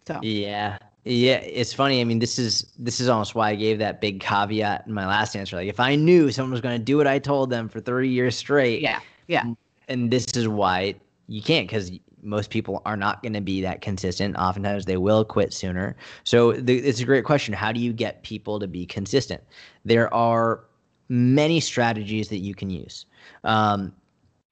So 0.06 0.20
yeah, 0.22 0.80
yeah, 1.06 1.36
it's 1.36 1.74
funny. 1.74 2.00
I 2.00 2.06
mean, 2.06 2.20
this 2.20 2.39
is 2.39 2.72
this 2.80 3.02
is 3.02 3.10
almost 3.10 3.36
why 3.36 3.50
I 3.50 3.56
gave 3.56 3.80
that 3.80 4.00
big 4.00 4.22
caveat 4.22 4.86
in 4.88 4.94
my 4.94 5.06
last 5.06 5.36
answer. 5.36 5.58
Like, 5.58 5.68
if 5.68 5.80
I 5.80 5.96
knew 5.96 6.32
someone 6.32 6.52
was 6.52 6.62
going 6.62 6.78
to 6.78 6.84
do 6.84 6.98
what 6.98 7.08
I 7.08 7.20
told 7.20 7.50
them 7.50 7.68
for 7.68 7.82
30 7.82 8.08
years 8.08 8.38
straight, 8.38 8.82
yeah, 8.82 9.00
yeah, 9.28 9.44
and 9.89 10.12
this 10.12 10.26
is 10.36 10.48
why 10.48 10.96
you 11.28 11.42
can't 11.42 11.68
because 11.68 11.92
most 12.22 12.50
people 12.50 12.82
are 12.86 12.96
not 12.96 13.22
going 13.22 13.34
to 13.34 13.42
be 13.42 13.62
that 13.62 13.82
consistent. 13.82 14.38
Oftentimes, 14.38 14.86
they 14.86 14.96
will 14.96 15.26
quit 15.26 15.54
sooner. 15.54 15.96
So 16.24 16.54
the, 16.54 16.78
it's 16.78 17.02
a 17.02 17.06
great 17.06 17.26
question. 17.26 17.54
How 17.54 17.74
do 17.74 17.82
you 17.82 17.92
get 17.92 18.24
people 18.24 18.60
to 18.60 18.68
be 18.68 18.86
consistent? 18.86 19.44
There 19.84 20.13
are 20.13 20.63
many 21.10 21.60
strategies 21.60 22.30
that 22.30 22.39
you 22.39 22.56
can 22.56 22.70
use. 22.70 23.06
Um, 23.44 23.94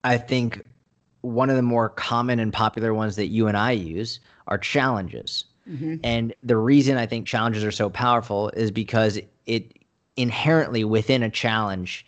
I 0.04 0.18
think 0.18 0.66
one 1.22 1.50
of 1.50 1.56
the 1.56 1.62
more 1.62 1.88
common 1.88 2.40
and 2.40 2.52
popular 2.52 2.94
ones 2.94 3.16
that 3.16 3.28
you 3.28 3.48
and 3.48 3.56
I 3.56 3.72
use 3.72 4.20
are 4.48 4.58
challenges. 4.58 5.46
Mm-hmm. 5.70 5.96
And 6.04 6.34
the 6.44 6.58
reason 6.58 6.98
I 6.98 7.06
think 7.06 7.28
challenges 7.28 7.64
are 7.64 7.72
so 7.72 7.90
powerful 7.90 8.50
is 8.50 8.72
because 8.72 9.20
it 9.46 9.78
inherently 10.18 10.84
within 10.84 11.24
a 11.24 11.30
challenge 11.30 12.06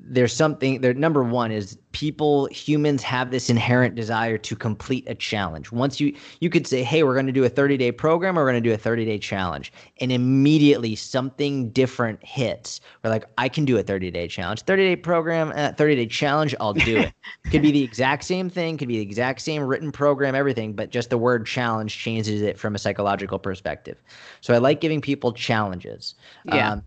there's 0.00 0.32
something 0.32 0.80
there 0.80 0.94
number 0.94 1.24
one 1.24 1.50
is 1.50 1.76
people 1.90 2.46
humans 2.46 3.02
have 3.02 3.32
this 3.32 3.50
inherent 3.50 3.96
desire 3.96 4.38
to 4.38 4.54
complete 4.54 5.04
a 5.08 5.14
challenge. 5.14 5.72
Once 5.72 5.98
you 5.98 6.14
you 6.40 6.48
could 6.48 6.68
say 6.68 6.84
hey 6.84 7.02
we're 7.02 7.14
going 7.14 7.26
to 7.26 7.32
do 7.32 7.44
a 7.44 7.48
30 7.48 7.76
day 7.76 7.90
program 7.90 8.38
or 8.38 8.42
we're 8.42 8.50
going 8.50 8.62
to 8.62 8.68
do 8.68 8.72
a 8.72 8.78
30 8.78 9.04
day 9.04 9.18
challenge. 9.18 9.72
And 10.00 10.12
immediately 10.12 10.94
something 10.94 11.70
different 11.70 12.24
hits. 12.24 12.80
We're 13.02 13.10
like 13.10 13.24
i 13.38 13.48
can 13.48 13.64
do 13.64 13.76
a 13.76 13.82
30 13.82 14.12
day 14.12 14.28
challenge. 14.28 14.62
30 14.62 14.82
day 14.84 14.96
program 14.96 15.52
uh, 15.56 15.72
30 15.72 15.96
day 15.96 16.06
challenge 16.06 16.54
i'll 16.60 16.74
do 16.74 16.98
it. 16.98 17.12
Could 17.50 17.62
be 17.62 17.72
the 17.72 17.82
exact 17.82 18.24
same 18.24 18.48
thing 18.48 18.78
could 18.78 18.88
be 18.88 18.96
the 18.98 19.02
exact 19.02 19.40
same 19.40 19.62
written 19.62 19.90
program 19.90 20.34
everything 20.34 20.74
but 20.74 20.90
just 20.90 21.10
the 21.10 21.18
word 21.18 21.44
challenge 21.46 21.98
changes 21.98 22.40
it 22.40 22.56
from 22.58 22.76
a 22.76 22.78
psychological 22.78 23.38
perspective. 23.38 24.00
So 24.42 24.54
i 24.54 24.58
like 24.58 24.80
giving 24.80 25.00
people 25.00 25.32
challenges. 25.32 26.14
Yeah. 26.44 26.72
Um, 26.72 26.84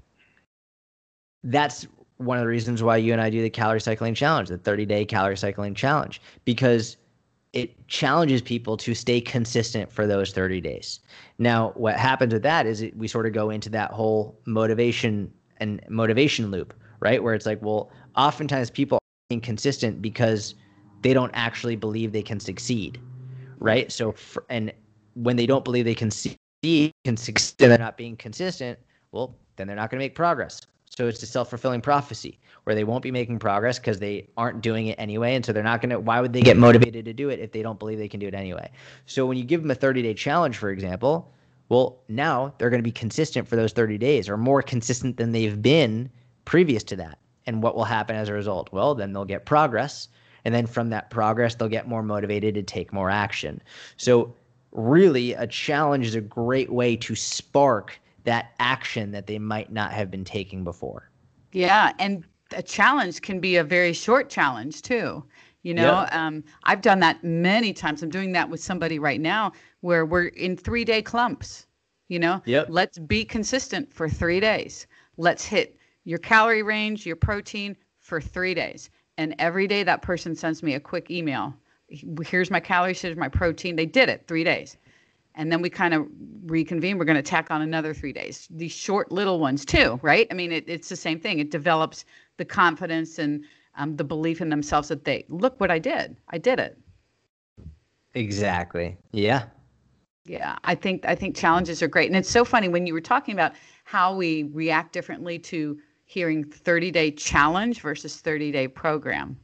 that's 1.44 1.88
one 2.22 2.38
of 2.38 2.44
the 2.44 2.48
reasons 2.48 2.84
why 2.84 2.98
you 2.98 3.12
and 3.14 3.22
I 3.22 3.30
do 3.30 3.42
the 3.42 3.50
calorie 3.50 3.82
cycling 3.82 4.14
challenge, 4.14 4.50
the 4.50 4.58
30 4.58 4.86
day 4.86 5.06
calorie 5.06 5.38
cycling 5.38 5.76
challenge, 5.76 6.22
because 6.46 6.98
it 7.54 7.88
challenges 7.88 8.42
people 8.42 8.78
to 8.78 8.94
stay 8.94 9.20
consistent 9.20 9.92
for 9.92 10.08
those 10.08 10.32
30 10.32 10.62
days. 10.62 11.02
Now, 11.38 11.72
what 11.76 11.98
happens 11.98 12.34
with 12.34 12.44
that 12.44 12.66
is 12.66 12.82
it, 12.82 12.96
we 12.96 13.08
sort 13.08 13.26
of 13.26 13.34
go 13.34 13.50
into 13.50 13.70
that 13.70 13.92
whole 13.92 14.40
motivation 14.46 15.32
and 15.58 15.82
motivation 15.90 16.50
loop, 16.50 16.74
right? 17.02 17.22
Where 17.22 17.34
it's 17.34 17.46
like, 17.46 17.62
well, 17.62 17.92
oftentimes 18.16 18.70
people 18.70 18.98
are 18.98 19.30
being 19.30 19.42
consistent 19.42 20.02
because 20.02 20.56
they 21.02 21.14
don't 21.14 21.32
actually 21.34 21.76
believe 21.76 22.14
they 22.14 22.24
can 22.24 22.40
succeed, 22.40 23.00
right? 23.60 23.92
So, 23.92 24.14
for, 24.14 24.46
and 24.50 24.72
when 25.16 25.36
they 25.36 25.46
don't 25.46 25.66
believe 25.66 25.86
they 25.86 25.96
can 25.96 26.12
succeed, 26.12 26.92
can 27.04 27.18
succeed, 27.18 27.56
they're 27.58 27.78
not 27.78 27.98
being 27.98 28.16
consistent. 28.16 28.80
Well, 29.12 29.36
then 29.58 29.68
they're 29.68 29.76
not 29.76 29.90
going 29.90 30.00
to 30.00 30.06
make 30.06 30.16
progress. 30.16 30.62
So 31.02 31.08
it's 31.08 31.24
a 31.24 31.26
self 31.26 31.50
fulfilling 31.50 31.82
prophecy 31.82 32.38
where 32.64 32.76
they 32.76 32.84
won't 32.84 33.02
be 33.02 33.10
making 33.10 33.40
progress 33.40 33.80
because 33.80 33.98
they 33.98 34.28
aren't 34.38 34.62
doing 34.62 34.86
it 34.86 35.00
anyway. 35.00 35.34
And 35.34 35.44
so 35.44 35.52
they're 35.52 35.64
not 35.64 35.82
going 35.82 35.90
to, 35.90 36.00
why 36.00 36.22
would 36.22 36.32
they 36.32 36.42
get 36.42 36.58
motivated 36.58 37.06
to 37.06 37.14
do 37.14 37.30
it 37.30 37.40
if 37.40 37.52
they 37.52 37.64
don't 37.64 37.80
believe 37.80 37.98
they 37.98 38.08
can 38.08 38.20
do 38.20 38.28
it 38.28 38.36
anyway? 38.36 38.70
So 39.08 39.26
when 39.26 39.36
you 39.36 39.44
give 39.44 39.64
them 39.64 39.72
a 39.72 39.74
30 39.74 40.04
day 40.04 40.14
challenge, 40.14 40.58
for 40.58 40.70
example, 40.70 41.34
well, 41.70 42.04
now 42.08 42.54
they're 42.60 42.70
going 42.70 42.84
to 42.84 42.88
be 42.88 42.92
consistent 42.92 43.48
for 43.48 43.56
those 43.56 43.74
30 43.74 43.98
days 43.98 44.30
or 44.30 44.38
more 44.38 44.62
consistent 44.62 45.18
than 45.18 45.32
they've 45.32 45.60
been 45.60 46.08
previous 46.46 46.84
to 46.84 46.96
that. 46.98 47.18
And 47.48 47.64
what 47.64 47.76
will 47.76 47.84
happen 47.84 48.16
as 48.16 48.30
a 48.30 48.34
result? 48.34 48.72
Well, 48.72 48.94
then 48.94 49.12
they'll 49.12 49.26
get 49.26 49.44
progress. 49.44 50.08
And 50.46 50.54
then 50.54 50.68
from 50.68 50.92
that 50.92 51.10
progress, 51.10 51.56
they'll 51.56 51.68
get 51.68 51.88
more 51.88 52.04
motivated 52.04 52.54
to 52.54 52.62
take 52.62 52.94
more 52.94 53.10
action. 53.10 53.60
So, 53.98 54.36
really, 54.72 55.34
a 55.34 55.48
challenge 55.48 56.06
is 56.06 56.14
a 56.14 56.22
great 56.22 56.72
way 56.72 56.96
to 56.98 57.16
spark 57.16 58.00
that 58.24 58.54
action 58.60 59.12
that 59.12 59.28
they 59.28 59.40
might 59.40 59.72
not 59.72 59.92
have 59.92 60.12
been 60.12 60.26
taking 60.26 60.64
before. 60.64 61.10
Yeah, 61.52 61.94
and 62.00 62.24
a 62.54 62.62
challenge 62.62 63.22
can 63.22 63.40
be 63.40 63.58
a 63.58 63.64
very 63.64 63.94
short 63.94 64.30
challenge 64.30 64.82
too. 64.82 65.24
You 65.64 65.76
know, 65.76 66.08
yeah. 66.12 66.26
um, 66.28 66.44
I've 66.64 66.82
done 66.82 67.00
that 67.02 67.24
many 67.24 67.72
times. 67.72 68.02
I'm 68.02 68.10
doing 68.10 68.32
that 68.32 68.50
with 68.50 68.62
somebody 68.62 68.98
right 68.98 69.22
now 69.22 69.52
where 69.82 70.06
we're 70.06 70.28
in 70.28 70.58
three 70.58 70.84
day 70.84 71.02
clumps. 71.02 71.68
You 72.08 72.20
know, 72.20 72.42
yep. 72.46 72.68
let's 72.70 72.98
be 72.98 73.24
consistent 73.24 73.94
for 73.94 74.10
three 74.10 74.40
days. 74.40 74.88
Let's 75.18 75.46
hit 75.46 75.78
your 76.04 76.20
calorie 76.20 76.64
range, 76.64 77.06
your 77.06 77.16
protein 77.16 77.78
for 78.00 78.20
three 78.20 78.54
days. 78.54 78.90
And 79.18 79.36
every 79.40 79.68
day 79.68 79.84
that 79.84 80.02
person 80.02 80.36
sends 80.36 80.64
me 80.64 80.74
a 80.74 80.80
quick 80.80 81.10
email. 81.10 81.54
Here's 82.26 82.50
my 82.50 82.60
calories, 82.60 83.02
here's 83.02 83.18
my 83.18 83.30
protein. 83.30 83.76
They 83.76 83.86
did 83.86 84.10
it 84.10 84.26
three 84.28 84.44
days. 84.44 84.78
And 85.36 85.52
then 85.52 85.62
we 85.62 85.70
kind 85.70 85.94
of 85.94 86.08
reconvene. 86.46 86.98
We're 86.98 87.06
going 87.06 87.16
to 87.16 87.22
tack 87.22 87.52
on 87.52 87.62
another 87.62 87.94
three 87.94 88.14
days. 88.14 88.48
These 88.52 88.74
short 88.74 89.12
little 89.12 89.40
ones 89.40 89.64
too, 89.64 90.00
right? 90.02 90.28
I 90.30 90.34
mean, 90.34 90.52
it, 90.52 90.66
it's 90.68 90.90
the 90.90 90.96
same 90.96 91.20
thing. 91.20 91.40
It 91.40 91.52
develops 91.52 92.06
the 92.38 92.46
confidence 92.46 93.18
and 93.18 93.46
um, 93.76 93.96
the 93.96 94.04
belief 94.04 94.42
in 94.42 94.50
themselves 94.50 94.90
that 94.90 95.06
they 95.06 95.26
look 95.30 95.60
what 95.60 95.72
I 95.72 95.80
did. 95.80 96.18
I 96.30 96.38
did 96.38 96.60
it. 96.60 96.78
Exactly. 98.14 98.98
Yeah. 99.12 99.44
Yeah, 100.26 100.58
I 100.64 100.76
think 100.76 101.06
I 101.06 101.16
think 101.16 101.36
challenges 101.36 101.82
are 101.82 101.88
great, 101.88 102.08
and 102.08 102.16
it's 102.16 102.30
so 102.30 102.46
funny 102.46 102.68
when 102.68 102.86
you 102.86 102.94
were 102.94 103.02
talking 103.02 103.34
about 103.34 103.54
how 103.86 104.16
we 104.16 104.44
react 104.54 104.94
differently 104.94 105.40
to 105.40 105.80
hearing 106.06 106.44
30 106.44 106.92
day 106.92 107.10
challenge 107.10 107.82
versus 107.82 108.18
30 108.18 108.52
day 108.52 108.68
program. 108.68 109.40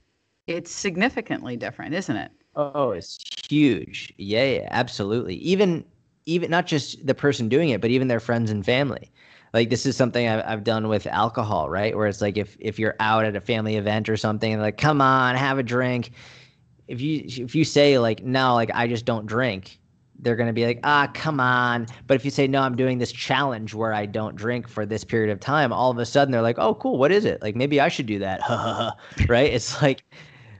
It's 0.46 0.72
significantly 0.72 1.58
different, 1.58 1.96
isn't 1.96 2.16
it? 2.16 2.32
Oh, 2.58 2.92
it's 2.92 3.20
huge. 3.50 4.12
Yeah, 4.18 4.44
yeah, 4.44 4.68
absolutely. 4.72 5.36
Even 5.36 5.86
even 6.26 6.52
not 6.52 6.66
just 6.66 7.06
the 7.06 7.16
person 7.16 7.48
doing 7.48 7.70
it, 7.70 7.80
but 7.80 7.92
even 7.92 8.08
their 8.10 8.20
friends 8.20 8.52
and 8.52 8.66
family. 8.66 9.12
Like 9.54 9.70
this 9.70 9.86
is 9.86 9.96
something 9.96 10.28
I've, 10.28 10.44
I've 10.46 10.64
done 10.64 10.90
with 10.90 11.08
alcohol, 11.08 11.70
right? 11.70 11.96
Where 11.96 12.08
it's 12.08 12.20
like 12.20 12.36
if 12.36 12.58
if 12.60 12.80
you're 12.80 12.96
out 13.00 13.26
at 13.26 13.36
a 13.36 13.42
family 13.42 13.76
event 13.76 14.10
or 14.10 14.18
something, 14.18 14.60
like 14.60 14.78
come 14.78 15.02
on, 15.02 15.36
have 15.36 15.60
a 15.60 15.64
drink. 15.64 16.12
If 16.88 17.00
you 17.00 17.24
if 17.26 17.54
you 17.54 17.64
say 17.64 18.00
like 18.00 18.24
no, 18.24 18.56
like 18.56 18.72
I 18.74 18.88
just 18.88 19.06
don't 19.06 19.28
drink, 19.28 19.80
they're 20.20 20.36
going 20.36 20.48
to 20.48 20.54
be 20.54 20.66
like, 20.66 20.80
ah, 20.84 21.10
come 21.14 21.40
on. 21.40 21.86
But 22.08 22.16
if 22.16 22.26
you 22.26 22.32
say, 22.32 22.48
no, 22.48 22.62
I'm 22.62 22.76
doing 22.76 22.98
this 22.98 23.12
challenge 23.12 23.76
where 23.76 23.94
I 23.94 24.08
don't 24.08 24.36
drink 24.36 24.68
for 24.68 24.86
this 24.86 25.04
period 25.04 25.32
of 25.32 25.40
time, 25.40 25.72
all 25.72 25.92
of 25.92 26.00
a 26.00 26.06
sudden 26.06 26.32
they're 26.32 26.42
like, 26.42 26.58
oh, 26.58 26.74
cool. 26.76 26.98
What 26.98 27.12
is 27.12 27.24
it? 27.24 27.42
Like, 27.42 27.56
maybe 27.56 27.80
I 27.80 27.88
should 27.88 28.08
do 28.08 28.20
that. 28.20 28.42
right? 29.28 29.54
It's 29.54 29.80
like, 29.82 30.04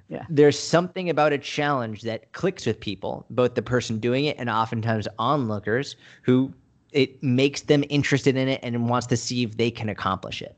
yeah. 0.10 0.26
there's 0.30 0.58
something 0.58 1.10
about 1.10 1.34
a 1.34 1.38
challenge 1.38 2.02
that 2.04 2.32
clicks 2.32 2.66
with 2.66 2.80
people, 2.80 3.26
both 3.30 3.56
the 3.56 3.62
person 3.62 4.00
doing 4.00 4.26
it 4.26 4.38
and 4.40 4.50
oftentimes 4.50 5.08
onlookers 5.20 5.96
who 6.22 6.54
it 6.92 7.22
makes 7.22 7.62
them 7.62 7.84
interested 7.90 8.38
in 8.38 8.48
it 8.48 8.60
and 8.64 8.90
wants 8.90 9.08
to 9.08 9.18
see 9.18 9.44
if 9.44 9.58
they 9.58 9.70
can 9.70 9.90
accomplish 9.90 10.42
it. 10.42 10.56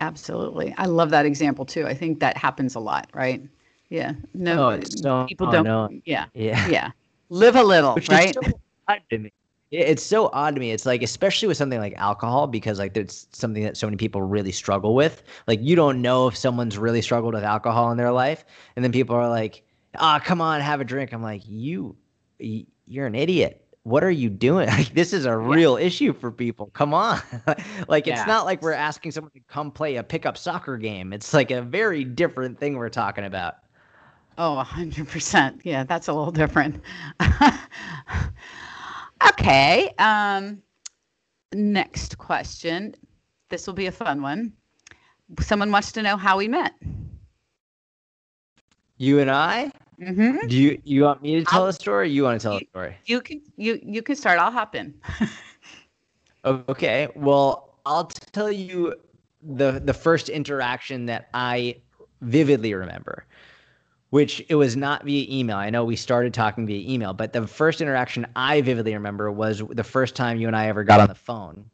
Absolutely. 0.00 0.74
I 0.78 0.86
love 0.86 1.10
that 1.10 1.26
example 1.26 1.64
too. 1.64 1.86
I 1.86 1.94
think 1.94 2.20
that 2.20 2.36
happens 2.36 2.74
a 2.74 2.80
lot, 2.80 3.08
right? 3.12 3.42
Yeah. 3.88 4.12
No, 4.34 4.70
oh, 4.70 4.80
so, 4.96 5.26
people 5.26 5.48
oh, 5.48 5.52
don't. 5.52 5.64
No. 5.64 5.88
Yeah. 6.04 6.26
Yeah. 6.34 6.68
Yeah 6.68 6.90
live 7.30 7.56
a 7.56 7.62
little, 7.62 7.94
Which 7.94 8.08
right? 8.08 8.36
it's 9.70 10.02
so 10.02 10.30
odd 10.32 10.54
to 10.54 10.60
me. 10.60 10.72
It's 10.72 10.84
like, 10.84 11.02
especially 11.02 11.46
with 11.46 11.56
something 11.56 11.78
like 11.78 11.94
alcohol, 11.96 12.46
because 12.46 12.78
like 12.78 12.96
it's 12.96 13.28
something 13.32 13.62
that 13.62 13.76
so 13.76 13.86
many 13.86 13.96
people 13.96 14.22
really 14.22 14.52
struggle 14.52 14.94
with. 14.94 15.22
Like 15.46 15.60
you 15.62 15.76
don't 15.76 16.02
know 16.02 16.26
if 16.26 16.36
someone's 16.36 16.76
really 16.76 17.02
struggled 17.02 17.34
with 17.34 17.44
alcohol 17.44 17.90
in 17.90 17.96
their 17.96 18.12
life, 18.12 18.44
and 18.74 18.84
then 18.84 18.90
people 18.90 19.14
are 19.14 19.28
like, 19.28 19.62
"Ah, 19.96 20.16
oh, 20.16 20.24
come 20.24 20.40
on, 20.40 20.60
have 20.60 20.80
a 20.80 20.84
drink." 20.84 21.12
I'm 21.12 21.22
like, 21.22 21.42
you, 21.46 21.96
you're 22.38 23.06
an 23.06 23.14
idiot. 23.14 23.64
What 23.84 24.04
are 24.04 24.10
you 24.10 24.28
doing? 24.28 24.68
Like 24.80 24.94
this 24.94 25.12
is 25.12 25.24
a 25.24 25.36
real 25.36 25.78
yeah. 25.78 25.86
issue 25.86 26.12
for 26.12 26.32
people. 26.32 26.66
Come 26.72 26.92
on. 26.92 27.20
like 27.88 28.06
it's 28.06 28.18
yeah. 28.18 28.24
not 28.24 28.46
like 28.46 28.62
we're 28.62 28.72
asking 28.72 29.12
someone 29.12 29.32
to 29.32 29.40
come 29.48 29.70
play 29.70 29.96
a 29.96 30.02
pickup 30.02 30.36
soccer 30.36 30.76
game. 30.76 31.12
It's 31.12 31.32
like 31.32 31.50
a 31.50 31.62
very 31.62 32.04
different 32.04 32.58
thing 32.58 32.76
we're 32.76 32.88
talking 32.88 33.24
about. 33.24 33.54
Oh, 34.38 34.64
100%. 34.66 35.60
Yeah, 35.64 35.84
that's 35.84 36.08
a 36.08 36.12
little 36.12 36.32
different. 36.32 36.82
okay. 39.28 39.92
Um, 39.98 40.62
next 41.52 42.18
question. 42.18 42.94
This 43.48 43.66
will 43.66 43.74
be 43.74 43.86
a 43.86 43.92
fun 43.92 44.22
one. 44.22 44.52
Someone 45.40 45.70
wants 45.70 45.92
to 45.92 46.02
know 46.02 46.16
how 46.16 46.38
we 46.38 46.48
met. 46.48 46.74
You 48.96 49.18
and 49.20 49.30
I? 49.30 49.72
Mm-hmm. 50.00 50.46
Do 50.46 50.56
you 50.56 50.80
you 50.84 51.02
want 51.02 51.22
me 51.22 51.36
to 51.36 51.44
tell 51.44 51.62
I'll, 51.62 51.68
a 51.68 51.72
story? 51.72 52.10
you 52.10 52.22
want 52.22 52.40
to 52.40 52.42
tell 52.42 52.54
you, 52.54 52.66
a 52.66 52.70
story? 52.70 52.96
You 53.06 53.20
can 53.20 53.42
you 53.56 53.78
you 53.82 54.02
can 54.02 54.16
start. 54.16 54.38
I'll 54.38 54.50
hop 54.50 54.74
in. 54.74 54.94
okay. 56.44 57.08
Well, 57.14 57.78
I'll 57.84 58.06
tell 58.32 58.50
you 58.50 58.94
the 59.42 59.80
the 59.84 59.92
first 59.94 60.28
interaction 60.28 61.06
that 61.06 61.28
I 61.34 61.76
vividly 62.22 62.74
remember 62.74 63.26
which 64.10 64.44
it 64.48 64.56
was 64.56 64.76
not 64.76 65.04
via 65.04 65.26
email. 65.30 65.56
I 65.56 65.70
know 65.70 65.84
we 65.84 65.96
started 65.96 66.34
talking 66.34 66.66
via 66.66 66.88
email, 66.92 67.12
but 67.12 67.32
the 67.32 67.46
first 67.46 67.80
interaction 67.80 68.26
I 68.36 68.60
vividly 68.60 68.92
remember 68.92 69.30
was 69.30 69.62
the 69.70 69.84
first 69.84 70.14
time 70.14 70.38
you 70.38 70.46
and 70.46 70.56
I 70.56 70.66
ever 70.66 70.84
got 70.84 71.00
on 71.00 71.08
the 71.08 71.14
phone, 71.14 71.70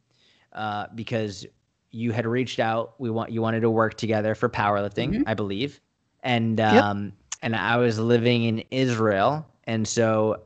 uh, 0.52 0.86
because 0.94 1.46
you 1.90 2.12
had 2.12 2.26
reached 2.26 2.60
out. 2.60 2.94
We 2.98 3.10
want 3.10 3.30
you 3.30 3.40
wanted 3.40 3.60
to 3.60 3.70
work 3.70 3.94
together 3.94 4.34
for 4.34 4.48
powerlifting, 4.48 5.10
mm-hmm. 5.10 5.22
I 5.26 5.34
believe, 5.34 5.80
and 6.22 6.60
um, 6.60 7.04
yep. 7.04 7.14
and 7.42 7.56
I 7.56 7.78
was 7.78 7.98
living 7.98 8.44
in 8.44 8.62
Israel, 8.70 9.46
and 9.64 9.88
so 9.88 10.42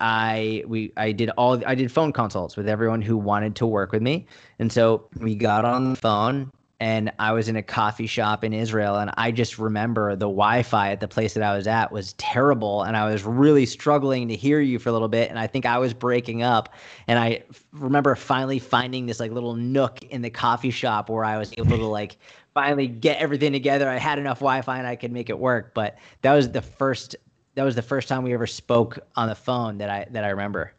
I 0.00 0.62
we 0.66 0.92
I 0.96 1.10
did 1.10 1.30
all 1.30 1.60
I 1.66 1.74
did 1.74 1.90
phone 1.90 2.12
consults 2.12 2.56
with 2.56 2.68
everyone 2.68 3.02
who 3.02 3.16
wanted 3.16 3.56
to 3.56 3.66
work 3.66 3.90
with 3.90 4.02
me, 4.02 4.26
and 4.60 4.72
so 4.72 5.08
we 5.18 5.34
got 5.34 5.64
on 5.64 5.90
the 5.90 5.96
phone 5.96 6.52
and 6.82 7.12
I 7.20 7.30
was 7.30 7.48
in 7.48 7.54
a 7.54 7.62
coffee 7.62 8.08
shop 8.08 8.42
in 8.42 8.52
Israel, 8.52 8.96
and 8.96 9.12
I 9.16 9.30
just 9.30 9.56
remember 9.56 10.16
the 10.16 10.26
Wi-Fi 10.26 10.90
at 10.90 10.98
the 10.98 11.06
place 11.06 11.32
that 11.34 11.42
I 11.44 11.56
was 11.56 11.68
at 11.68 11.92
was 11.92 12.14
terrible, 12.14 12.82
and 12.82 12.96
I 12.96 13.08
was 13.08 13.22
really 13.22 13.66
struggling 13.66 14.26
to 14.26 14.34
hear 14.34 14.60
you 14.60 14.80
for 14.80 14.88
a 14.88 14.92
little 14.92 15.06
bit, 15.06 15.30
and 15.30 15.38
I 15.38 15.46
think 15.46 15.64
I 15.64 15.78
was 15.78 15.94
breaking 15.94 16.42
up, 16.42 16.74
and 17.06 17.20
I 17.20 17.44
remember 17.70 18.16
finally 18.16 18.58
finding 18.58 19.06
this 19.06 19.20
like 19.20 19.30
little 19.30 19.54
nook 19.54 20.02
in 20.02 20.22
the 20.22 20.30
coffee 20.30 20.72
shop 20.72 21.08
where 21.08 21.24
I 21.24 21.38
was 21.38 21.54
able 21.56 21.78
to 21.78 21.86
like 21.86 22.16
finally 22.52 22.88
get 22.88 23.18
everything 23.18 23.52
together. 23.52 23.88
I 23.88 23.98
had 23.98 24.18
enough 24.18 24.40
Wi-Fi 24.40 24.76
and 24.76 24.86
I 24.88 24.96
could 24.96 25.12
make 25.12 25.30
it 25.30 25.38
work, 25.38 25.74
but 25.74 25.98
that 26.22 26.34
was 26.34 26.50
the 26.50 26.62
first 26.62 27.14
that 27.54 27.62
was 27.62 27.76
the 27.76 27.82
first 27.82 28.08
time 28.08 28.24
we 28.24 28.34
ever 28.34 28.48
spoke 28.48 28.98
on 29.14 29.28
the 29.28 29.36
phone 29.36 29.78
that 29.78 29.88
I 29.88 30.06
that 30.10 30.24
I 30.24 30.30
remember. 30.30 30.72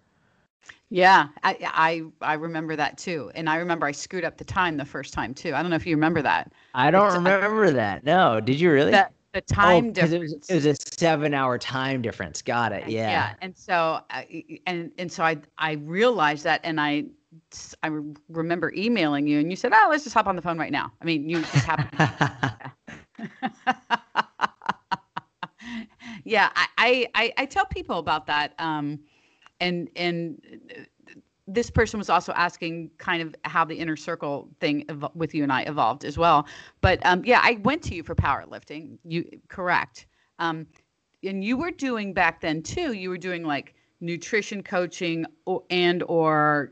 Yeah, 0.94 1.30
I, 1.42 1.58
I 1.64 2.04
I 2.22 2.34
remember 2.36 2.76
that 2.76 3.00
too, 3.00 3.32
and 3.34 3.50
I 3.50 3.56
remember 3.56 3.88
I 3.88 3.92
screwed 3.92 4.24
up 4.24 4.38
the 4.38 4.44
time 4.44 4.78
the 4.78 4.86
first 4.86 5.12
time 5.12 5.34
too. 5.34 5.56
I 5.56 5.64
don't 5.64 5.72
know 5.72 5.76
if 5.76 5.88
you 5.88 5.96
remember 5.96 6.22
that. 6.22 6.54
I 6.76 6.92
don't 6.92 7.08
it's, 7.08 7.16
remember 7.16 7.66
I, 7.66 7.72
that. 7.72 8.04
No, 8.04 8.40
did 8.40 8.62
you 8.62 8.72
really? 8.72 8.92
The, 8.92 9.10
the 9.34 9.40
oh, 9.40 9.56
time 9.56 9.88
oh, 9.88 9.92
difference. 9.92 10.14
It 10.14 10.20
was, 10.20 10.50
it 10.52 10.54
was, 10.54 10.66
a 10.68 10.76
seven-hour 10.76 11.58
time 11.58 12.04
difference. 12.04 12.44
Got 12.44 12.74
it. 12.74 12.88
Yeah. 12.88 13.10
Yeah, 13.10 13.34
and 13.42 13.58
so 13.58 14.02
and 14.68 14.92
and 15.00 15.12
so 15.12 15.24
I 15.24 15.38
I 15.58 15.72
realized 15.72 16.44
that, 16.44 16.62
and 16.64 16.80
I 16.80 17.06
I 17.82 17.90
remember 18.30 18.72
emailing 18.78 19.26
you, 19.26 19.40
and 19.40 19.50
you 19.50 19.56
said, 19.56 19.74
"Oh, 19.74 19.88
let's 19.90 20.04
just 20.04 20.14
hop 20.14 20.28
on 20.28 20.36
the 20.36 20.44
phone 20.44 20.60
right 20.60 20.72
now." 20.72 20.92
I 21.02 21.06
mean, 21.06 21.28
you 21.28 21.40
just 21.40 21.66
happened. 21.66 21.90
yeah, 26.24 26.50
I, 26.78 27.08
I 27.16 27.34
I 27.36 27.46
tell 27.48 27.66
people 27.66 27.98
about 27.98 28.28
that. 28.28 28.54
Um, 28.60 29.00
and 29.64 29.90
and 29.96 30.42
this 31.48 31.70
person 31.70 31.98
was 31.98 32.10
also 32.10 32.32
asking 32.34 32.90
kind 32.98 33.22
of 33.22 33.36
how 33.44 33.66
the 33.66 33.76
inner 33.76 33.98
circle 33.98 34.50
thing 34.60 34.86
ev- 34.90 35.12
with 35.14 35.34
you 35.34 35.44
and 35.44 35.52
I 35.52 35.64
evolved 35.64 36.06
as 36.06 36.18
well. 36.18 36.48
But 36.82 37.06
um, 37.06 37.24
yeah, 37.26 37.42
I 37.44 37.60
went 37.64 37.82
to 37.84 37.96
you 37.96 38.04
for 38.04 38.16
powerlifting. 38.16 38.98
You 39.04 39.26
correct. 39.50 40.08
Um, 40.40 40.68
and 41.24 41.44
you 41.44 41.58
were 41.58 41.72
doing 41.72 42.14
back 42.14 42.42
then 42.42 42.62
too. 42.62 42.94
You 42.94 43.10
were 43.10 43.18
doing 43.18 43.44
like 43.44 43.76
nutrition 44.00 44.64
coaching 44.64 45.26
or, 45.46 45.64
and 45.70 46.04
or 46.04 46.72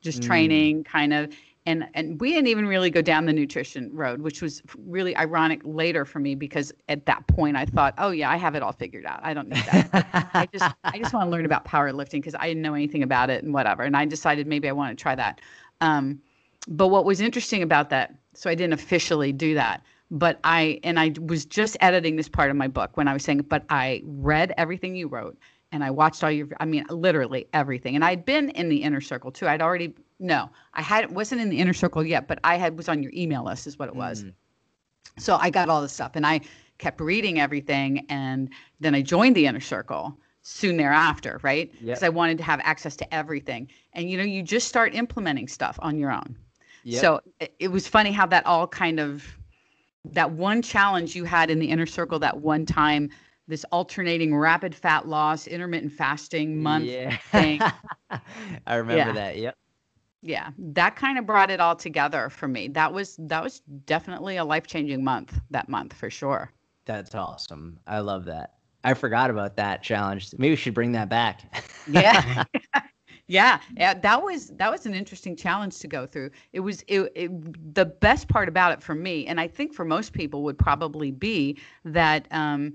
just 0.00 0.20
mm. 0.20 0.26
training 0.26 0.84
kind 0.84 1.12
of 1.12 1.32
and 1.66 1.86
and 1.94 2.20
we 2.20 2.30
didn't 2.30 2.48
even 2.48 2.66
really 2.66 2.90
go 2.90 3.00
down 3.00 3.26
the 3.26 3.32
nutrition 3.32 3.90
road 3.92 4.20
which 4.20 4.42
was 4.42 4.62
really 4.86 5.16
ironic 5.16 5.60
later 5.64 6.04
for 6.04 6.18
me 6.18 6.34
because 6.34 6.72
at 6.88 7.06
that 7.06 7.26
point 7.28 7.56
i 7.56 7.64
thought 7.64 7.94
oh 7.98 8.10
yeah 8.10 8.30
i 8.30 8.36
have 8.36 8.54
it 8.54 8.62
all 8.62 8.72
figured 8.72 9.06
out 9.06 9.20
i 9.22 9.32
don't 9.32 9.48
need 9.48 9.64
that 9.66 10.30
i 10.34 10.46
just 10.52 10.74
i 10.84 10.98
just 10.98 11.12
want 11.14 11.26
to 11.26 11.30
learn 11.30 11.44
about 11.44 11.64
powerlifting 11.64 12.12
because 12.12 12.34
i 12.38 12.46
didn't 12.46 12.62
know 12.62 12.74
anything 12.74 13.02
about 13.02 13.30
it 13.30 13.42
and 13.44 13.54
whatever 13.54 13.82
and 13.82 13.96
i 13.96 14.04
decided 14.04 14.46
maybe 14.46 14.68
i 14.68 14.72
want 14.72 14.96
to 14.96 15.00
try 15.00 15.14
that 15.14 15.40
um, 15.80 16.20
but 16.68 16.88
what 16.88 17.04
was 17.04 17.20
interesting 17.20 17.62
about 17.62 17.90
that 17.90 18.14
so 18.34 18.50
i 18.50 18.54
didn't 18.54 18.72
officially 18.72 19.32
do 19.32 19.54
that 19.54 19.82
but 20.10 20.40
i 20.44 20.80
and 20.82 20.98
i 20.98 21.12
was 21.20 21.44
just 21.44 21.76
editing 21.80 22.16
this 22.16 22.28
part 22.28 22.50
of 22.50 22.56
my 22.56 22.68
book 22.68 22.96
when 22.96 23.06
i 23.08 23.12
was 23.12 23.22
saying 23.22 23.38
but 23.48 23.64
i 23.70 24.02
read 24.04 24.52
everything 24.56 24.96
you 24.96 25.06
wrote 25.06 25.36
and 25.72 25.82
I 25.82 25.90
watched 25.90 26.22
all 26.22 26.30
your 26.30 26.48
I 26.60 26.66
mean 26.66 26.84
literally 26.90 27.48
everything. 27.54 27.94
And 27.94 28.04
I'd 28.04 28.24
been 28.24 28.50
in 28.50 28.68
the 28.68 28.82
inner 28.82 29.00
circle 29.00 29.32
too. 29.32 29.48
I'd 29.48 29.62
already 29.62 29.94
no, 30.22 30.48
I 30.74 30.82
had 30.82 31.10
wasn't 31.10 31.40
in 31.40 31.50
the 31.50 31.58
inner 31.58 31.72
circle 31.72 32.04
yet, 32.04 32.28
but 32.28 32.38
I 32.44 32.56
had 32.56 32.76
was 32.76 32.88
on 32.88 33.02
your 33.02 33.12
email 33.14 33.44
list 33.44 33.66
is 33.66 33.78
what 33.78 33.88
it 33.88 33.96
was. 33.96 34.22
Mm. 34.22 34.32
So 35.18 35.36
I 35.36 35.50
got 35.50 35.68
all 35.68 35.82
this 35.82 35.92
stuff 35.92 36.12
and 36.14 36.24
I 36.24 36.40
kept 36.78 37.00
reading 37.00 37.40
everything 37.40 38.06
and 38.08 38.48
then 38.80 38.94
I 38.94 39.02
joined 39.02 39.36
the 39.36 39.46
inner 39.46 39.60
circle 39.60 40.16
soon 40.42 40.76
thereafter, 40.76 41.40
right? 41.42 41.70
Because 41.72 41.86
yep. 41.86 42.02
I 42.02 42.08
wanted 42.08 42.38
to 42.38 42.44
have 42.44 42.60
access 42.62 42.96
to 42.96 43.14
everything. 43.14 43.68
And 43.92 44.08
you 44.08 44.16
know, 44.16 44.24
you 44.24 44.42
just 44.42 44.68
start 44.68 44.94
implementing 44.94 45.48
stuff 45.48 45.78
on 45.82 45.98
your 45.98 46.12
own. 46.12 46.36
Yep. 46.84 47.00
So 47.00 47.20
it, 47.40 47.54
it 47.58 47.68
was 47.68 47.86
funny 47.88 48.12
how 48.12 48.26
that 48.26 48.46
all 48.46 48.66
kind 48.66 49.00
of 49.00 49.24
that 50.04 50.30
one 50.30 50.62
challenge 50.62 51.14
you 51.14 51.24
had 51.24 51.50
in 51.50 51.58
the 51.58 51.66
inner 51.66 51.86
circle 51.86 52.18
that 52.20 52.40
one 52.40 52.64
time 52.64 53.10
this 53.48 53.64
alternating 53.72 54.34
rapid 54.36 54.74
fat 54.74 55.06
loss 55.08 55.46
intermittent 55.46 55.92
fasting 55.92 56.62
month 56.62 56.84
yeah. 56.84 57.16
thing 57.16 57.60
I 58.66 58.76
remember 58.76 59.10
Yeah. 59.10 59.12
that. 59.12 59.36
Yep. 59.36 59.56
Yeah 60.22 60.50
that 60.58 60.96
kind 60.96 61.18
of 61.18 61.26
brought 61.26 61.50
it 61.50 61.60
all 61.60 61.76
together 61.76 62.30
for 62.30 62.48
me 62.48 62.68
that 62.68 62.92
was 62.92 63.16
that 63.18 63.42
was 63.42 63.60
definitely 63.86 64.36
a 64.36 64.44
life-changing 64.44 65.04
month 65.04 65.40
that 65.50 65.68
month 65.68 65.92
for 65.94 66.10
sure 66.10 66.52
That's 66.86 67.14
awesome. 67.14 67.80
I 67.86 68.00
love 68.00 68.24
that. 68.26 68.54
I 68.84 68.94
forgot 68.94 69.30
about 69.30 69.56
that 69.56 69.82
challenge. 69.82 70.30
Maybe 70.38 70.50
we 70.50 70.56
should 70.56 70.74
bring 70.74 70.92
that 70.92 71.08
back. 71.08 71.42
yeah 71.86 72.22
yeah 73.28 73.60
yeah 73.76 73.94
that 73.94 74.22
was 74.22 74.48
that 74.56 74.70
was 74.70 74.86
an 74.86 74.94
interesting 74.94 75.36
challenge 75.36 75.78
to 75.78 75.88
go 75.88 76.06
through 76.06 76.30
it 76.52 76.60
was 76.60 76.82
it, 76.88 77.10
it 77.14 77.74
the 77.74 77.84
best 77.86 78.28
part 78.28 78.48
about 78.48 78.72
it 78.72 78.82
for 78.82 78.94
me 78.94 79.26
and 79.26 79.40
i 79.40 79.46
think 79.48 79.72
for 79.74 79.84
most 79.84 80.12
people 80.12 80.42
would 80.42 80.58
probably 80.58 81.10
be 81.10 81.58
that 81.84 82.26
um 82.30 82.74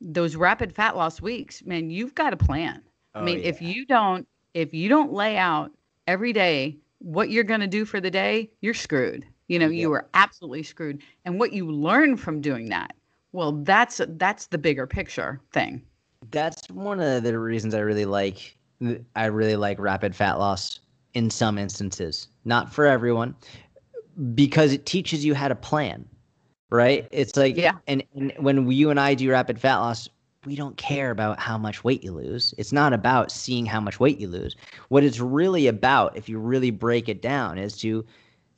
those 0.00 0.36
rapid 0.36 0.72
fat 0.72 0.96
loss 0.96 1.20
weeks 1.20 1.64
man 1.64 1.90
you've 1.90 2.14
got 2.14 2.32
a 2.32 2.36
plan 2.36 2.82
i 3.20 3.22
Oh, 3.22 3.24
mean 3.24 3.40
if 3.40 3.60
you 3.60 3.86
don't 3.86 4.26
if 4.54 4.74
you 4.74 4.88
don't 4.88 5.12
lay 5.12 5.36
out 5.36 5.72
every 6.06 6.32
day 6.32 6.78
what 7.02 7.30
you're 7.30 7.44
going 7.44 7.60
to 7.60 7.66
do 7.68 7.84
for 7.84 8.00
the 8.00 8.10
day 8.10 8.50
you're 8.60 8.74
screwed 8.74 9.26
you 9.48 9.58
know 9.58 9.68
you 9.68 9.92
Yep. 9.92 9.92
are 9.92 10.08
absolutely 10.14 10.62
screwed 10.62 11.02
and 11.24 11.38
what 11.38 11.52
you 11.52 11.70
learn 11.70 12.16
from 12.16 12.40
doing 12.40 12.68
that 12.70 12.94
well 13.32 13.52
that's 13.64 14.00
that's 14.10 14.46
the 14.48 14.58
bigger 14.58 14.86
picture 14.86 15.40
thing 15.52 15.82
That's 16.30 16.68
one 16.70 17.00
of 17.00 17.22
the 17.24 17.38
reasons 17.38 17.74
I 17.74 17.80
really 17.80 18.04
like 18.06 18.56
I 19.16 19.26
really 19.26 19.56
like 19.56 19.78
rapid 19.78 20.14
fat 20.16 20.34
loss 20.38 20.80
in 21.14 21.30
some 21.30 21.58
instances. 21.58 22.28
Not 22.44 22.72
for 22.72 22.86
everyone 22.86 23.36
because 24.34 24.72
it 24.72 24.86
teaches 24.86 25.24
you 25.24 25.34
how 25.34 25.48
to 25.48 25.54
plan. 25.54 26.08
Right? 26.70 27.08
It's 27.12 27.36
like 27.36 27.56
Yeah. 27.56 27.78
and, 27.86 28.02
and 28.14 28.32
when 28.38 28.70
you 28.70 28.90
and 28.90 29.00
I 29.00 29.14
do 29.14 29.30
rapid 29.30 29.60
fat 29.60 29.78
loss, 29.78 30.08
we 30.44 30.56
don't 30.56 30.76
care 30.76 31.10
about 31.10 31.38
how 31.38 31.56
much 31.56 31.84
weight 31.84 32.02
you 32.02 32.12
lose. 32.12 32.52
It's 32.58 32.72
not 32.72 32.92
about 32.92 33.30
seeing 33.30 33.64
how 33.64 33.80
much 33.80 34.00
weight 34.00 34.18
you 34.18 34.28
lose. 34.28 34.56
What 34.88 35.04
it's 35.04 35.20
really 35.20 35.68
about, 35.68 36.16
if 36.16 36.28
you 36.28 36.38
really 36.38 36.70
break 36.70 37.08
it 37.08 37.22
down, 37.22 37.58
is 37.58 37.76
to 37.78 38.04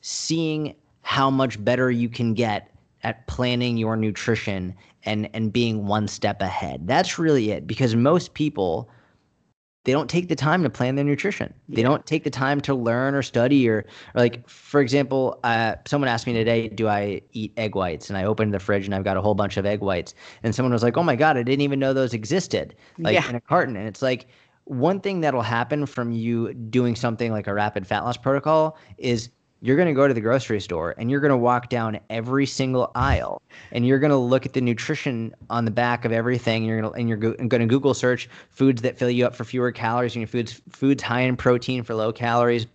seeing 0.00 0.74
how 1.02 1.30
much 1.30 1.62
better 1.62 1.90
you 1.90 2.08
can 2.08 2.32
get 2.32 2.70
at 3.02 3.26
planning 3.26 3.76
your 3.76 3.96
nutrition 3.96 4.74
and 5.04 5.28
and 5.34 5.52
being 5.52 5.86
one 5.86 6.08
step 6.08 6.40
ahead. 6.40 6.86
That's 6.86 7.18
really 7.18 7.50
it 7.50 7.66
because 7.66 7.94
most 7.94 8.32
people 8.32 8.88
they 9.84 9.92
don't 9.92 10.08
take 10.08 10.28
the 10.28 10.34
time 10.36 10.62
to 10.62 10.70
plan 10.70 10.94
their 10.94 11.04
nutrition. 11.04 11.52
They 11.68 11.82
don't 11.82 12.06
take 12.06 12.24
the 12.24 12.30
time 12.30 12.60
to 12.62 12.74
learn 12.74 13.14
or 13.14 13.22
study 13.22 13.68
or, 13.68 13.78
or 14.14 14.20
like 14.22 14.48
for 14.48 14.80
example, 14.80 15.38
uh, 15.44 15.76
someone 15.86 16.08
asked 16.08 16.26
me 16.26 16.32
today, 16.32 16.68
do 16.68 16.88
I 16.88 17.20
eat 17.32 17.52
egg 17.56 17.74
whites? 17.74 18.08
And 18.08 18.16
I 18.16 18.24
opened 18.24 18.54
the 18.54 18.58
fridge 18.58 18.86
and 18.86 18.94
I've 18.94 19.04
got 19.04 19.16
a 19.16 19.20
whole 19.22 19.34
bunch 19.34 19.56
of 19.58 19.66
egg 19.66 19.80
whites. 19.80 20.14
And 20.42 20.54
someone 20.54 20.72
was 20.72 20.82
like, 20.82 20.96
"Oh 20.96 21.02
my 21.02 21.16
god, 21.16 21.36
I 21.36 21.42
didn't 21.42 21.60
even 21.62 21.78
know 21.78 21.92
those 21.92 22.14
existed." 22.14 22.74
Like 23.02 23.14
Yeah. 23.14 23.28
in 23.28 23.34
a 23.34 23.40
carton. 23.40 23.76
And 23.76 23.86
it's 23.86 24.02
like 24.02 24.26
one 24.64 25.00
thing 25.00 25.20
that'll 25.20 25.42
happen 25.42 25.86
from 25.86 26.12
you 26.12 26.54
doing 26.54 26.96
something 26.96 27.30
like 27.32 27.46
a 27.46 27.54
rapid 27.54 27.86
fat 27.86 28.00
loss 28.04 28.16
protocol 28.16 28.78
is 28.98 29.28
you're 29.64 29.76
going 29.76 29.88
to 29.88 29.94
go 29.94 30.06
to 30.06 30.12
the 30.12 30.20
grocery 30.20 30.60
store 30.60 30.94
and 30.98 31.10
you're 31.10 31.20
going 31.20 31.30
to 31.30 31.38
walk 31.38 31.70
down 31.70 31.98
every 32.10 32.44
single 32.44 32.90
aisle 32.94 33.40
and 33.72 33.86
you're 33.86 33.98
going 33.98 34.10
to 34.10 34.16
look 34.16 34.44
at 34.44 34.52
the 34.52 34.60
nutrition 34.60 35.34
on 35.48 35.64
the 35.64 35.70
back 35.70 36.04
of 36.04 36.12
everything 36.12 36.64
and 36.64 36.66
you're 36.66 36.82
going 36.82 36.92
to 36.92 36.98
and 37.00 37.08
you're 37.08 37.16
go, 37.16 37.32
going 37.48 37.62
to 37.62 37.66
google 37.66 37.94
search 37.94 38.28
foods 38.50 38.82
that 38.82 38.98
fill 38.98 39.08
you 39.08 39.24
up 39.24 39.34
for 39.34 39.42
fewer 39.44 39.72
calories 39.72 40.14
and 40.14 40.20
your 40.20 40.28
foods 40.28 40.60
foods 40.68 41.02
high 41.02 41.22
in 41.22 41.34
protein 41.34 41.82
for 41.82 41.94
low 41.94 42.12
calories. 42.12 42.66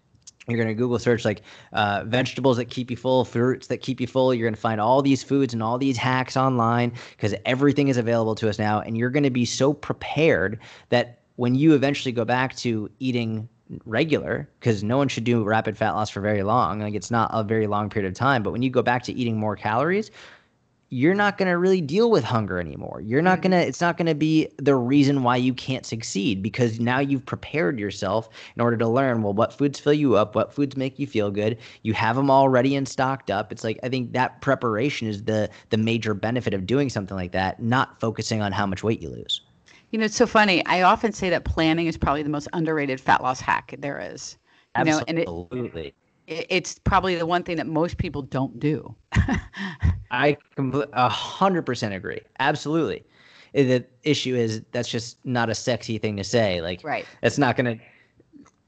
You're 0.48 0.58
going 0.58 0.68
to 0.68 0.74
google 0.74 0.98
search 0.98 1.26
like 1.26 1.44
uh, 1.74 2.06
vegetables 2.08 2.58
that 2.58 2.72
keep 2.72 2.90
you 2.90 2.98
full 2.98 3.24
fruits 3.24 3.68
that 3.68 3.84
keep 3.84 4.02
you 4.02 4.08
full. 4.08 4.34
You're 4.34 4.48
going 4.48 4.56
to 4.56 4.60
find 4.60 4.82
all 4.82 5.04
these 5.04 5.22
foods 5.22 5.54
and 5.54 5.62
all 5.62 5.78
these 5.78 5.96
hacks 5.96 6.36
online 6.36 6.92
because 7.12 7.36
everything 7.46 7.90
is 7.90 7.98
available 7.98 8.34
to 8.34 8.50
us 8.50 8.58
now. 8.58 8.82
And 8.82 8.98
you're 8.98 9.12
going 9.12 9.22
to 9.22 9.30
be 9.30 9.46
so 9.46 9.74
prepared 9.74 10.60
that 10.90 11.20
when 11.36 11.54
you 11.54 11.76
eventually 11.76 12.12
go 12.12 12.26
back 12.26 12.56
to 12.58 12.90
eating 12.98 13.48
regular 13.86 14.50
because 14.60 14.84
no 14.84 14.98
one 14.98 15.08
should 15.08 15.24
do 15.24 15.44
rapid 15.44 15.78
fat 15.78 15.92
loss 15.92 16.10
for 16.10 16.22
very 16.22 16.44
long 16.44 16.80
like 16.80 16.96
it's 16.96 17.12
not 17.12 17.30
a 17.34 17.44
very 17.44 17.68
long 17.68 17.90
period 17.90 18.10
of 18.10 18.16
time. 18.16 18.42
But 18.42 18.52
when 18.52 18.62
you 18.62 18.70
go 18.70 18.82
back 18.82 19.04
to 19.04 19.14
eating 19.14 19.38
more 19.38 19.56
calories 19.56 20.12
you're 20.92 21.16
not 21.16 21.38
going 21.38 21.48
to 21.48 21.58
really 21.58 21.82
deal 21.82 22.10
with 22.10 22.24
hunger 22.24 22.60
anymore. 22.60 23.02
You're 23.02 23.22
not 23.22 23.42
mm-hmm. 23.42 23.52
going 23.52 23.64
to 23.64 23.68
it's 23.68 23.82
not 23.82 23.98
going 23.98 24.08
to 24.08 24.16
be 24.16 24.50
the 24.58 24.76
reason 24.76 25.24
why 25.24 25.36
you 25.36 25.54
can't 25.54 25.86
succeed 25.86 26.42
because 26.42 26.80
now 26.80 27.00
you've 27.00 27.26
prepared 27.26 27.80
yourself 27.80 28.30
in 28.56 28.62
order 28.62 28.78
to 28.78 28.88
learn 28.88 29.22
well 29.22 29.34
what 29.34 29.54
foods 29.54 29.80
fill 29.80 29.94
you 29.94 30.16
up 30.16 30.36
what 30.36 30.54
foods 30.54 30.76
make 30.76 30.98
you 30.98 31.06
feel 31.06 31.30
good. 31.30 31.58
You 31.84 31.94
have 31.94 32.16
them 32.16 32.32
all 32.32 32.50
ready 32.50 32.76
and 32.76 32.88
stocked 32.88 33.30
up. 33.30 33.52
It's 33.52 33.64
like 33.64 33.80
i 33.84 33.90
think 33.90 34.14
that 34.14 34.42
preparation 34.42 35.08
is 35.08 35.24
the 35.24 35.50
the 35.70 35.78
major 35.78 36.14
benefit 36.14 36.54
of 36.54 36.66
doing 36.66 36.90
something 36.90 37.16
like 37.16 37.32
that 37.34 37.62
not 37.62 38.00
focusing 38.00 38.42
on 38.42 38.52
how 38.52 38.66
much 38.66 38.84
weight 38.84 39.02
you 39.02 39.10
lose 39.10 39.42
You 39.92 40.00
know, 40.00 40.06
it's 40.06 40.16
so 40.16 40.28
funny. 40.28 40.66
I 40.66 40.84
often 40.84 41.14
say 41.14 41.30
that 41.30 41.46
planning 41.46 41.88
is 41.88 41.98
probably 41.98 42.24
the 42.24 42.30
most 42.30 42.48
underrated 42.54 43.00
fat 43.00 43.22
loss 43.24 43.40
hack 43.40 43.76
there 43.80 44.00
is. 44.00 44.38
You 44.78 44.86
know, 44.86 45.02
and 45.08 45.18
it, 45.18 45.22
absolutely 45.24 45.96
it's 46.30 46.78
probably 46.80 47.16
the 47.16 47.26
one 47.26 47.44
thing 47.44 47.58
that 47.58 47.68
most 47.68 47.98
people 47.98 48.22
don't 48.22 48.60
do. 48.60 48.96
I 50.12 50.38
a 50.94 51.10
hundred 51.10 51.66
percent 51.66 51.94
agree. 51.94 52.22
Absolutely. 52.40 53.04
The 53.54 53.84
issue 54.04 54.36
is 54.36 54.62
that's 54.72 54.90
just 54.90 55.18
not 55.26 55.50
a 55.50 55.56
sexy 55.56 55.98
thing 55.98 56.18
to 56.18 56.24
say. 56.24 56.62
Like, 56.62 56.84
Right. 56.84 57.06
It's 57.24 57.38
not 57.38 57.58
gonna. 57.58 57.78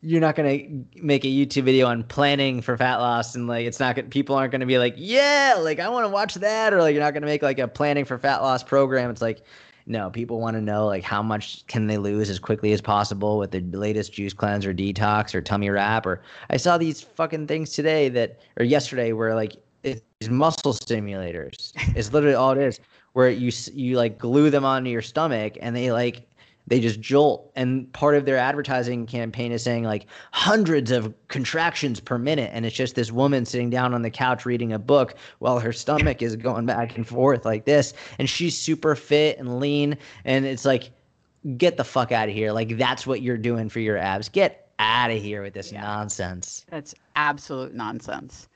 You're 0.03 0.21
not 0.21 0.35
gonna 0.35 0.57
make 0.95 1.23
a 1.23 1.27
YouTube 1.27 1.63
video 1.63 1.85
on 1.85 2.03
planning 2.03 2.61
for 2.63 2.75
fat 2.75 2.97
loss, 2.97 3.35
and 3.35 3.47
like, 3.47 3.67
it's 3.67 3.79
not 3.79 3.95
gonna. 3.95 4.07
People 4.07 4.35
aren't 4.35 4.51
gonna 4.51 4.65
be 4.65 4.79
like, 4.79 4.95
yeah, 4.97 5.55
like 5.59 5.79
I 5.79 5.87
want 5.89 6.05
to 6.05 6.09
watch 6.09 6.33
that, 6.35 6.73
or 6.73 6.81
like 6.81 6.95
you're 6.95 7.03
not 7.03 7.13
gonna 7.13 7.27
make 7.27 7.43
like 7.43 7.59
a 7.59 7.67
planning 7.67 8.05
for 8.05 8.17
fat 8.17 8.41
loss 8.41 8.63
program. 8.63 9.11
It's 9.11 9.21
like, 9.21 9.43
no, 9.91 10.09
people 10.09 10.39
want 10.39 10.55
to 10.55 10.61
know 10.61 10.87
like 10.87 11.03
how 11.03 11.21
much 11.21 11.67
can 11.67 11.87
they 11.87 11.97
lose 11.97 12.29
as 12.29 12.39
quickly 12.39 12.71
as 12.71 12.79
possible 12.79 13.37
with 13.37 13.51
the 13.51 13.59
latest 13.59 14.13
juice 14.13 14.33
cleanse 14.33 14.65
or 14.65 14.73
detox 14.73 15.35
or 15.35 15.41
tummy 15.41 15.69
wrap. 15.69 16.05
Or 16.05 16.21
I 16.49 16.57
saw 16.57 16.77
these 16.77 17.01
fucking 17.01 17.47
things 17.47 17.71
today 17.71 18.07
that 18.09 18.39
or 18.57 18.63
yesterday 18.63 19.11
where 19.11 19.35
like 19.35 19.57
it's 19.83 20.29
muscle 20.29 20.73
stimulators. 20.73 21.73
It's 21.95 22.13
literally 22.13 22.35
all 22.35 22.53
it 22.53 22.57
is. 22.59 22.79
Where 23.13 23.29
you 23.29 23.51
you 23.73 23.97
like 23.97 24.17
glue 24.17 24.49
them 24.49 24.63
onto 24.63 24.89
your 24.89 25.01
stomach 25.01 25.57
and 25.61 25.75
they 25.75 25.91
like 25.91 26.25
they 26.71 26.79
just 26.79 27.01
jolt. 27.01 27.51
And 27.55 27.91
part 27.93 28.15
of 28.15 28.25
their 28.25 28.37
advertising 28.37 29.05
campaign 29.05 29.51
is 29.51 29.61
saying 29.61 29.83
like 29.83 30.07
hundreds 30.31 30.89
of 30.89 31.13
contractions 31.27 31.99
per 31.99 32.17
minute, 32.17 32.49
and 32.53 32.65
it's 32.65 32.75
just 32.75 32.95
this 32.95 33.11
woman 33.11 33.45
sitting 33.45 33.69
down 33.69 33.93
on 33.93 34.01
the 34.01 34.09
couch 34.09 34.45
reading 34.45 34.71
a 34.73 34.79
book 34.79 35.15
while 35.39 35.59
her 35.59 35.73
stomach 35.73 36.21
is 36.21 36.35
going 36.35 36.65
back 36.65 36.95
and 36.95 37.05
forth 37.07 37.45
like 37.45 37.65
this, 37.65 37.93
and 38.17 38.29
she's 38.29 38.57
super 38.57 38.95
fit 38.95 39.37
and 39.37 39.59
lean, 39.59 39.97
and 40.25 40.45
it's 40.45 40.65
like. 40.65 40.91
Get 41.57 41.75
the 41.75 41.83
fuck 41.83 42.11
out 42.11 42.29
of 42.29 42.35
here. 42.35 42.51
Like, 42.51 42.77
that's 42.77 43.07
what 43.07 43.23
you're 43.23 43.35
doing 43.35 43.67
for 43.67 43.79
your 43.79 43.97
abs. 43.97 44.29
Get 44.29 44.69
out 44.77 45.09
of 45.09 45.19
here 45.19 45.41
with 45.41 45.55
this 45.55 45.71
Yeah. 45.71 45.81
nonsense. 45.81 46.67
That's 46.69 46.93
absolute 47.15 47.73
nonsense. 47.73 48.47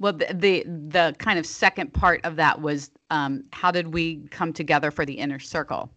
Well, 0.00 0.12
the, 0.12 0.26
the 0.34 0.64
the 0.66 1.14
kind 1.20 1.38
of 1.38 1.46
second 1.46 1.92
part 1.94 2.20
of 2.24 2.34
that 2.34 2.60
was 2.60 2.90
um, 3.10 3.44
how 3.52 3.70
did 3.70 3.94
we 3.94 4.26
come 4.32 4.52
together 4.52 4.90
for 4.90 5.06
the 5.06 5.12
inner 5.12 5.38
circle? 5.38 5.88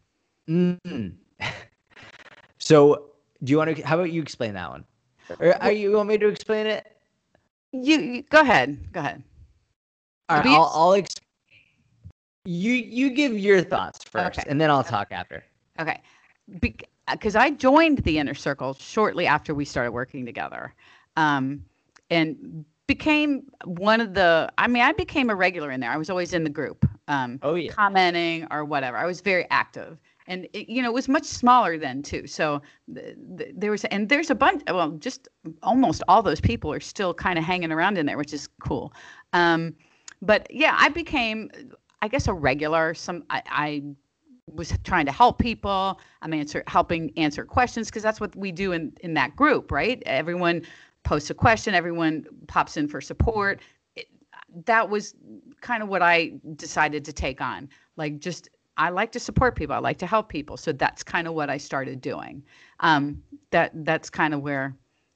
Mm. 0.48 1.14
So, 2.66 3.12
do 3.44 3.52
you 3.52 3.58
want 3.58 3.76
to? 3.76 3.82
How 3.84 3.96
about 3.96 4.12
you 4.12 4.22
explain 4.22 4.56
that 4.56 4.70
one? 4.70 4.84
Or 5.40 5.56
are 5.62 5.72
you, 5.72 5.92
want 5.94 6.10
me 6.10 6.18
to 6.18 6.28
explain 6.28 6.66
it? 6.66 6.98
You, 7.72 8.00
you 8.00 8.22
go 8.24 8.42
ahead. 8.42 8.92
Go 8.92 9.00
ahead. 9.00 9.24
All 10.30 10.38
right, 10.38 10.48
I'll, 10.48 10.72
I'll 10.74 10.94
ex- 10.94 11.16
you 12.46 12.74
you 12.74 13.12
give 13.12 13.38
your 13.38 13.62
thoughts 13.62 14.04
first, 14.04 14.40
Okay. 14.40 14.50
and 14.50 14.60
then 14.60 14.72
I'll 14.72 14.84
talk 14.84 15.10
after. 15.12 15.44
Okay. 15.80 16.02
Because 16.60 17.36
I 17.36 17.52
joined 17.52 18.00
the 18.00 18.18
inner 18.18 18.34
circle 18.34 18.74
shortly 18.74 19.28
after 19.28 19.54
we 19.54 19.66
started 19.66 19.92
working 19.92 20.26
together 20.26 20.74
um, 21.18 21.64
and 22.10 22.66
became 22.88 23.44
one 23.66 24.00
of 24.00 24.14
the, 24.14 24.52
I 24.58 24.68
mean, 24.68 24.84
I 24.84 24.92
became 24.92 25.30
a 25.30 25.36
regular 25.36 25.72
in 25.72 25.80
there. 25.80 25.92
I 25.92 25.98
was 25.98 26.10
always 26.10 26.34
in 26.34 26.44
the 26.44 26.50
group, 26.50 26.88
um, 27.08 27.40
Oh 27.44 27.56
yeah, 27.56 27.72
commenting 27.72 28.48
or 28.52 28.66
whatever. 28.66 28.98
I 28.98 29.06
was 29.06 29.22
very 29.22 29.46
active. 29.50 30.00
And, 30.28 30.48
it, 30.54 30.70
you 30.70 30.82
know, 30.82 30.90
it 30.90 30.94
was 30.94 31.08
much 31.08 31.26
smaller 31.26 31.78
then 31.78 32.02
too. 32.02 32.26
So 32.28 32.62
th- 32.94 33.16
th- 33.38 33.52
there 33.56 33.72
was, 33.72 33.86
and 33.86 34.10
there's 34.10 34.30
a 34.30 34.36
bunch, 34.36 34.64
well, 34.68 34.92
just 34.92 35.28
almost 35.62 36.02
all 36.08 36.24
those 36.24 36.42
people 36.42 36.72
are 36.74 36.80
still 36.80 37.14
kind 37.14 37.38
of 37.38 37.46
hanging 37.46 37.72
around 37.72 37.98
in 37.98 38.06
there, 38.06 38.18
which 38.18 38.34
is 38.34 38.50
cool. 38.60 38.94
Um, 39.34 39.76
but 40.22 40.48
yeah, 40.50 40.76
I 40.80 40.90
became, 40.90 41.52
I 42.02 42.08
guess, 42.08 42.28
a 42.28 42.34
regular. 42.34 42.94
Some, 42.94 43.24
I, 43.30 43.44
I 43.46 43.84
was 44.48 44.74
trying 44.84 45.06
to 45.06 45.12
help 45.12 45.40
people. 45.40 46.00
I'm 46.22 46.34
answer 46.34 46.64
helping 46.68 47.12
answer 47.18 47.46
questions 47.46 47.88
because 47.88 48.04
that's 48.04 48.20
what 48.20 48.36
we 48.36 48.52
do 48.52 48.72
in 48.72 48.94
in 49.02 49.14
that 49.16 49.36
group, 49.36 49.72
right? 49.72 50.02
Everyone 50.06 50.62
posts 51.04 51.30
a 51.30 51.34
question, 51.34 51.74
everyone 51.74 52.26
pops 52.48 52.78
in 52.78 52.88
for 52.88 53.02
support. 53.02 53.62
It, 53.96 54.08
that 54.66 54.90
was 54.90 55.16
kind 55.62 55.82
of 55.84 55.90
what 55.90 56.02
I 56.02 56.34
decided 56.56 57.06
to 57.06 57.14
take 57.14 57.42
on. 57.42 57.70
Like 57.98 58.20
just 58.20 58.50
I 58.78 58.90
like 58.90 59.12
to 59.14 59.20
support 59.20 59.56
people. 59.56 59.76
I 59.76 59.80
like 59.80 59.98
to 60.00 60.06
help 60.08 60.30
people. 60.30 60.58
So 60.58 60.72
that's 60.72 61.04
kind 61.04 61.28
of 61.28 61.34
what 61.34 61.50
I 61.50 61.58
started 61.58 62.02
doing. 62.02 62.44
Um, 62.82 63.24
that 63.52 63.72
that's 63.86 64.10
kind 64.10 64.34
of 64.34 64.42
where 64.42 64.76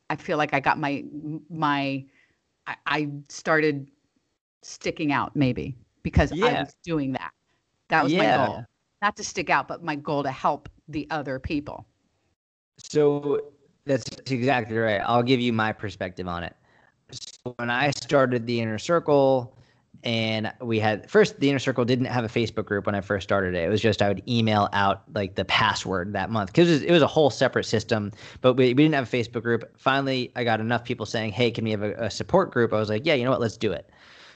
I 0.10 0.16
feel 0.16 0.38
like 0.38 0.54
I 0.54 0.60
got 0.60 0.80
my 0.80 1.04
my 1.50 2.06
I, 2.68 2.76
I 2.86 3.10
started 3.28 3.90
sticking 4.62 5.12
out 5.12 5.36
maybe 5.36 5.76
because 6.04 6.32
Yeah. 6.32 6.48
I 6.48 6.62
was 6.64 6.76
doing 6.84 7.12
that. 7.14 7.32
That 7.90 8.04
was 8.04 8.14
my 8.14 8.26
goal. 8.36 8.66
Not 9.02 9.16
to 9.18 9.24
stick 9.24 9.50
out, 9.50 9.68
but 9.68 9.84
my 9.84 9.96
goal 9.96 10.24
to 10.24 10.32
help 10.32 10.70
the 10.88 11.08
other 11.10 11.40
people. 11.40 11.86
So 12.78 13.54
that's 13.86 14.06
exactly 14.32 14.78
right. 14.78 15.02
I'll 15.06 15.24
give 15.24 15.40
you 15.40 15.54
my 15.54 15.72
perspective 15.72 16.28
on 16.28 16.44
it. 16.44 16.56
So 17.12 17.54
when 17.58 17.70
I 17.70 17.92
started 17.92 18.46
the 18.46 18.60
inner 18.62 18.78
circle, 18.78 19.58
and 20.04 20.52
we 20.62 20.80
had 20.80 21.10
first 21.10 21.40
the 21.40 21.50
inner 21.50 21.60
circle 21.60 21.84
didn't 21.86 22.06
have 22.06 22.24
a 22.24 22.28
Facebook 22.30 22.66
group 22.66 22.86
when 22.86 22.96
I 22.96 23.02
first 23.02 23.24
started 23.24 23.54
it. 23.56 23.66
It 23.66 23.70
was 23.70 23.82
just 23.82 24.02
I 24.02 24.08
would 24.08 24.24
email 24.28 24.70
out 24.74 25.04
like 25.14 25.36
the 25.36 25.46
password 25.46 26.14
that 26.14 26.30
month 26.30 26.52
because 26.52 26.70
it, 26.70 26.74
was- 26.74 26.84
it 26.84 26.92
was 26.92 27.02
a 27.02 27.08
whole 27.08 27.30
separate 27.30 27.66
system. 27.66 28.12
But 28.42 28.54
we, 28.54 28.68
we 28.68 28.84
didn't 28.84 28.96
have 28.96 29.12
a 29.12 29.18
Facebook 29.18 29.44
group. 29.44 29.70
Finally, 29.78 30.32
I 30.36 30.44
got 30.44 30.60
enough 30.60 30.84
people 30.84 31.06
saying, 31.06 31.32
"Hey, 31.34 31.52
can 31.52 31.64
we 31.66 31.72
have 31.72 31.84
a, 31.84 31.94
a 32.06 32.10
support 32.12 32.52
group?" 32.52 32.74
I 32.74 32.80
was 32.80 32.90
like, 32.90 33.06
"Yeah, 33.06 33.14
you 33.16 33.24
know 33.26 33.32
what? 33.32 33.42
Let's 33.42 33.58
do 33.58 33.72
it." 33.72 33.90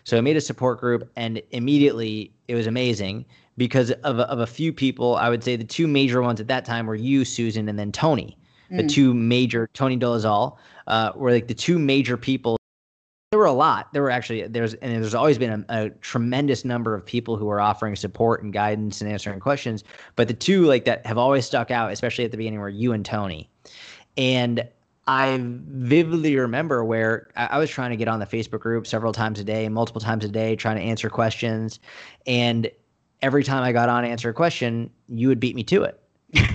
So 0.06 0.18
I 0.18 0.22
made 0.22 0.36
a 0.36 0.42
support 0.42 0.80
group, 0.82 1.10
and 1.16 1.42
immediately 1.52 2.34
it 2.50 2.56
was 2.56 2.68
amazing 2.68 3.26
because 3.58 3.92
of 4.04 4.20
a, 4.20 4.24
of 4.30 4.40
a 4.40 4.48
few 4.48 4.74
people. 4.74 5.16
I 5.16 5.30
would 5.30 5.44
say 5.44 5.56
the 5.56 5.64
two 5.64 5.88
major 5.88 6.22
ones 6.22 6.42
at 6.42 6.48
that 6.50 6.66
time 6.66 6.88
were 6.88 6.96
you, 6.96 7.24
Susan, 7.24 7.70
and 7.70 7.80
then 7.80 7.92
Tony. 7.92 8.38
The 8.70 8.84
Mm. 8.84 8.90
two 8.90 9.14
major 9.14 9.70
Tony 9.74 9.98
Dolezal 9.98 10.58
uh, 10.88 11.12
were 11.16 11.32
like 11.32 11.48
the 11.48 11.54
two 11.54 11.78
major 11.80 12.18
people. 12.18 12.58
There 13.34 13.40
were 13.40 13.46
a 13.46 13.52
lot. 13.52 13.92
There 13.94 14.04
were 14.04 14.12
actually 14.12 14.46
there's 14.46 14.76
and 14.76 15.02
there's 15.02 15.16
always 15.16 15.40
been 15.40 15.66
a, 15.68 15.86
a 15.86 15.90
tremendous 15.90 16.64
number 16.64 16.94
of 16.94 17.04
people 17.04 17.36
who 17.36 17.50
are 17.50 17.60
offering 17.60 17.96
support 17.96 18.44
and 18.44 18.54
guidance 18.54 19.02
and 19.02 19.10
answering 19.10 19.40
questions. 19.40 19.84
But 20.16 20.28
the 20.28 20.36
two 20.36 20.66
like 20.66 20.86
that 20.86 21.04
have 21.08 21.18
always 21.18 21.44
stuck 21.44 21.72
out, 21.72 21.92
especially 21.92 22.26
at 22.26 22.30
the 22.30 22.38
beginning, 22.38 22.60
were 22.60 22.70
you 22.70 22.94
and 22.94 23.04
Tony. 23.04 23.50
And 24.18 24.70
I 25.08 25.40
vividly 25.42 26.38
remember 26.38 26.86
where 26.86 27.32
I, 27.36 27.48
I 27.54 27.58
was 27.58 27.72
trying 27.72 27.90
to 27.90 27.98
get 27.98 28.08
on 28.08 28.20
the 28.20 28.28
Facebook 28.28 28.60
group 28.60 28.86
several 28.86 29.14
times 29.14 29.40
a 29.40 29.44
day, 29.44 29.68
multiple 29.68 30.00
times 30.00 30.24
a 30.24 30.30
day, 30.30 30.56
trying 30.56 30.76
to 30.76 30.84
answer 30.84 31.10
questions. 31.10 31.80
And 32.28 32.70
every 33.24 33.44
time 33.44 33.64
I 33.64 33.72
got 33.72 33.90
on 33.90 34.04
to 34.04 34.10
answer 34.10 34.30
a 34.30 34.34
question, 34.36 34.92
you 35.08 35.28
would 35.28 35.40
beat 35.40 35.56
me 35.56 35.64
to 35.64 35.82
it. 35.82 36.00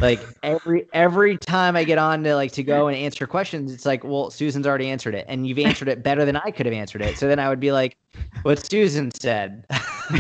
Like 0.00 0.20
every 0.42 0.86
every 0.92 1.36
time 1.36 1.76
I 1.76 1.84
get 1.84 1.98
on 1.98 2.24
to 2.24 2.34
like 2.34 2.52
to 2.52 2.62
go 2.62 2.88
and 2.88 2.96
answer 2.96 3.26
questions, 3.26 3.72
it's 3.72 3.86
like, 3.86 4.04
well, 4.04 4.30
Susan's 4.30 4.66
already 4.66 4.88
answered 4.88 5.14
it, 5.14 5.24
and 5.28 5.46
you've 5.46 5.58
answered 5.58 5.88
it 5.88 6.02
better 6.02 6.24
than 6.24 6.36
I 6.36 6.50
could 6.50 6.66
have 6.66 6.74
answered 6.74 7.02
it. 7.02 7.16
So 7.16 7.28
then 7.28 7.38
I 7.38 7.48
would 7.48 7.60
be 7.60 7.72
like, 7.72 7.96
what 8.42 8.64
Susan 8.64 9.10
said, 9.20 9.64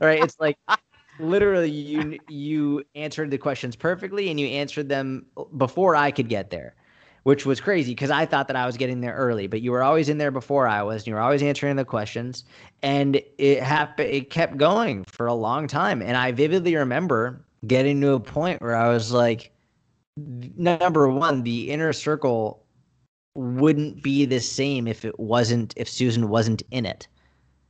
right? 0.00 0.22
It's 0.22 0.38
like 0.40 0.58
literally 1.18 1.70
you 1.70 2.18
you 2.28 2.84
answered 2.94 3.30
the 3.30 3.38
questions 3.38 3.76
perfectly, 3.76 4.30
and 4.30 4.40
you 4.40 4.48
answered 4.48 4.88
them 4.88 5.26
before 5.56 5.96
I 5.96 6.10
could 6.10 6.28
get 6.28 6.50
there 6.50 6.74
which 7.26 7.44
was 7.44 7.60
crazy 7.60 7.90
because 7.90 8.08
I 8.12 8.24
thought 8.24 8.46
that 8.46 8.54
I 8.54 8.66
was 8.66 8.76
getting 8.76 9.00
there 9.00 9.16
early, 9.16 9.48
but 9.48 9.60
you 9.60 9.72
were 9.72 9.82
always 9.82 10.08
in 10.08 10.18
there 10.18 10.30
before 10.30 10.68
I 10.68 10.84
was, 10.84 11.02
and 11.02 11.08
you 11.08 11.14
were 11.14 11.20
always 11.20 11.42
answering 11.42 11.74
the 11.74 11.84
questions, 11.84 12.44
and 12.84 13.20
it 13.36 13.60
happened. 13.64 14.10
It 14.10 14.30
kept 14.30 14.56
going 14.58 15.02
for 15.02 15.26
a 15.26 15.34
long 15.34 15.66
time, 15.66 16.02
and 16.02 16.16
I 16.16 16.30
vividly 16.30 16.76
remember 16.76 17.44
getting 17.66 18.00
to 18.02 18.12
a 18.12 18.20
point 18.20 18.60
where 18.60 18.76
I 18.76 18.88
was 18.88 19.12
like, 19.12 19.52
number 20.16 21.08
one, 21.08 21.42
the 21.42 21.70
inner 21.70 21.92
circle 21.92 22.64
wouldn't 23.34 24.02
be 24.02 24.24
the 24.24 24.40
same 24.40 24.86
if 24.88 25.04
it 25.04 25.18
wasn't 25.20 25.74
if 25.76 25.88
Susan 25.88 26.28
wasn't 26.28 26.62
in 26.70 26.86
it, 26.86 27.06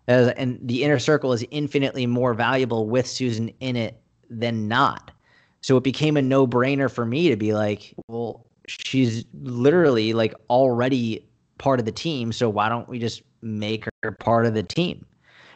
As- 0.08 0.28
and 0.36 0.58
the 0.62 0.84
inner 0.84 0.98
circle 0.98 1.32
is 1.32 1.44
infinitely 1.50 2.06
more 2.06 2.34
valuable 2.34 2.88
with 2.88 3.06
Susan 3.06 3.50
in 3.60 3.76
it 3.76 4.00
than 4.30 4.68
not. 4.68 5.10
So 5.62 5.76
it 5.76 5.82
became 5.82 6.16
a 6.16 6.22
no 6.22 6.46
brainer 6.46 6.90
for 6.90 7.04
me 7.04 7.28
to 7.28 7.36
be 7.36 7.52
like, 7.52 7.94
well, 8.06 8.46
she's 8.68 9.24
literally 9.42 10.12
like 10.12 10.34
already 10.48 11.26
part 11.58 11.80
of 11.80 11.86
the 11.86 11.92
team. 11.92 12.32
So 12.32 12.48
why 12.48 12.68
don't 12.68 12.88
we 12.88 12.98
just 13.00 13.22
make 13.42 13.86
her 14.02 14.12
part 14.12 14.46
of 14.46 14.54
the 14.54 14.62
team? 14.62 15.04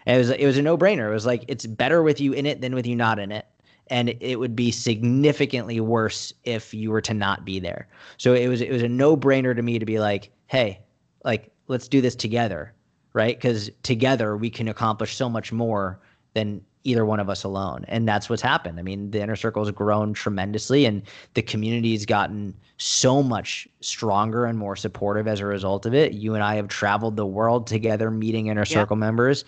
And 0.06 0.16
it 0.16 0.18
was 0.18 0.30
it 0.30 0.46
was 0.46 0.56
a 0.58 0.62
no 0.62 0.76
brainer. 0.76 1.08
It 1.08 1.12
was 1.12 1.26
like 1.26 1.44
it's 1.46 1.66
better 1.66 2.02
with 2.02 2.20
you 2.20 2.32
in 2.32 2.46
it 2.46 2.60
than 2.60 2.74
with 2.74 2.86
you 2.86 2.96
not 2.96 3.20
in 3.20 3.30
it. 3.30 3.46
And 3.90 4.14
it 4.20 4.38
would 4.38 4.54
be 4.54 4.70
significantly 4.70 5.80
worse 5.80 6.32
if 6.44 6.72
you 6.72 6.90
were 6.90 7.00
to 7.02 7.14
not 7.14 7.44
be 7.44 7.58
there. 7.58 7.88
So 8.16 8.34
it 8.34 8.48
was 8.48 8.60
it 8.60 8.70
was 8.70 8.82
a 8.82 8.88
no 8.88 9.16
brainer 9.16 9.54
to 9.54 9.62
me 9.62 9.78
to 9.78 9.86
be 9.86 9.98
like, 9.98 10.30
hey, 10.46 10.80
like 11.24 11.50
let's 11.66 11.88
do 11.88 12.00
this 12.00 12.14
together, 12.14 12.72
right? 13.12 13.36
Because 13.36 13.70
together 13.82 14.36
we 14.36 14.50
can 14.50 14.68
accomplish 14.68 15.16
so 15.16 15.28
much 15.28 15.52
more 15.52 16.00
than 16.34 16.60
either 16.84 17.04
one 17.04 17.20
of 17.20 17.28
us 17.28 17.44
alone. 17.44 17.84
And 17.88 18.08
that's 18.08 18.30
what's 18.30 18.40
happened. 18.40 18.78
I 18.78 18.82
mean, 18.82 19.10
the 19.10 19.20
inner 19.20 19.36
circle 19.36 19.64
has 19.64 19.72
grown 19.72 20.14
tremendously 20.14 20.86
and 20.86 21.02
the 21.34 21.42
community's 21.42 22.06
gotten 22.06 22.54
so 22.78 23.22
much 23.22 23.68
stronger 23.80 24.46
and 24.46 24.58
more 24.58 24.76
supportive 24.76 25.28
as 25.28 25.40
a 25.40 25.46
result 25.46 25.84
of 25.84 25.92
it. 25.92 26.14
You 26.14 26.34
and 26.34 26.42
I 26.42 26.54
have 26.54 26.68
traveled 26.68 27.16
the 27.16 27.26
world 27.26 27.66
together, 27.66 28.10
meeting 28.10 28.46
inner 28.46 28.64
circle 28.64 28.96
members, 28.96 29.44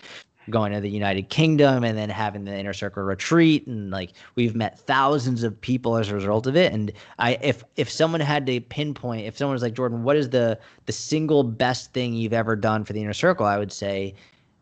going 0.49 0.71
to 0.73 0.81
the 0.81 0.89
United 0.89 1.29
Kingdom 1.29 1.83
and 1.83 1.97
then 1.97 2.09
having 2.09 2.45
the 2.45 2.57
inner 2.57 2.73
circle 2.73 3.03
retreat. 3.03 3.65
And 3.67 3.91
like 3.91 4.13
we've 4.35 4.55
met 4.55 4.79
thousands 4.79 5.43
of 5.43 5.59
people 5.59 5.97
as 5.97 6.09
a 6.09 6.15
result 6.15 6.47
of 6.47 6.55
it. 6.55 6.73
And 6.73 6.91
I 7.19 7.37
if 7.41 7.63
if 7.75 7.89
someone 7.89 8.21
had 8.21 8.45
to 8.47 8.59
pinpoint, 8.61 9.25
if 9.25 9.37
someone 9.37 9.53
was 9.53 9.63
like, 9.63 9.73
Jordan, 9.73 10.03
what 10.03 10.15
is 10.15 10.29
the 10.29 10.59
the 10.85 10.91
single 10.91 11.43
best 11.43 11.93
thing 11.93 12.13
you've 12.13 12.33
ever 12.33 12.55
done 12.55 12.83
for 12.83 12.93
the 12.93 13.01
inner 13.01 13.13
circle? 13.13 13.45
I 13.45 13.57
would 13.57 13.71
say 13.71 14.13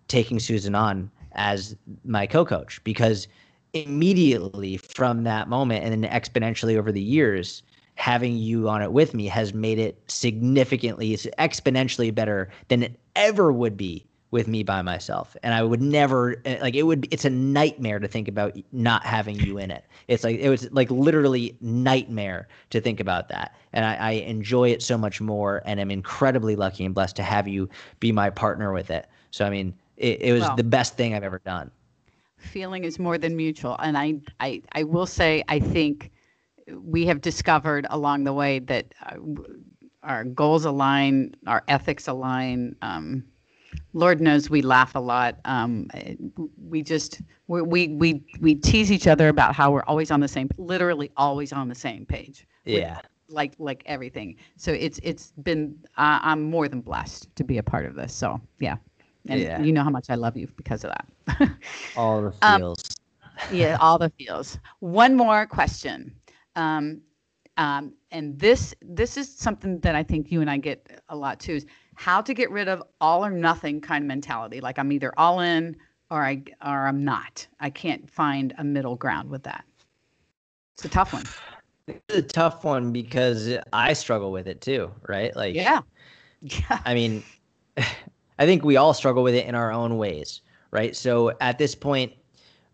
taking 0.08 0.40
Susan 0.40 0.76
on 0.76 1.10
as 1.34 1.76
my 2.04 2.28
co-coach 2.28 2.84
because 2.84 3.28
immediately 3.74 4.78
from 4.78 5.24
that 5.24 5.48
moment 5.48 5.84
and 5.86 6.04
then 6.04 6.12
exponentially 6.12 6.78
over 6.78 6.92
the 6.92 7.02
years 7.02 7.64
having 7.96 8.36
you 8.36 8.68
on 8.68 8.82
it 8.82 8.92
with 8.92 9.14
me 9.14 9.28
has 9.28 9.54
made 9.54 9.80
it 9.80 10.02
significantly 10.08 11.16
exponentially 11.16 12.14
better 12.14 12.50
than 12.68 12.84
it 12.84 13.00
ever 13.16 13.54
would 13.54 13.78
be 13.78 14.06
with 14.32 14.48
me 14.48 14.64
by 14.64 14.82
myself. 14.82 15.36
And 15.44 15.54
i 15.54 15.62
would 15.64 15.82
never 15.82 16.38
eh, 16.46 16.58
like 16.62 16.76
it 16.76 16.84
would 16.84 17.08
it's 17.12 17.26
a 17.26 17.30
nightmare 17.30 18.00
to 18.00 18.08
think 18.08 18.28
about 18.28 18.58
not 18.72 19.06
having 19.06 19.40
you 19.40 19.58
in 19.58 19.72
it. 19.72 19.86
It's 20.08 20.24
like 20.24 20.40
it 20.40 20.50
was 20.50 20.72
like 20.72 20.90
literally 20.92 21.58
nightmare 21.62 22.48
to 22.72 22.82
think 22.82 23.00
about 23.00 23.30
that. 23.30 23.56
And 23.74 23.86
i, 23.86 23.96
I 23.96 24.12
enjoy 24.12 24.70
it 24.70 24.82
so 24.82 24.98
much 24.98 25.22
more 25.22 25.62
and 25.66 25.80
i'm 25.80 25.92
incredibly 25.92 26.56
lucky 26.56 26.86
and 26.86 26.94
blessed 26.96 27.16
to 27.18 27.24
have 27.24 27.48
you 27.48 27.70
be 28.00 28.12
my 28.12 28.30
partner 28.30 28.74
with 28.74 28.90
it. 28.92 29.08
So 29.32 29.46
i 29.46 29.50
mean 29.50 29.76
it, 29.98 30.22
it 30.22 30.34
was 30.34 30.50
Well- 30.50 30.56
the 30.56 30.64
best 30.64 30.98
thing 30.98 31.14
i've 31.16 31.24
ever 31.24 31.40
done. 31.40 31.72
Feeling 32.38 32.84
is 32.84 33.00
more 33.00 33.18
than 33.18 33.36
mutual. 33.36 33.76
And 33.80 33.98
I, 33.98 34.16
I 34.40 34.62
i 34.74 34.84
will 34.84 35.06
say 35.06 35.44
i 35.48 35.60
think 35.60 36.12
we 36.74 37.06
have 37.08 37.22
discovered 37.22 37.86
along 37.90 38.24
the 38.24 38.34
way 38.34 38.60
that 38.60 38.94
uh, 39.06 39.18
our 40.04 40.24
goals 40.24 40.66
align 40.66 41.34
our 41.48 41.64
ethics 41.68 42.08
align 42.08 42.76
um, 42.82 43.24
lord 43.94 44.22
knows 44.22 44.50
we 44.50 44.62
laugh 44.62 44.96
a 44.96 45.00
lot. 45.00 45.40
Um, 45.46 45.88
we 46.58 46.82
just 46.82 47.22
we, 47.48 47.62
we 47.62 47.88
we 47.88 48.24
we 48.40 48.56
tease 48.56 48.92
each 48.92 49.08
other 49.08 49.30
about 49.30 49.56
how 49.56 49.72
we're 49.72 49.84
always 49.84 50.12
on 50.12 50.20
the 50.20 50.28
same 50.28 50.50
literally 50.58 51.12
always 51.18 51.52
on 51.52 51.68
the 51.70 51.76
same 51.76 52.06
page 52.06 52.48
with- 52.70 52.86
yeah. 52.86 53.02
like 53.30 53.54
like 53.60 53.84
everything. 53.86 54.36
So 54.58 54.72
it's 54.72 55.00
it's 55.04 55.32
been 55.44 55.76
uh, 55.98 56.20
i'm 56.22 56.42
more 56.44 56.68
than 56.68 56.82
blessed 56.82 57.34
to 57.36 57.44
be 57.44 57.58
a 57.58 57.64
part 57.64 57.86
of 57.86 57.96
this. 57.96 58.14
So 58.14 58.40
yeah. 58.60 58.78
And 59.28 59.48
Yeah. 59.48 59.56
you 59.56 59.72
know 59.74 59.84
how 59.84 59.90
much 59.90 60.10
i 60.10 60.16
love 60.16 60.38
you 60.38 60.48
because 60.56 60.84
of 60.84 60.92
that. 60.92 61.50
All 61.96 62.22
the 62.22 62.32
Um, 62.42 62.60
feels. 62.60 62.96
yeah, 63.48 63.78
all 63.80 63.98
the 63.98 64.10
feels. 64.10 64.58
One 64.80 65.16
more 65.16 65.46
question, 65.46 66.16
um, 66.56 67.02
um, 67.58 67.94
and 68.12 68.40
this 68.40 68.74
this 68.82 69.18
is 69.18 69.34
something 69.34 69.80
that 69.80 69.96
I 69.96 70.04
think 70.04 70.32
you 70.32 70.42
and 70.42 70.50
I 70.50 70.58
get 70.58 71.02
a 71.10 71.16
lot 71.16 71.40
too: 71.40 71.54
is 71.54 71.66
how 72.02 72.20
to 72.20 72.34
get 72.34 72.50
rid 72.50 72.68
of 72.68 72.82
all 73.00 73.24
or 73.24 73.30
nothing 73.30 73.80
kind 73.80 74.04
of 74.04 74.08
mentality. 74.08 74.60
Like 74.60 74.80
I'm 74.80 74.92
either 74.92 75.14
all 75.18 75.40
in 75.40 75.78
or 76.10 76.26
I 76.26 76.42
or 76.66 76.88
I'm 76.88 77.06
not. 77.06 77.46
I 77.60 77.70
can't 77.70 78.10
find 78.10 78.56
a 78.58 78.64
middle 78.64 78.96
ground 78.96 79.30
with 79.30 79.44
that. 79.44 79.64
It's 80.74 80.86
a 80.86 80.90
tough 80.90 81.14
one. 81.14 81.26
It's 81.88 82.16
a 82.16 82.22
tough 82.24 82.64
one 82.64 82.92
because 82.92 83.54
I 83.72 83.94
struggle 83.94 84.32
with 84.32 84.48
it 84.48 84.62
too, 84.62 84.92
right? 85.08 85.36
Like, 85.36 85.54
Yeah, 85.54 85.82
yeah, 86.42 86.80
I 86.86 86.96
mean, 86.96 87.24
I 87.78 88.46
think 88.48 88.66
we 88.66 88.78
all 88.78 88.96
struggle 88.96 89.22
with 89.22 89.36
it 89.36 89.46
in 89.46 89.54
our 89.54 89.72
own 89.72 89.98
ways, 89.98 90.42
right? 90.72 90.96
So 90.96 91.34
at 91.40 91.60
this 91.60 91.76
point, 91.76 92.14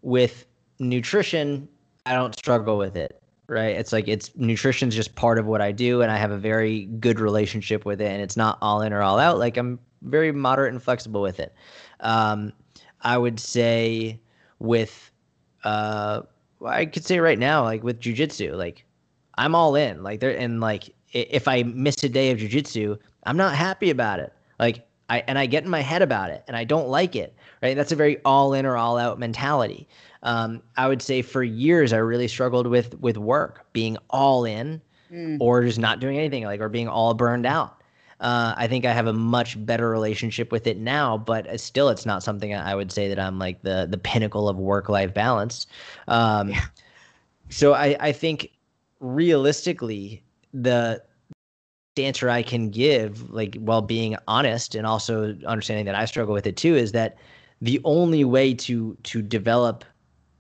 with 0.03 0.45
nutrition, 0.80 1.67
I 2.05 2.13
don't 2.13 2.34
struggle 2.38 2.78
with 2.78 2.95
it, 2.95 3.21
right? 3.47 3.75
It's 3.75 3.93
like 3.93 4.07
it's 4.07 4.31
nutrition's 4.35 4.95
just 4.95 5.15
part 5.15 5.39
of 5.39 5.45
what 5.45 5.61
I 5.61 5.71
do, 5.71 6.01
and 6.01 6.11
I 6.11 6.17
have 6.17 6.31
a 6.31 6.37
very 6.37 6.85
good 6.85 7.19
relationship 7.19 7.85
with 7.85 8.01
it, 8.01 8.11
and 8.11 8.21
it's 8.21 8.37
not 8.37 8.57
all 8.61 8.81
in 8.81 8.93
or 8.93 9.01
all 9.01 9.19
out. 9.19 9.37
Like 9.39 9.57
I'm 9.57 9.79
very 10.01 10.31
moderate 10.31 10.73
and 10.73 10.81
flexible 10.81 11.21
with 11.21 11.39
it. 11.39 11.53
Um, 12.01 12.53
I 13.01 13.17
would 13.17 13.39
say 13.39 14.19
with, 14.59 15.11
uh, 15.63 16.21
I 16.65 16.85
could 16.85 17.05
say 17.05 17.19
right 17.19 17.39
now, 17.39 17.63
like 17.63 17.83
with 17.83 17.99
jujitsu, 17.99 18.55
like 18.57 18.83
I'm 19.35 19.55
all 19.55 19.75
in. 19.75 20.03
Like 20.03 20.19
there, 20.19 20.37
and 20.37 20.59
like 20.59 20.93
if 21.13 21.47
I 21.47 21.63
miss 21.63 22.03
a 22.03 22.09
day 22.09 22.31
of 22.31 22.39
jujitsu, 22.39 22.97
I'm 23.23 23.37
not 23.37 23.55
happy 23.55 23.89
about 23.89 24.19
it. 24.19 24.33
Like 24.59 24.87
I 25.09 25.23
and 25.27 25.37
I 25.39 25.45
get 25.45 25.63
in 25.63 25.69
my 25.69 25.81
head 25.81 26.01
about 26.01 26.31
it, 26.31 26.43
and 26.47 26.57
I 26.57 26.63
don't 26.63 26.89
like 26.89 27.15
it. 27.15 27.35
Right? 27.61 27.75
That's 27.75 27.91
a 27.91 27.95
very 27.95 28.17
all 28.23 28.53
in 28.53 28.65
or 28.65 28.77
all 28.77 28.97
out 28.97 29.19
mentality. 29.19 29.87
Um, 30.23 30.61
I 30.77 30.87
would 30.87 31.01
say 31.01 31.21
for 31.21 31.43
years 31.43 31.93
I 31.93 31.97
really 31.97 32.27
struggled 32.27 32.67
with 32.67 32.99
with 32.99 33.17
work, 33.17 33.65
being 33.73 33.97
all 34.09 34.45
in 34.45 34.81
Mm. 35.11 35.37
or 35.39 35.63
just 35.63 35.79
not 35.79 36.01
doing 36.01 36.17
anything, 36.17 36.43
like 36.43 36.59
or 36.59 36.67
being 36.67 36.89
all 36.89 37.13
burned 37.13 37.45
out. 37.45 37.81
Uh, 38.19 38.53
I 38.57 38.67
think 38.67 38.83
I 38.83 38.91
have 38.91 39.07
a 39.07 39.13
much 39.13 39.63
better 39.65 39.89
relationship 39.89 40.51
with 40.51 40.67
it 40.67 40.77
now, 40.79 41.17
but 41.17 41.59
still, 41.59 41.87
it's 41.87 42.05
not 42.05 42.23
something 42.23 42.53
I 42.53 42.75
would 42.75 42.91
say 42.91 43.07
that 43.07 43.17
I'm 43.17 43.39
like 43.39 43.61
the 43.61 43.87
the 43.89 43.97
pinnacle 43.97 44.49
of 44.49 44.57
work 44.57 44.89
life 44.89 45.13
balance. 45.13 45.65
Um, 46.09 46.49
yeah. 46.49 46.65
So 47.49 47.73
I 47.73 47.95
I 48.01 48.11
think 48.11 48.51
realistically 48.99 50.23
the 50.53 51.01
answer 51.97 52.29
I 52.29 52.43
can 52.43 52.69
give, 52.69 53.29
like 53.31 53.55
while 53.55 53.81
being 53.81 54.17
honest 54.27 54.75
and 54.75 54.85
also 54.85 55.35
understanding 55.45 55.85
that 55.85 55.95
I 55.95 56.05
struggle 56.05 56.33
with 56.33 56.47
it 56.47 56.57
too, 56.57 56.75
is 56.75 56.91
that 56.91 57.17
the 57.61 57.81
only 57.83 58.23
way 58.23 58.53
to 58.53 58.97
to 59.03 59.21
develop 59.21 59.83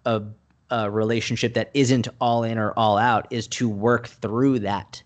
a, 0.05 0.21
a 0.69 0.89
relationship 0.89 1.53
that 1.55 1.71
isn't 1.73 2.07
all 2.21 2.43
in 2.43 2.57
or 2.57 2.71
all 2.77 2.97
out 2.97 3.27
is 3.31 3.47
to 3.47 3.67
work 3.67 4.07
through 4.07 4.59
that 4.59 5.01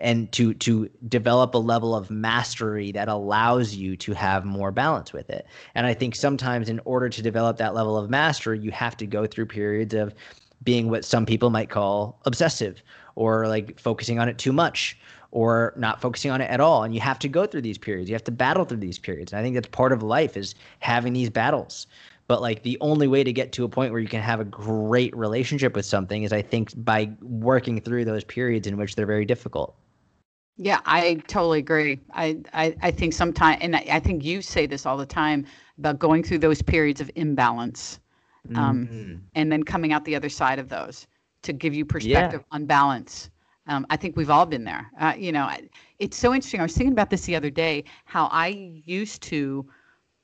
and 0.00 0.30
to 0.32 0.54
to 0.54 0.88
develop 1.08 1.54
a 1.54 1.58
level 1.58 1.94
of 1.94 2.10
mastery 2.10 2.92
that 2.92 3.08
allows 3.08 3.74
you 3.74 3.96
to 3.96 4.12
have 4.12 4.44
more 4.44 4.70
balance 4.70 5.12
with 5.12 5.28
it. 5.30 5.46
And 5.74 5.86
I 5.86 5.94
think 5.94 6.14
sometimes 6.14 6.68
in 6.68 6.80
order 6.84 7.08
to 7.08 7.22
develop 7.22 7.56
that 7.58 7.74
level 7.74 7.96
of 7.96 8.08
mastery, 8.08 8.58
you 8.60 8.70
have 8.70 8.96
to 8.98 9.06
go 9.06 9.26
through 9.26 9.46
periods 9.46 9.94
of 9.94 10.14
being 10.62 10.90
what 10.90 11.04
some 11.04 11.26
people 11.26 11.50
might 11.50 11.70
call 11.70 12.20
obsessive 12.24 12.82
or 13.14 13.48
like 13.48 13.78
focusing 13.80 14.18
on 14.18 14.28
it 14.28 14.38
too 14.38 14.52
much 14.52 14.96
or 15.30 15.74
not 15.76 16.00
focusing 16.00 16.30
on 16.30 16.40
it 16.40 16.50
at 16.50 16.60
all. 16.60 16.84
And 16.84 16.94
you 16.94 17.00
have 17.00 17.18
to 17.20 17.28
go 17.28 17.46
through 17.46 17.62
these 17.62 17.78
periods. 17.78 18.08
You 18.08 18.14
have 18.14 18.24
to 18.24 18.30
battle 18.30 18.64
through 18.64 18.78
these 18.78 18.98
periods. 18.98 19.32
And 19.32 19.40
i 19.40 19.42
think 19.42 19.54
that's 19.54 19.68
part 19.68 19.92
of 19.92 20.02
life 20.02 20.36
is 20.36 20.54
having 20.80 21.12
these 21.12 21.30
battles. 21.30 21.86
But 22.28 22.42
like 22.42 22.62
the 22.62 22.78
only 22.80 23.08
way 23.08 23.24
to 23.24 23.32
get 23.32 23.52
to 23.52 23.64
a 23.64 23.68
point 23.68 23.92
where 23.92 24.00
you 24.00 24.08
can 24.08 24.22
have 24.22 24.40
a 24.40 24.44
great 24.44 25.16
relationship 25.16 25.74
with 25.74 25.86
something 25.86 26.22
is 26.22 26.32
i 26.32 26.42
think 26.42 26.72
by 26.84 27.10
working 27.22 27.80
through 27.80 28.04
those 28.04 28.24
periods 28.24 28.66
in 28.66 28.76
which 28.76 28.96
they're 28.96 29.06
very 29.06 29.24
difficult. 29.24 29.74
Yeah 30.56 30.80
i 30.86 31.14
totally 31.26 31.58
agree. 31.58 32.00
I 32.12 32.38
i, 32.52 32.74
I 32.82 32.90
think 32.90 33.12
sometimes 33.12 33.58
and 33.60 33.76
I, 33.76 33.86
I, 33.92 34.00
think 34.00 34.24
you 34.24 34.42
say 34.42 34.66
this 34.66 34.86
all 34.86 34.96
the 34.96 35.06
time 35.06 35.46
about 35.78 35.98
going 35.98 36.22
through 36.22 36.38
those 36.38 36.62
periods 36.62 37.00
of 37.00 37.10
imbalance 37.14 38.00
um, 38.54 38.86
mm-hmm. 38.86 39.16
and 39.34 39.52
then 39.52 39.62
coming 39.62 39.92
out 39.92 40.04
the 40.04 40.16
other 40.16 40.28
side 40.28 40.58
of 40.58 40.68
those 40.68 41.06
to 41.42 41.52
give 41.52 41.74
you 41.74 41.84
perspective 41.84 42.40
yeah. 42.40 42.54
on 42.54 42.66
balance 42.66 43.30
um, 43.68 43.86
I 43.90 43.96
think 43.96 44.16
we've 44.16 44.30
all 44.30 44.46
been 44.46 44.64
there. 44.64 44.90
Uh, 44.98 45.14
you 45.16 45.30
know, 45.30 45.50
it's 45.98 46.16
so 46.16 46.34
interesting. 46.34 46.60
I 46.60 46.64
was 46.64 46.74
thinking 46.74 46.92
about 46.92 47.10
this 47.10 47.22
the 47.22 47.36
other 47.36 47.50
day. 47.50 47.84
How 48.06 48.26
I 48.32 48.80
used 48.84 49.22
to, 49.24 49.66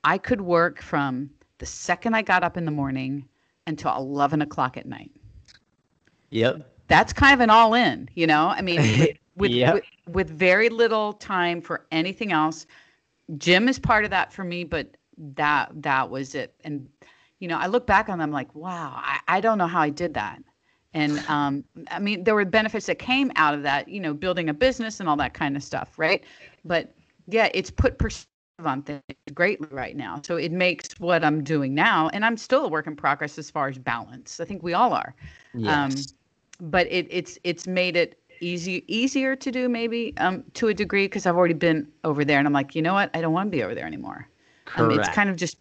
I 0.03 0.17
could 0.17 0.41
work 0.41 0.81
from 0.81 1.29
the 1.59 1.65
second 1.65 2.15
I 2.15 2.21
got 2.21 2.43
up 2.43 2.57
in 2.57 2.65
the 2.65 2.71
morning 2.71 3.27
until 3.67 3.95
eleven 3.95 4.41
o'clock 4.41 4.77
at 4.77 4.85
night. 4.85 5.11
Yep. 6.31 6.71
That's 6.87 7.13
kind 7.13 7.33
of 7.33 7.39
an 7.39 7.49
all-in. 7.49 8.09
You 8.15 8.27
know, 8.27 8.47
I 8.47 8.61
mean, 8.61 8.81
with 8.99 9.17
with, 9.37 9.51
yep. 9.51 9.73
with, 9.75 9.83
with 10.07 10.29
very 10.29 10.69
little 10.69 11.13
time 11.13 11.61
for 11.61 11.85
anything 11.91 12.31
else. 12.31 12.65
Gym 13.37 13.67
is 13.67 13.79
part 13.79 14.05
of 14.05 14.11
that 14.11 14.31
for 14.33 14.43
me, 14.43 14.63
but 14.63 14.97
that 15.17 15.71
that 15.81 16.09
was 16.09 16.35
it. 16.35 16.53
And 16.63 16.87
you 17.39 17.47
know, 17.47 17.57
I 17.57 17.67
look 17.67 17.85
back 17.85 18.09
on 18.09 18.17
them 18.17 18.31
like, 18.31 18.53
wow, 18.55 18.93
I, 18.95 19.19
I 19.27 19.41
don't 19.41 19.57
know 19.57 19.67
how 19.67 19.81
I 19.81 19.89
did 19.89 20.13
that. 20.15 20.41
And 20.95 21.19
um, 21.27 21.63
I 21.91 21.99
mean, 21.99 22.23
there 22.23 22.33
were 22.33 22.45
benefits 22.45 22.85
that 22.85 22.99
came 22.99 23.29
out 23.35 23.53
of 23.53 23.63
that, 23.63 23.89
you 23.89 23.99
know, 23.99 24.13
building 24.13 24.47
a 24.47 24.53
business 24.53 25.01
and 25.01 25.09
all 25.09 25.17
that 25.17 25.33
kind 25.33 25.57
of 25.57 25.61
stuff, 25.61 25.99
right? 25.99 26.23
But 26.63 26.95
yeah, 27.27 27.49
it's 27.53 27.69
put 27.69 27.99
perspective 27.99 28.65
on 28.65 28.81
things 28.81 29.01
greatly 29.33 29.67
right 29.71 29.97
now. 29.97 30.21
So 30.25 30.37
it 30.37 30.53
makes 30.53 30.97
what 30.99 31.25
I'm 31.25 31.43
doing 31.43 31.75
now, 31.75 32.09
and 32.13 32.23
I'm 32.23 32.37
still 32.37 32.63
a 32.63 32.69
work 32.69 32.87
in 32.87 32.95
progress 32.95 33.37
as 33.37 33.51
far 33.51 33.67
as 33.67 33.77
balance. 33.77 34.39
I 34.39 34.45
think 34.45 34.63
we 34.63 34.73
all 34.73 34.93
are. 34.93 35.13
Yes. 35.53 36.13
Um, 36.61 36.69
but 36.71 36.87
it, 36.89 37.07
it's 37.09 37.37
it's 37.43 37.67
made 37.67 37.97
it 37.97 38.17
easy 38.39 38.85
easier 38.87 39.35
to 39.35 39.51
do 39.51 39.67
maybe 39.67 40.13
um, 40.17 40.45
to 40.53 40.69
a 40.69 40.73
degree 40.73 41.05
because 41.05 41.25
I've 41.25 41.35
already 41.35 41.53
been 41.53 41.91
over 42.05 42.23
there, 42.23 42.39
and 42.39 42.47
I'm 42.47 42.53
like, 42.53 42.73
you 42.73 42.81
know 42.81 42.93
what? 42.93 43.09
I 43.13 43.19
don't 43.19 43.33
want 43.33 43.51
to 43.51 43.51
be 43.51 43.63
over 43.63 43.75
there 43.75 43.85
anymore. 43.85 44.29
Correct. 44.63 44.93
Um, 44.93 44.99
it's 44.99 45.09
kind 45.09 45.29
of 45.29 45.35
just 45.35 45.57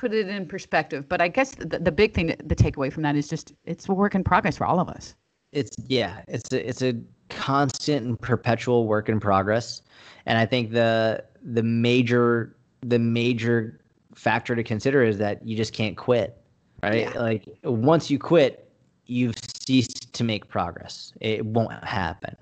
put 0.00 0.14
it 0.14 0.28
in 0.28 0.46
perspective. 0.46 1.06
But 1.08 1.20
I 1.20 1.28
guess 1.28 1.54
the, 1.54 1.78
the 1.78 1.92
big 1.92 2.14
thing, 2.14 2.34
the 2.42 2.56
takeaway 2.56 2.90
from 2.90 3.02
that 3.02 3.16
is 3.16 3.28
just 3.28 3.52
it's 3.66 3.86
a 3.88 3.92
work 3.92 4.14
in 4.14 4.24
progress 4.24 4.56
for 4.56 4.66
all 4.66 4.80
of 4.80 4.88
us. 4.88 5.14
It's 5.52 5.76
yeah, 5.86 6.22
it's 6.26 6.50
a, 6.52 6.68
it's 6.68 6.82
a 6.82 6.94
constant 7.28 8.06
and 8.06 8.20
perpetual 8.20 8.86
work 8.86 9.08
in 9.08 9.20
progress, 9.20 9.82
and 10.24 10.38
I 10.38 10.46
think 10.46 10.70
the 10.70 11.22
the 11.42 11.62
major 11.62 12.56
the 12.82 12.98
major 12.98 13.80
factor 14.14 14.56
to 14.56 14.64
consider 14.64 15.04
is 15.04 15.18
that 15.18 15.46
you 15.46 15.56
just 15.56 15.74
can't 15.74 15.96
quit, 15.96 16.38
right? 16.82 17.12
Yeah. 17.12 17.20
Like 17.20 17.48
once 17.64 18.10
you 18.10 18.18
quit, 18.18 18.72
you've 19.06 19.34
ceased 19.66 20.12
to 20.14 20.24
make 20.24 20.48
progress. 20.48 21.12
It 21.20 21.44
won't 21.44 21.84
happen. 21.84 22.36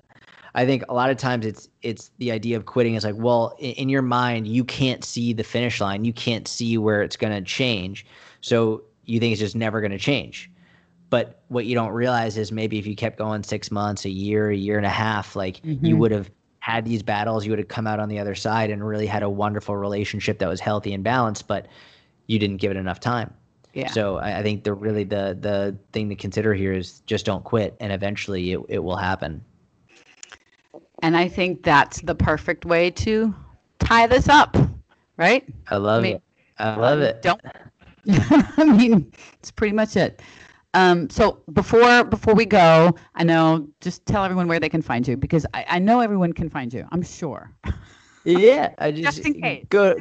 I 0.59 0.65
think 0.65 0.83
a 0.89 0.93
lot 0.93 1.09
of 1.09 1.15
times 1.15 1.45
it's 1.45 1.69
it's 1.83 2.11
the 2.17 2.33
idea 2.33 2.57
of 2.57 2.65
quitting 2.65 2.95
is 2.95 3.05
like, 3.05 3.15
well, 3.17 3.55
in, 3.59 3.71
in 3.71 3.89
your 3.89 4.01
mind, 4.01 4.45
you 4.45 4.65
can't 4.65 5.05
see 5.05 5.31
the 5.31 5.43
finish 5.43 5.79
line, 5.79 6.03
you 6.03 6.11
can't 6.11 6.49
see 6.49 6.77
where 6.77 7.01
it's 7.01 7.15
going 7.15 7.31
to 7.31 7.41
change, 7.41 8.05
so 8.41 8.83
you 9.05 9.21
think 9.21 9.31
it's 9.31 9.39
just 9.39 9.55
never 9.55 9.79
going 9.79 9.93
to 9.93 9.97
change. 9.97 10.51
But 11.09 11.41
what 11.47 11.65
you 11.65 11.75
don't 11.75 11.91
realize 11.91 12.37
is 12.37 12.51
maybe 12.51 12.77
if 12.77 12.85
you 12.85 12.93
kept 12.93 13.17
going 13.17 13.41
six 13.41 13.71
months, 13.71 14.03
a 14.03 14.09
year, 14.09 14.49
a 14.49 14.55
year 14.55 14.75
and 14.75 14.85
a 14.85 14.89
half, 14.89 15.33
like 15.33 15.61
mm-hmm. 15.61 15.85
you 15.85 15.95
would 15.95 16.11
have 16.11 16.29
had 16.59 16.83
these 16.83 17.03
battles, 17.03 17.45
you 17.45 17.51
would 17.53 17.59
have 17.59 17.69
come 17.69 17.87
out 17.87 18.01
on 18.01 18.09
the 18.09 18.19
other 18.19 18.35
side 18.35 18.69
and 18.69 18.85
really 18.85 19.07
had 19.07 19.23
a 19.23 19.29
wonderful 19.29 19.77
relationship 19.77 20.39
that 20.39 20.49
was 20.49 20.59
healthy 20.59 20.93
and 20.93 21.05
balanced, 21.05 21.47
but 21.47 21.67
you 22.27 22.37
didn't 22.37 22.57
give 22.57 22.69
it 22.69 22.75
enough 22.75 22.99
time. 22.99 23.33
Yeah. 23.73 23.89
So 23.91 24.17
I, 24.17 24.39
I 24.39 24.43
think 24.43 24.65
the 24.65 24.73
really 24.73 25.05
the 25.05 25.37
the 25.39 25.77
thing 25.93 26.09
to 26.09 26.15
consider 26.15 26.53
here 26.53 26.73
is 26.73 26.99
just 27.05 27.25
don't 27.25 27.45
quit, 27.45 27.77
and 27.79 27.93
eventually 27.93 28.51
it, 28.51 28.59
it 28.67 28.79
will 28.79 28.97
happen. 28.97 29.41
And 31.01 31.15
I 31.15 31.27
think 31.27 31.63
that's 31.63 32.01
the 32.01 32.15
perfect 32.15 32.65
way 32.65 32.91
to 32.91 33.33
tie 33.79 34.07
this 34.07 34.27
up, 34.27 34.57
right? 35.17 35.43
I 35.69 35.77
love 35.77 35.99
I 35.99 36.03
mean, 36.03 36.15
it. 36.15 36.23
I 36.59 36.75
love 36.75 36.99
it. 36.99 37.21
Don't. 37.21 37.41
I 38.09 38.63
mean, 38.65 39.11
it's 39.39 39.51
pretty 39.51 39.73
much 39.73 39.95
it. 39.95 40.21
Um, 40.73 41.09
so 41.09 41.41
before 41.53 42.03
before 42.03 42.35
we 42.35 42.45
go, 42.45 42.95
I 43.15 43.23
know 43.23 43.67
just 43.81 44.05
tell 44.05 44.23
everyone 44.23 44.47
where 44.47 44.59
they 44.59 44.69
can 44.69 44.81
find 44.81 45.07
you 45.07 45.17
because 45.17 45.45
I, 45.53 45.65
I 45.67 45.79
know 45.79 45.99
everyone 46.01 46.33
can 46.33 46.49
find 46.49 46.71
you. 46.71 46.87
I'm 46.91 47.01
sure. 47.01 47.51
yeah, 48.23 48.73
I 48.77 48.91
just, 48.91 49.17
just 49.17 49.27
in 49.27 49.41
case. 49.41 49.65
go 49.69 49.95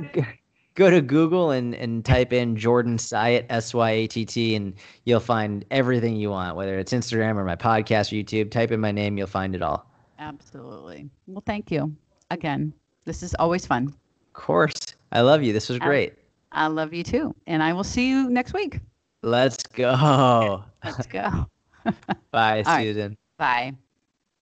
go 0.74 0.90
to 0.90 1.00
Google 1.00 1.52
and 1.52 1.74
and 1.74 2.04
type 2.04 2.32
in 2.34 2.54
Jordan 2.54 2.98
Syatt 2.98 3.46
S 3.48 3.72
Y 3.72 3.90
A 3.90 4.06
T 4.08 4.26
T 4.26 4.54
and 4.56 4.74
you'll 5.04 5.20
find 5.20 5.64
everything 5.70 6.16
you 6.16 6.30
want, 6.30 6.54
whether 6.54 6.78
it's 6.78 6.92
Instagram 6.92 7.36
or 7.36 7.44
my 7.44 7.56
podcast 7.56 8.12
or 8.12 8.16
YouTube. 8.16 8.50
Type 8.50 8.70
in 8.70 8.80
my 8.80 8.92
name, 8.92 9.16
you'll 9.16 9.26
find 9.26 9.54
it 9.54 9.62
all. 9.62 9.87
Absolutely. 10.18 11.08
Well, 11.26 11.42
thank 11.46 11.70
you 11.70 11.94
again. 12.30 12.72
This 13.04 13.22
is 13.22 13.34
always 13.38 13.66
fun. 13.66 13.86
Of 13.88 14.32
course. 14.32 14.74
I 15.12 15.20
love 15.20 15.42
you. 15.42 15.52
This 15.52 15.68
was 15.68 15.78
great. 15.78 16.14
I, 16.52 16.64
I 16.64 16.66
love 16.66 16.92
you 16.92 17.02
too. 17.02 17.34
And 17.46 17.62
I 17.62 17.72
will 17.72 17.84
see 17.84 18.08
you 18.08 18.28
next 18.28 18.52
week. 18.52 18.80
Let's 19.22 19.62
go. 19.72 20.64
Let's 20.84 21.06
go. 21.06 21.46
Bye, 22.30 22.62
Susan. 22.66 23.16
Right. 23.38 23.72
Bye. 23.72 23.76